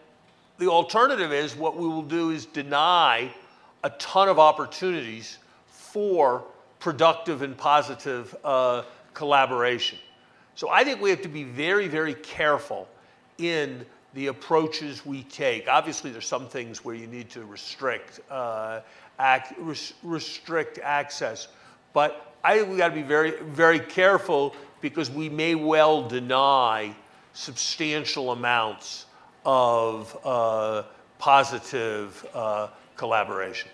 the 0.58 0.68
alternative 0.68 1.32
is 1.32 1.56
what 1.56 1.76
we 1.76 1.88
will 1.88 2.02
do 2.02 2.30
is 2.30 2.46
deny 2.46 3.32
a 3.84 3.90
ton 3.90 4.28
of 4.28 4.38
opportunities 4.38 5.38
for 5.66 6.44
productive 6.80 7.42
and 7.42 7.56
positive 7.56 8.34
uh, 8.44 8.82
collaboration. 9.14 9.98
So 10.54 10.68
I 10.68 10.84
think 10.84 11.00
we 11.00 11.10
have 11.10 11.22
to 11.22 11.28
be 11.28 11.44
very, 11.44 11.88
very 11.88 12.14
careful 12.14 12.88
in 13.38 13.84
the 14.14 14.28
approaches 14.28 15.06
we 15.06 15.22
take. 15.24 15.68
Obviously, 15.68 16.10
there's 16.10 16.26
some 16.26 16.48
things 16.48 16.84
where 16.84 16.94
you 16.94 17.06
need 17.06 17.30
to 17.30 17.44
restrict 17.44 18.20
uh, 18.30 18.80
ac- 19.20 19.54
res- 19.58 19.94
restrict 20.02 20.78
access, 20.82 21.48
but 21.92 22.34
I 22.42 22.56
think 22.56 22.70
we 22.70 22.76
got 22.76 22.88
to 22.88 22.94
be 22.94 23.02
very, 23.02 23.40
very 23.42 23.78
careful 23.78 24.54
because 24.80 25.10
we 25.10 25.28
may 25.28 25.54
well 25.54 26.08
deny 26.08 26.94
substantial 27.32 28.32
amounts 28.32 29.06
of 29.44 30.16
uh, 30.24 30.82
positive 31.18 32.26
uh, 32.34 32.68
collaboration. 32.98 33.70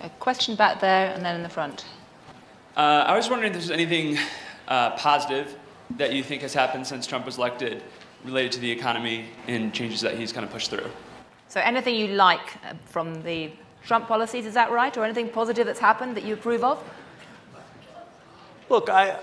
A 0.00 0.08
question 0.08 0.54
back 0.54 0.80
there 0.80 1.12
and 1.12 1.22
then 1.22 1.36
in 1.36 1.42
the 1.42 1.48
front. 1.50 1.84
Uh, 2.76 3.04
I 3.06 3.16
was 3.16 3.28
wondering 3.28 3.52
if 3.52 3.58
there's 3.58 3.70
anything 3.70 4.16
uh, 4.68 4.90
positive 4.92 5.54
that 5.96 6.12
you 6.12 6.22
think 6.22 6.42
has 6.42 6.54
happened 6.54 6.86
since 6.86 7.06
Trump 7.06 7.26
was 7.26 7.36
elected 7.36 7.82
related 8.24 8.52
to 8.52 8.60
the 8.60 8.70
economy 8.70 9.26
and 9.46 9.74
changes 9.74 10.00
that 10.00 10.16
he's 10.16 10.32
kind 10.32 10.46
of 10.46 10.52
pushed 10.52 10.70
through. 10.70 10.90
So, 11.48 11.60
anything 11.60 11.94
you 11.94 12.08
like 12.08 12.56
uh, 12.64 12.74
from 12.86 13.22
the 13.22 13.50
Trump 13.84 14.06
policies, 14.06 14.46
is 14.46 14.54
that 14.54 14.70
right? 14.70 14.96
Or 14.96 15.04
anything 15.04 15.28
positive 15.30 15.66
that's 15.66 15.80
happened 15.80 16.16
that 16.16 16.24
you 16.24 16.34
approve 16.34 16.62
of? 16.62 16.82
Look, 18.68 18.90
I, 18.90 19.18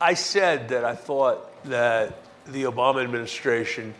I 0.00 0.14
said 0.14 0.68
that 0.70 0.84
I 0.84 0.94
thought 0.94 1.62
that 1.64 2.18
the 2.46 2.64
Obama 2.64 3.04
administration 3.04 3.94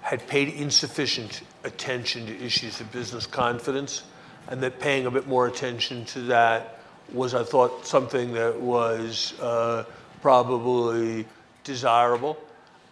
had 0.00 0.26
paid 0.26 0.48
insufficient 0.48 1.42
attention 1.64 2.26
to 2.26 2.44
issues 2.44 2.80
of 2.80 2.90
business 2.90 3.26
confidence, 3.26 4.02
and 4.48 4.62
that 4.62 4.80
paying 4.80 5.06
a 5.06 5.10
bit 5.10 5.26
more 5.26 5.46
attention 5.46 6.04
to 6.06 6.20
that 6.22 6.80
was, 7.12 7.34
I 7.34 7.44
thought, 7.44 7.86
something 7.86 8.32
that 8.32 8.60
was 8.60 9.38
uh, 9.40 9.84
probably 10.22 11.26
desirable. 11.64 12.38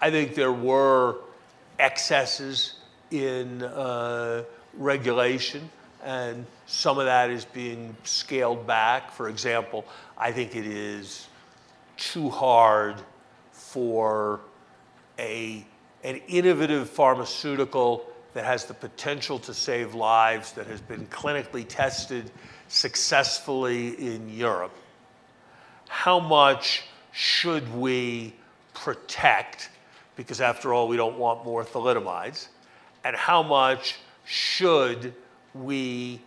I 0.00 0.11
think 0.11 0.34
there 0.34 0.52
were 0.52 1.16
excesses 1.78 2.74
in 3.11 3.62
uh, 3.62 4.44
regulation, 4.74 5.70
and 6.04 6.46
some 6.66 6.98
of 6.98 7.06
that 7.06 7.30
is 7.30 7.44
being 7.44 7.96
scaled 8.04 8.66
back. 8.66 9.12
For 9.12 9.28
example, 9.28 9.84
I 10.16 10.32
think 10.32 10.54
it 10.54 10.66
is 10.66 11.26
too 11.96 12.28
hard 12.28 12.96
for 13.52 14.40
a, 15.18 15.64
an 16.09 16.22
innovative 16.26 16.88
pharmaceutical 16.88 18.06
that 18.32 18.42
has 18.42 18.64
the 18.64 18.72
potential 18.72 19.38
to 19.40 19.52
save 19.52 19.94
lives, 19.94 20.52
that 20.52 20.66
has 20.66 20.80
been 20.80 21.04
clinically 21.09 21.66
tested 21.68 22.30
successfully 22.68 23.88
in 23.88 24.26
Europe. 24.30 24.74
How 25.86 26.18
much 26.18 26.84
should 27.12 27.74
we 27.74 28.32
protect? 28.72 29.68
Because 30.16 30.40
after 30.40 30.72
all, 30.72 30.88
we 30.88 30.96
don't 30.96 31.18
want 31.18 31.44
more 31.44 31.62
thalidomides. 31.62 32.48
And 33.04 33.14
how 33.14 33.42
much 33.42 33.96
should 34.24 35.12
we 35.52 36.22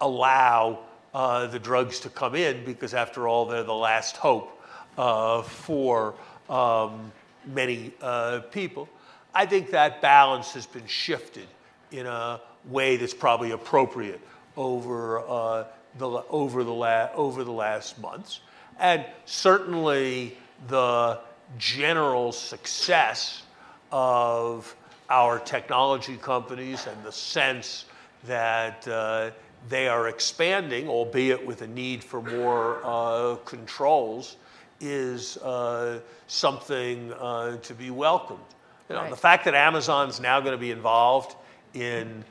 allow 0.00 0.78
uh, 1.12 1.48
the 1.48 1.58
drugs 1.58 1.98
to 2.00 2.08
come 2.08 2.36
in? 2.36 2.64
Because 2.64 2.94
after 2.94 3.26
all, 3.26 3.46
they're 3.46 3.64
the 3.64 3.74
last 3.74 4.16
hope 4.16 4.62
uh, 4.96 5.42
for 5.42 6.14
um, 6.48 7.10
many 7.46 7.92
uh, 8.00 8.38
people. 8.52 8.88
I 9.34 9.46
think 9.46 9.70
that 9.70 10.00
balance 10.00 10.52
has 10.52 10.66
been 10.66 10.86
shifted 10.86 11.48
in 11.90 12.06
a 12.06 12.40
way 12.68 12.96
that's 12.96 13.14
probably 13.14 13.50
appropriate 13.50 14.20
over 14.56 15.20
uh, 15.20 15.64
the 15.98 16.08
over 16.30 16.64
the 16.64 16.72
la- 16.72 17.10
over 17.14 17.44
the 17.44 17.52
last 17.52 17.98
months, 18.00 18.40
and 18.78 19.04
certainly 19.24 20.36
the 20.68 21.20
general 21.58 22.32
success 22.32 23.42
of 23.90 24.74
our 25.10 25.38
technology 25.38 26.16
companies 26.16 26.86
and 26.86 27.04
the 27.04 27.12
sense 27.12 27.84
that 28.24 28.86
uh, 28.88 29.30
they 29.68 29.88
are 29.88 30.08
expanding, 30.08 30.88
albeit 30.88 31.44
with 31.44 31.62
a 31.62 31.66
need 31.66 32.02
for 32.02 32.22
more 32.22 32.80
uh, 32.84 33.36
controls, 33.44 34.36
is 34.80 35.36
uh, 35.38 36.00
something 36.26 37.12
uh, 37.14 37.56
to 37.58 37.74
be 37.74 37.90
welcomed. 37.90 38.40
You 38.88 38.96
know, 38.96 39.02
right. 39.02 39.10
The 39.10 39.16
fact 39.16 39.44
that 39.46 39.54
Amazon's 39.54 40.20
now 40.20 40.40
going 40.40 40.52
to 40.52 40.58
be 40.58 40.70
involved 40.70 41.36
in 41.72 42.24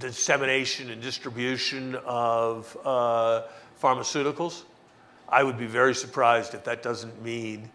dissemination 0.00 0.90
and 0.90 1.00
distribution 1.00 1.94
of 2.04 2.76
uh, 2.84 3.42
pharmaceuticals, 3.80 4.62
I 5.28 5.42
would 5.42 5.58
be 5.58 5.66
very 5.66 5.94
surprised 5.94 6.54
if 6.54 6.64
that 6.64 6.82
doesn't 6.82 7.22
mean 7.22 7.70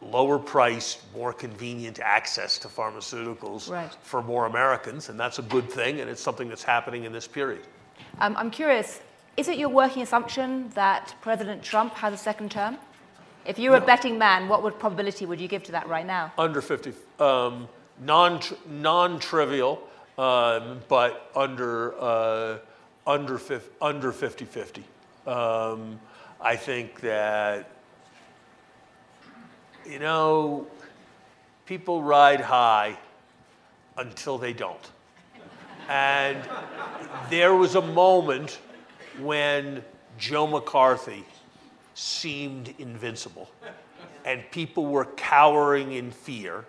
lower 0.00 0.38
priced, 0.38 1.00
more 1.14 1.32
convenient 1.32 1.98
access 2.00 2.58
to 2.58 2.68
pharmaceuticals 2.68 3.70
right. 3.70 3.96
for 4.02 4.22
more 4.22 4.46
Americans, 4.46 5.08
and 5.08 5.18
that's 5.18 5.38
a 5.38 5.42
good 5.42 5.70
thing, 5.70 6.00
and 6.00 6.10
it's 6.10 6.20
something 6.20 6.48
that's 6.48 6.62
happening 6.62 7.04
in 7.04 7.12
this 7.12 7.26
period. 7.26 7.62
Um, 8.20 8.36
I'm 8.36 8.50
curious, 8.50 9.00
is 9.36 9.48
it 9.48 9.58
your 9.58 9.70
working 9.70 10.02
assumption 10.02 10.68
that 10.70 11.14
President 11.20 11.62
Trump 11.62 11.94
has 11.94 12.12
a 12.12 12.18
second 12.18 12.50
term? 12.50 12.76
If 13.46 13.58
you 13.58 13.70
were 13.70 13.78
no. 13.78 13.82
a 13.82 13.86
betting 13.86 14.18
man, 14.18 14.48
what 14.48 14.62
would 14.62 14.78
probability 14.78 15.26
would 15.26 15.40
you 15.40 15.48
give 15.48 15.62
to 15.64 15.72
that 15.72 15.86
right 15.88 16.06
now? 16.06 16.32
Under 16.38 16.62
50, 16.62 16.94
um, 17.20 17.68
non 18.00 18.40
non 18.66 19.18
trivial, 19.18 19.86
um, 20.16 20.80
but 20.88 21.30
under 21.36 21.94
uh, 22.00 22.58
under 23.06 23.40
under 23.82 24.12
50 24.12 24.44
50. 24.44 24.84
Um, 25.26 26.00
I 26.40 26.56
think 26.56 27.00
that 27.00 27.70
you 29.86 29.98
know 29.98 30.66
people 31.66 32.02
ride 32.02 32.40
high 32.40 32.96
until 33.98 34.38
they 34.38 34.54
don't, 34.54 34.90
and 35.88 36.42
there 37.28 37.54
was 37.54 37.74
a 37.74 37.82
moment 37.82 38.58
when 39.20 39.84
Joe 40.18 40.46
McCarthy 40.46 41.24
seemed 41.94 42.74
invincible. 42.78 43.48
And 44.24 44.42
people 44.50 44.86
were 44.86 45.04
cowering 45.04 45.92
in 45.92 46.10
fear. 46.10 46.64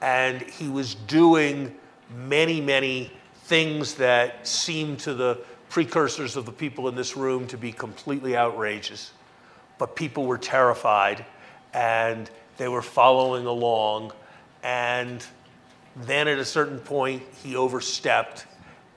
And 0.00 0.42
he 0.42 0.68
was 0.68 0.94
doing 0.94 1.74
many, 2.14 2.60
many 2.60 3.10
things 3.44 3.94
that 3.94 4.46
seemed 4.46 5.00
to 5.00 5.14
the 5.14 5.40
precursors 5.68 6.36
of 6.36 6.46
the 6.46 6.52
people 6.52 6.88
in 6.88 6.94
this 6.94 7.16
room 7.16 7.46
to 7.48 7.56
be 7.56 7.72
completely 7.72 8.36
outrageous. 8.36 9.12
But 9.78 9.96
people 9.96 10.26
were 10.26 10.38
terrified 10.38 11.24
and 11.72 12.30
they 12.56 12.68
were 12.68 12.82
following 12.82 13.46
along. 13.46 14.12
And 14.62 15.24
then 15.96 16.28
at 16.28 16.38
a 16.38 16.44
certain 16.44 16.78
point, 16.78 17.22
he 17.42 17.56
overstepped 17.56 18.46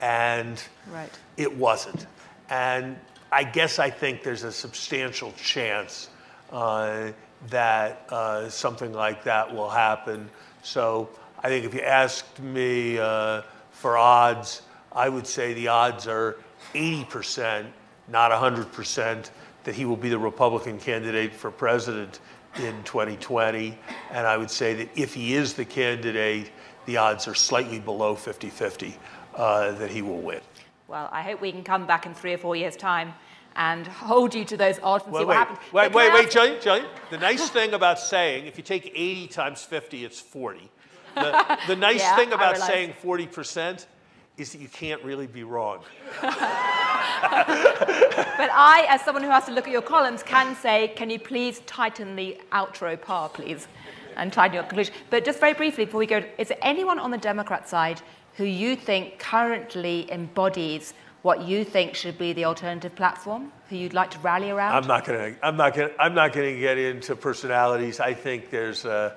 and 0.00 0.62
right. 0.90 1.10
it 1.36 1.56
wasn't. 1.56 2.06
And 2.50 2.96
I 3.32 3.44
guess 3.44 3.78
I 3.78 3.90
think 3.90 4.22
there's 4.22 4.44
a 4.44 4.52
substantial 4.52 5.32
chance 5.32 6.10
uh, 6.52 7.12
that 7.48 8.06
uh, 8.10 8.48
something 8.50 8.92
like 8.92 9.24
that 9.24 9.52
will 9.52 9.70
happen. 9.70 10.30
So 10.62 11.08
I 11.42 11.48
think 11.48 11.64
if 11.64 11.74
you 11.74 11.80
asked 11.80 12.38
me 12.40 12.98
uh, 12.98 13.42
for 13.70 13.96
odds, 13.96 14.62
I 14.92 15.08
would 15.08 15.26
say 15.26 15.54
the 15.54 15.68
odds 15.68 16.06
are 16.06 16.36
80% 16.74 17.66
not 18.08 18.30
100% 18.30 19.30
that 19.64 19.74
he 19.74 19.84
will 19.84 19.96
be 19.96 20.08
the 20.08 20.18
Republican 20.18 20.78
candidate 20.78 21.32
for 21.32 21.50
president 21.50 22.20
in 22.56 22.82
2020. 22.84 23.78
And 24.10 24.26
I 24.26 24.36
would 24.36 24.50
say 24.50 24.74
that 24.74 24.88
if 24.94 25.14
he 25.14 25.34
is 25.34 25.54
the 25.54 25.64
candidate, 25.64 26.50
the 26.86 26.96
odds 26.96 27.28
are 27.28 27.34
slightly 27.34 27.78
below 27.78 28.14
50 28.14 28.50
50 28.50 28.96
uh, 29.34 29.72
that 29.72 29.90
he 29.90 30.02
will 30.02 30.20
win. 30.20 30.40
Well, 30.92 31.08
I 31.10 31.22
hope 31.22 31.40
we 31.40 31.50
can 31.50 31.64
come 31.64 31.86
back 31.86 32.04
in 32.04 32.12
three 32.12 32.34
or 32.34 32.36
four 32.36 32.54
years' 32.54 32.76
time 32.76 33.14
and 33.56 33.86
hold 33.86 34.34
you 34.34 34.44
to 34.44 34.58
those 34.58 34.78
odds 34.82 35.04
and 35.04 35.14
wait, 35.14 35.20
see 35.20 35.24
what 35.24 35.36
happens. 35.38 35.58
Wait, 35.72 35.90
wait, 35.90 36.12
wait, 36.12 36.30
Gillian, 36.30 36.60
Gillian. 36.60 36.84
The 37.08 37.16
nice 37.16 37.48
thing 37.48 37.72
about 37.72 37.98
saying, 37.98 38.44
if 38.44 38.58
you 38.58 38.62
take 38.62 38.92
80 38.94 39.28
times 39.28 39.62
50, 39.62 40.04
it's 40.04 40.20
40. 40.20 40.68
The, 41.14 41.58
the 41.66 41.76
nice 41.88 42.00
Yeah, 42.00 42.14
thing 42.16 42.34
about 42.34 42.58
saying 42.58 42.92
40% 43.02 43.86
is 44.36 44.52
that 44.52 44.60
you 44.60 44.68
can't 44.68 45.02
really 45.02 45.26
be 45.26 45.44
wrong. 45.44 45.80
But 47.22 48.50
I, 48.52 48.86
as 48.88 49.00
someone 49.02 49.22
who 49.22 49.30
has 49.30 49.46
to 49.46 49.52
look 49.52 49.66
at 49.66 49.72
your 49.72 49.82
columns, 49.82 50.22
can 50.22 50.56
say, 50.56 50.88
can 50.88 51.08
you 51.08 51.18
please 51.18 51.60
tighten 51.60 52.16
the 52.16 52.38
outro 52.50 53.00
par, 53.00 53.28
please? 53.28 53.68
And 54.16 54.32
tighten 54.32 54.54
your 54.54 54.64
conclusion. 54.64 54.92
But 55.08 55.24
just 55.24 55.38
very 55.38 55.54
briefly 55.54 55.84
before 55.84 56.00
we 56.00 56.06
go, 56.06 56.22
is 56.36 56.48
there 56.48 56.58
anyone 56.60 56.98
on 56.98 57.10
the 57.10 57.18
Democrat 57.18 57.68
side 57.68 58.02
who 58.34 58.44
you 58.44 58.76
think 58.76 59.18
currently 59.18 60.10
embodies 60.10 60.94
what 61.22 61.42
you 61.42 61.64
think 61.64 61.94
should 61.94 62.18
be 62.18 62.32
the 62.32 62.44
alternative 62.44 62.94
platform, 62.96 63.52
who 63.68 63.76
you'd 63.76 63.94
like 63.94 64.10
to 64.10 64.18
rally 64.18 64.50
around? 64.50 64.74
I'm 64.74 64.88
not 64.88 65.04
gonna. 65.04 65.34
I'm 65.42 65.56
not 65.56 65.74
gonna. 65.74 65.90
I'm 65.98 66.14
not 66.14 66.32
gonna 66.32 66.58
get 66.58 66.78
into 66.78 67.14
personalities. 67.14 68.00
I 68.00 68.12
think 68.14 68.50
there's 68.50 68.84
a, 68.84 69.14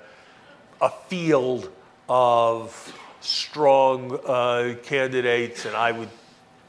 a 0.80 0.90
field 1.08 1.70
of 2.08 2.96
strong 3.20 4.20
uh, 4.24 4.76
candidates, 4.84 5.64
and 5.64 5.74
I 5.74 5.92
would. 5.92 6.10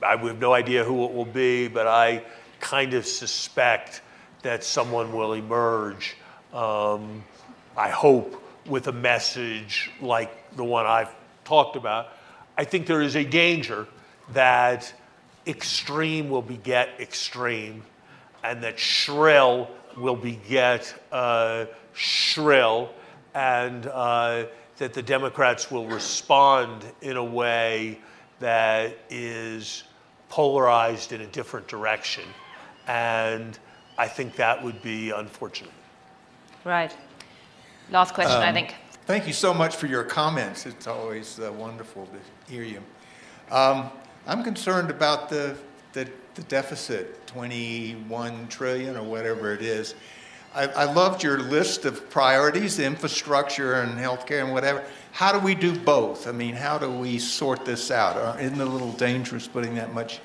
I 0.01 0.15
would 0.15 0.29
have 0.29 0.41
no 0.41 0.53
idea 0.53 0.83
who 0.83 1.05
it 1.05 1.13
will 1.13 1.25
be, 1.25 1.67
but 1.67 1.87
I 1.87 2.23
kind 2.59 2.93
of 2.93 3.05
suspect 3.05 4.01
that 4.41 4.63
someone 4.63 5.11
will 5.13 5.33
emerge. 5.33 6.15
Um, 6.53 7.23
I 7.75 7.89
hope 7.89 8.43
with 8.65 8.87
a 8.87 8.91
message 8.91 9.91
like 10.01 10.55
the 10.55 10.63
one 10.63 10.85
I've 10.85 11.13
talked 11.45 11.75
about. 11.75 12.09
I 12.57 12.63
think 12.63 12.87
there 12.87 13.01
is 13.01 13.15
a 13.15 13.23
danger 13.23 13.87
that 14.33 14.91
extreme 15.45 16.29
will 16.29 16.41
beget 16.41 16.89
extreme, 16.99 17.83
and 18.43 18.63
that 18.63 18.79
shrill 18.79 19.69
will 19.95 20.15
beget 20.15 20.93
uh, 21.11 21.65
shrill, 21.93 22.89
and 23.35 23.85
uh, 23.85 24.45
that 24.77 24.93
the 24.93 25.01
Democrats 25.01 25.69
will 25.69 25.87
respond 25.87 26.83
in 27.01 27.17
a 27.17 27.23
way 27.23 27.99
that 28.39 28.97
is 29.09 29.83
polarized 30.29 31.11
in 31.11 31.21
a 31.21 31.27
different 31.27 31.67
direction. 31.67 32.23
And 32.87 33.57
I 33.97 34.07
think 34.07 34.35
that 34.35 34.63
would 34.63 34.81
be 34.81 35.11
unfortunate. 35.11 35.71
Right. 36.63 36.95
Last 37.91 38.13
question, 38.13 38.41
I 38.41 38.51
think. 38.51 38.75
Thank 39.05 39.25
you 39.25 39.33
so 39.33 39.53
much 39.53 39.75
for 39.75 39.87
your 39.87 40.03
comments. 40.03 40.65
It's 40.65 40.87
always 40.87 41.39
uh, 41.39 41.51
wonderful 41.53 42.05
to 42.07 42.19
hear 42.49 42.63
you. 42.63 42.81
Um, 43.51 43.89
I'm 44.25 44.43
concerned 44.43 44.89
about 44.89 45.29
the, 45.29 45.55
the, 45.93 46.09
the 46.35 46.43
deficit, 46.43 47.27
21 47.27 48.47
trillion 48.47 48.95
or 48.95 49.03
whatever 49.03 49.53
it 49.53 49.61
is. 49.61 49.95
I, 50.55 50.67
I 50.67 50.91
loved 50.91 51.23
your 51.23 51.39
list 51.39 51.85
of 51.85 52.09
priorities, 52.09 52.79
infrastructure 52.79 53.81
and 53.81 53.97
healthcare 53.97 54.43
and 54.43 54.53
whatever. 54.53 54.83
How 55.11 55.31
do 55.31 55.39
we 55.39 55.55
do 55.55 55.77
both? 55.77 56.27
I 56.27 56.31
mean, 56.31 56.55
how 56.55 56.77
do 56.77 56.89
we 56.89 57.19
sort 57.19 57.65
this 57.65 57.91
out? 57.91 58.15
Uh, 58.15 58.37
Isn't 58.39 58.59
it 58.59 58.67
a 58.67 58.69
little 58.69 58.93
dangerous 58.93 59.47
putting 59.47 59.75
that 59.75 59.93
much 59.93 60.19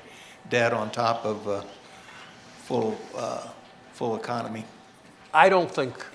debt 0.49 0.73
on 0.73 0.91
top 0.91 1.25
of 1.25 1.47
a 1.47 1.65
full, 2.63 2.97
uh, 3.15 3.49
full 3.91 4.15
economy? 4.15 4.65
I 5.33 5.49
don't 5.49 5.69
think, 5.69 6.05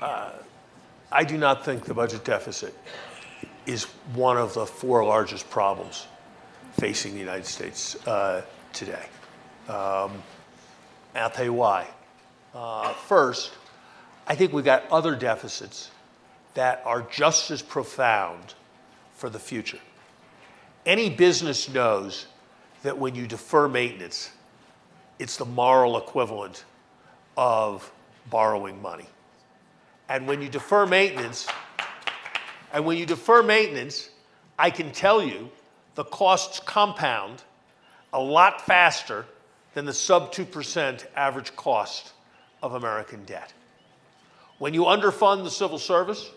uh, 0.00 0.32
I 1.10 1.24
do 1.24 1.38
not 1.38 1.64
think 1.64 1.84
the 1.84 1.94
budget 1.94 2.24
deficit 2.24 2.74
is 3.66 3.84
one 4.14 4.36
of 4.36 4.54
the 4.54 4.64
four 4.64 5.04
largest 5.04 5.50
problems 5.50 6.06
facing 6.78 7.12
the 7.14 7.20
United 7.20 7.46
States 7.46 7.96
uh, 8.06 8.42
today. 8.72 9.06
Um, 9.68 10.22
I'll 11.14 11.30
tell 11.30 11.44
you 11.44 11.52
why. 11.52 11.86
Uh, 12.54 12.92
first, 12.92 13.52
I 14.26 14.34
think 14.34 14.52
we've 14.52 14.64
got 14.64 14.84
other 14.90 15.14
deficits 15.14 15.90
that 16.54 16.82
are 16.84 17.02
just 17.10 17.50
as 17.50 17.62
profound 17.62 18.54
for 19.14 19.28
the 19.28 19.38
future. 19.38 19.78
Any 20.84 21.10
business 21.10 21.68
knows 21.68 22.26
that 22.82 22.96
when 22.96 23.14
you 23.14 23.26
defer 23.26 23.68
maintenance, 23.68 24.30
it's 25.18 25.36
the 25.36 25.44
moral 25.44 25.98
equivalent 25.98 26.64
of 27.36 27.90
borrowing 28.30 28.80
money. 28.80 29.06
And 30.08 30.26
when 30.26 30.40
you 30.40 30.48
defer 30.48 30.86
maintenance, 30.86 31.48
and 32.76 32.84
when 32.84 32.98
you 32.98 33.06
defer 33.06 33.42
maintenance, 33.42 34.10
I 34.58 34.68
can 34.68 34.92
tell 34.92 35.22
you 35.22 35.48
the 35.94 36.04
costs 36.04 36.60
compound 36.60 37.42
a 38.12 38.20
lot 38.20 38.66
faster 38.66 39.24
than 39.72 39.86
the 39.86 39.94
sub 39.94 40.30
2% 40.30 41.06
average 41.16 41.56
cost 41.56 42.12
of 42.62 42.74
American 42.74 43.24
debt. 43.24 43.54
When 44.58 44.74
you 44.74 44.82
underfund 44.82 45.42
the 45.42 45.50
civil 45.50 45.78
service, 45.78 46.30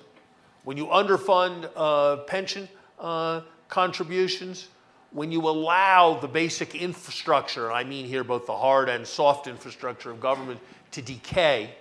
when 0.64 0.78
you 0.78 0.86
underfund 0.86 1.70
uh, 1.76 2.24
pension 2.24 2.70
uh, 3.02 3.42
contributions, 3.68 4.70
when 5.12 5.34
you 5.34 5.42
allow 5.42 6.22
the 6.22 6.28
basic 6.30 6.74
infrastructure, 6.74 7.70
I 7.70 7.84
mean 7.84 8.06
here 8.06 8.24
both 8.24 8.46
the 8.46 8.56
hard 8.56 8.88
and 8.88 9.06
soft 9.06 9.48
infrastructure 9.48 10.10
of 10.10 10.22
government, 10.22 10.62
to 10.92 11.02
decay, 11.02 11.72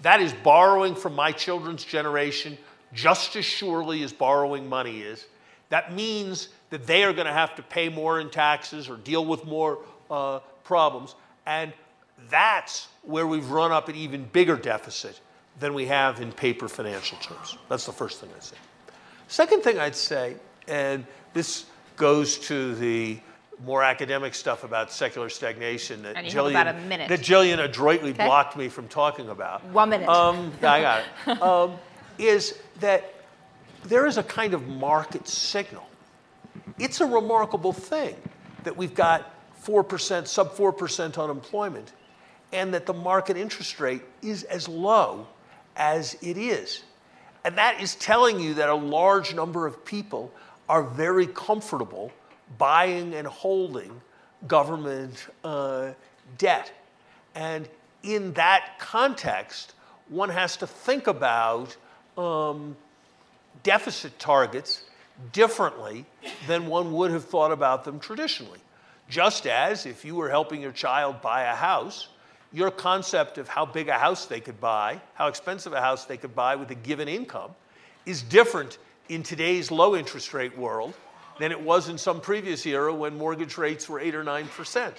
that 0.00 0.20
is 0.20 0.32
borrowing 0.42 0.96
from 0.96 1.14
my 1.14 1.30
children's 1.30 1.84
generation 1.84 2.58
just 2.92 3.36
as 3.36 3.44
surely 3.44 4.02
as 4.02 4.12
borrowing 4.12 4.68
money 4.68 5.00
is. 5.00 5.26
That 5.70 5.92
means 5.94 6.48
that 6.70 6.86
they 6.86 7.04
are 7.04 7.12
going 7.12 7.26
to 7.26 7.32
have 7.32 7.54
to 7.56 7.62
pay 7.62 7.88
more 7.88 8.20
in 8.20 8.30
taxes 8.30 8.88
or 8.88 8.96
deal 8.96 9.24
with 9.24 9.44
more 9.44 9.78
uh, 10.10 10.40
problems. 10.64 11.14
And 11.46 11.72
that's 12.30 12.88
where 13.02 13.26
we've 13.26 13.50
run 13.50 13.72
up 13.72 13.88
an 13.88 13.94
even 13.96 14.24
bigger 14.32 14.56
deficit 14.56 15.20
than 15.60 15.74
we 15.74 15.86
have 15.86 16.20
in 16.20 16.32
paper 16.32 16.68
financial 16.68 17.18
terms. 17.18 17.56
That's 17.68 17.84
the 17.86 17.92
first 17.92 18.20
thing 18.20 18.30
I'd 18.34 18.42
say. 18.44 18.56
Second 19.28 19.62
thing 19.62 19.78
I'd 19.78 19.94
say, 19.96 20.36
and 20.66 21.04
this 21.34 21.66
goes 21.96 22.38
to 22.38 22.74
the 22.76 23.18
more 23.64 23.82
academic 23.82 24.34
stuff 24.34 24.62
about 24.62 24.90
secular 24.92 25.28
stagnation 25.28 26.02
that 26.04 26.24
Gillian, 26.26 26.60
about 26.60 26.74
a 26.74 26.78
minute. 26.86 27.08
that 27.08 27.20
Gillian 27.20 27.58
adroitly 27.60 28.10
Okay. 28.10 28.24
blocked 28.24 28.56
me 28.56 28.68
from 28.68 28.86
talking 28.88 29.28
about. 29.30 29.64
One 29.66 29.90
minute. 29.90 30.08
Um, 30.08 30.52
I 30.62 30.80
got 30.80 31.04
it. 31.26 31.42
Um, 31.42 31.72
is 32.18 32.58
that 32.80 33.14
there 33.84 34.06
is 34.06 34.18
a 34.18 34.22
kind 34.22 34.54
of 34.54 34.66
market 34.68 35.28
signal. 35.28 35.86
It's 36.78 37.00
a 37.00 37.06
remarkable 37.06 37.72
thing 37.72 38.16
that 38.64 38.76
we've 38.76 38.94
got 38.94 39.34
4%, 39.64 40.26
sub 40.26 40.54
4% 40.54 41.22
unemployment, 41.22 41.92
and 42.52 42.72
that 42.74 42.86
the 42.86 42.94
market 42.94 43.36
interest 43.36 43.80
rate 43.80 44.02
is 44.22 44.44
as 44.44 44.68
low 44.68 45.26
as 45.76 46.16
it 46.22 46.36
is. 46.36 46.82
And 47.44 47.56
that 47.56 47.80
is 47.80 47.94
telling 47.96 48.40
you 48.40 48.54
that 48.54 48.68
a 48.68 48.74
large 48.74 49.34
number 49.34 49.66
of 49.66 49.84
people 49.84 50.32
are 50.68 50.82
very 50.82 51.26
comfortable 51.26 52.12
buying 52.58 53.14
and 53.14 53.26
holding 53.26 54.00
government 54.46 55.26
uh, 55.44 55.92
debt. 56.36 56.72
And 57.34 57.68
in 58.02 58.32
that 58.34 58.78
context, 58.78 59.74
one 60.08 60.28
has 60.28 60.56
to 60.58 60.66
think 60.66 61.06
about 61.06 61.76
um, 62.18 62.76
deficit 63.62 64.18
targets 64.18 64.82
differently 65.32 66.04
than 66.46 66.66
one 66.66 66.92
would 66.92 67.10
have 67.10 67.24
thought 67.24 67.52
about 67.52 67.84
them 67.84 67.98
traditionally. 67.98 68.60
Just 69.08 69.46
as 69.46 69.86
if 69.86 70.04
you 70.04 70.14
were 70.14 70.28
helping 70.28 70.60
your 70.60 70.72
child 70.72 71.22
buy 71.22 71.44
a 71.44 71.54
house, 71.54 72.08
your 72.52 72.70
concept 72.70 73.38
of 73.38 73.48
how 73.48 73.64
big 73.64 73.88
a 73.88 73.98
house 73.98 74.26
they 74.26 74.40
could 74.40 74.60
buy, 74.60 75.00
how 75.14 75.28
expensive 75.28 75.72
a 75.72 75.80
house 75.80 76.04
they 76.04 76.16
could 76.16 76.34
buy 76.34 76.56
with 76.56 76.70
a 76.70 76.74
given 76.74 77.08
income, 77.08 77.50
is 78.04 78.22
different 78.22 78.78
in 79.08 79.22
today's 79.22 79.70
low 79.70 79.96
interest 79.96 80.34
rate 80.34 80.56
world 80.56 80.94
than 81.38 81.52
it 81.52 81.60
was 81.60 81.88
in 81.88 81.96
some 81.96 82.20
previous 82.20 82.66
era 82.66 82.92
when 82.92 83.16
mortgage 83.16 83.56
rates 83.56 83.88
were 83.88 84.00
8 84.00 84.14
or 84.14 84.24
9%. 84.24 84.92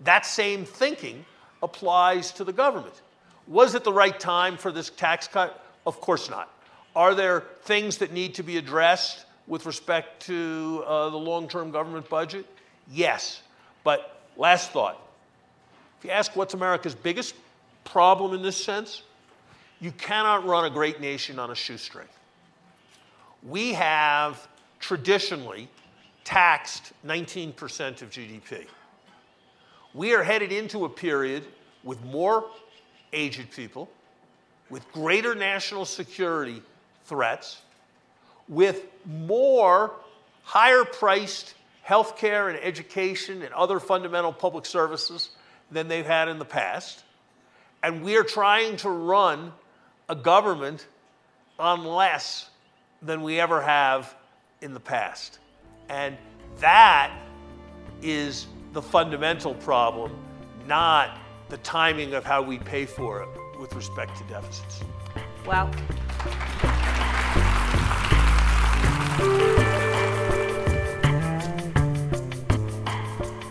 That 0.00 0.26
same 0.26 0.64
thinking 0.64 1.24
applies 1.62 2.32
to 2.32 2.44
the 2.44 2.52
government. 2.52 2.94
Was 3.46 3.74
it 3.74 3.84
the 3.84 3.92
right 3.92 4.18
time 4.18 4.56
for 4.56 4.70
this 4.70 4.90
tax 4.90 5.28
cut? 5.28 5.64
Of 5.88 6.02
course 6.02 6.28
not. 6.28 6.52
Are 6.94 7.14
there 7.14 7.44
things 7.62 7.96
that 7.96 8.12
need 8.12 8.34
to 8.34 8.42
be 8.42 8.58
addressed 8.58 9.24
with 9.46 9.64
respect 9.64 10.26
to 10.26 10.84
uh, 10.86 11.08
the 11.08 11.16
long 11.16 11.48
term 11.48 11.70
government 11.70 12.10
budget? 12.10 12.44
Yes. 12.92 13.40
But 13.84 14.20
last 14.36 14.70
thought 14.70 15.00
if 15.98 16.04
you 16.04 16.10
ask 16.10 16.36
what's 16.36 16.52
America's 16.52 16.94
biggest 16.94 17.34
problem 17.84 18.34
in 18.34 18.42
this 18.42 18.62
sense, 18.62 19.02
you 19.80 19.90
cannot 19.92 20.46
run 20.46 20.66
a 20.66 20.70
great 20.70 21.00
nation 21.00 21.38
on 21.38 21.50
a 21.50 21.54
shoestring. 21.54 22.06
We 23.42 23.72
have 23.72 24.46
traditionally 24.78 25.70
taxed 26.22 26.92
19% 27.06 28.02
of 28.02 28.10
GDP. 28.10 28.66
We 29.94 30.14
are 30.14 30.22
headed 30.22 30.52
into 30.52 30.84
a 30.84 30.88
period 30.90 31.44
with 31.82 32.04
more 32.04 32.44
aged 33.14 33.50
people, 33.52 33.88
with 34.70 34.90
greater 34.92 35.34
national 35.34 35.84
security 35.84 36.62
threats, 37.04 37.60
with 38.48 38.84
more 39.06 39.92
higher 40.42 40.84
priced 40.84 41.54
healthcare 41.86 42.48
and 42.50 42.58
education 42.62 43.42
and 43.42 43.52
other 43.54 43.80
fundamental 43.80 44.32
public 44.32 44.66
services 44.66 45.30
than 45.70 45.88
they've 45.88 46.06
had 46.06 46.28
in 46.28 46.38
the 46.38 46.44
past. 46.44 47.02
And 47.82 48.02
we 48.02 48.16
are 48.16 48.24
trying 48.24 48.76
to 48.78 48.90
run 48.90 49.52
a 50.08 50.14
government 50.14 50.86
on 51.58 51.84
less 51.84 52.50
than 53.02 53.22
we 53.22 53.40
ever 53.40 53.62
have 53.62 54.14
in 54.60 54.74
the 54.74 54.80
past. 54.80 55.38
And 55.88 56.16
that 56.58 57.12
is 58.02 58.46
the 58.72 58.82
fundamental 58.82 59.54
problem, 59.54 60.12
not 60.66 61.18
the 61.48 61.58
timing 61.58 62.14
of 62.14 62.24
how 62.24 62.42
we 62.42 62.58
pay 62.58 62.84
for 62.84 63.22
it 63.22 63.37
with 63.58 63.74
respect 63.74 64.16
to 64.18 64.24
deficits. 64.24 64.84
Well, 65.46 65.70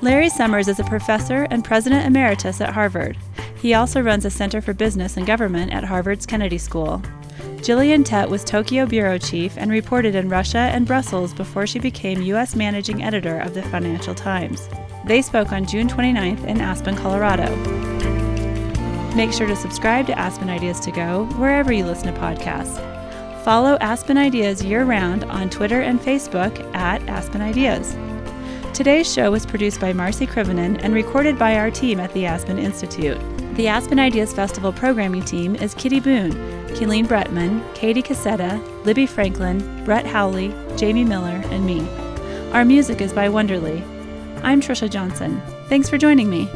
Larry 0.02 0.30
Summers 0.30 0.68
is 0.68 0.80
a 0.80 0.84
professor 0.86 1.48
and 1.50 1.66
president 1.66 2.06
emeritus 2.06 2.62
at 2.62 2.74
Harvard. 2.74 3.18
He 3.58 3.74
also 3.74 4.00
runs 4.00 4.24
a 4.24 4.30
Center 4.30 4.62
for 4.62 4.74
Business 4.74 5.18
and 5.18 5.26
Government 5.26 5.74
at 5.74 5.84
Harvard's 5.84 6.26
Kennedy 6.26 6.58
School. 6.58 7.02
Gillian 7.62 8.04
Tett 8.04 8.30
was 8.30 8.44
Tokyo 8.44 8.86
bureau 8.86 9.18
chief 9.18 9.58
and 9.58 9.72
reported 9.72 10.16
in 10.16 10.30
Russia 10.30 10.60
and 10.60 10.86
Brussels 10.86 11.34
before 11.34 11.66
she 11.66 11.80
became 11.80 12.22
U.S. 12.22 12.56
managing 12.56 13.04
editor 13.04 13.40
of 13.40 13.56
the 13.56 13.64
Financial 13.64 14.14
Times. 14.14 14.70
They 15.06 15.22
spoke 15.22 15.52
on 15.52 15.66
June 15.66 15.88
29th 15.88 16.46
in 16.46 16.62
Aspen, 16.62 16.96
Colorado. 16.96 18.17
Make 19.18 19.34
sure 19.34 19.48
to 19.48 19.56
subscribe 19.56 20.06
to 20.06 20.20
Aspen 20.20 20.48
Ideas 20.48 20.80
to 20.82 20.92
Go 20.92 21.26
wherever 21.38 21.74
you 21.74 21.88
listen 21.88 22.14
to 22.14 22.20
podcasts. 22.20 22.78
Follow 23.44 23.76
Aspen 23.82 24.16
Ideas 24.16 24.64
year 24.64 24.84
round 24.84 25.24
on 25.24 25.50
Twitter 25.50 25.82
and 25.82 26.00
Facebook 26.00 26.56
at 26.76 27.02
Aspen 27.10 27.42
Ideas. 27.42 27.98
Today's 28.76 29.12
show 29.12 29.32
was 29.32 29.44
produced 29.44 29.82
by 29.82 29.92
Marci 29.92 30.28
Krivonen 30.28 30.80
and 30.84 30.94
recorded 30.94 31.40
by 31.40 31.58
our 31.58 31.72
team 31.72 32.00
at 32.00 32.14
the 32.14 32.28
Aspen 32.28 32.60
Institute. 32.60 33.18
The 33.56 33.68
Aspen 33.68 33.98
Ideas 33.98 34.36
Festival 34.36 34.72
programming 34.72 35.26
team 35.26 35.56
is 35.56 35.74
Kitty 35.74 36.00
Boone, 36.00 36.34
Keeleen 36.76 37.08
Bretman, 37.08 37.64
Katie 37.74 38.04
Cassetta, 38.04 38.64
Libby 38.86 39.08
Franklin, 39.08 39.84
Brett 39.84 40.06
Howley, 40.06 40.54
Jamie 40.76 41.04
Miller, 41.04 41.42
and 41.46 41.66
me. 41.66 41.90
Our 42.52 42.64
music 42.64 43.02
is 43.02 43.14
by 43.14 43.30
Wonderly. 43.30 43.82
I'm 44.44 44.62
Trisha 44.62 44.88
Johnson. 44.88 45.42
Thanks 45.70 45.90
for 45.90 45.98
joining 45.98 46.30
me. 46.30 46.48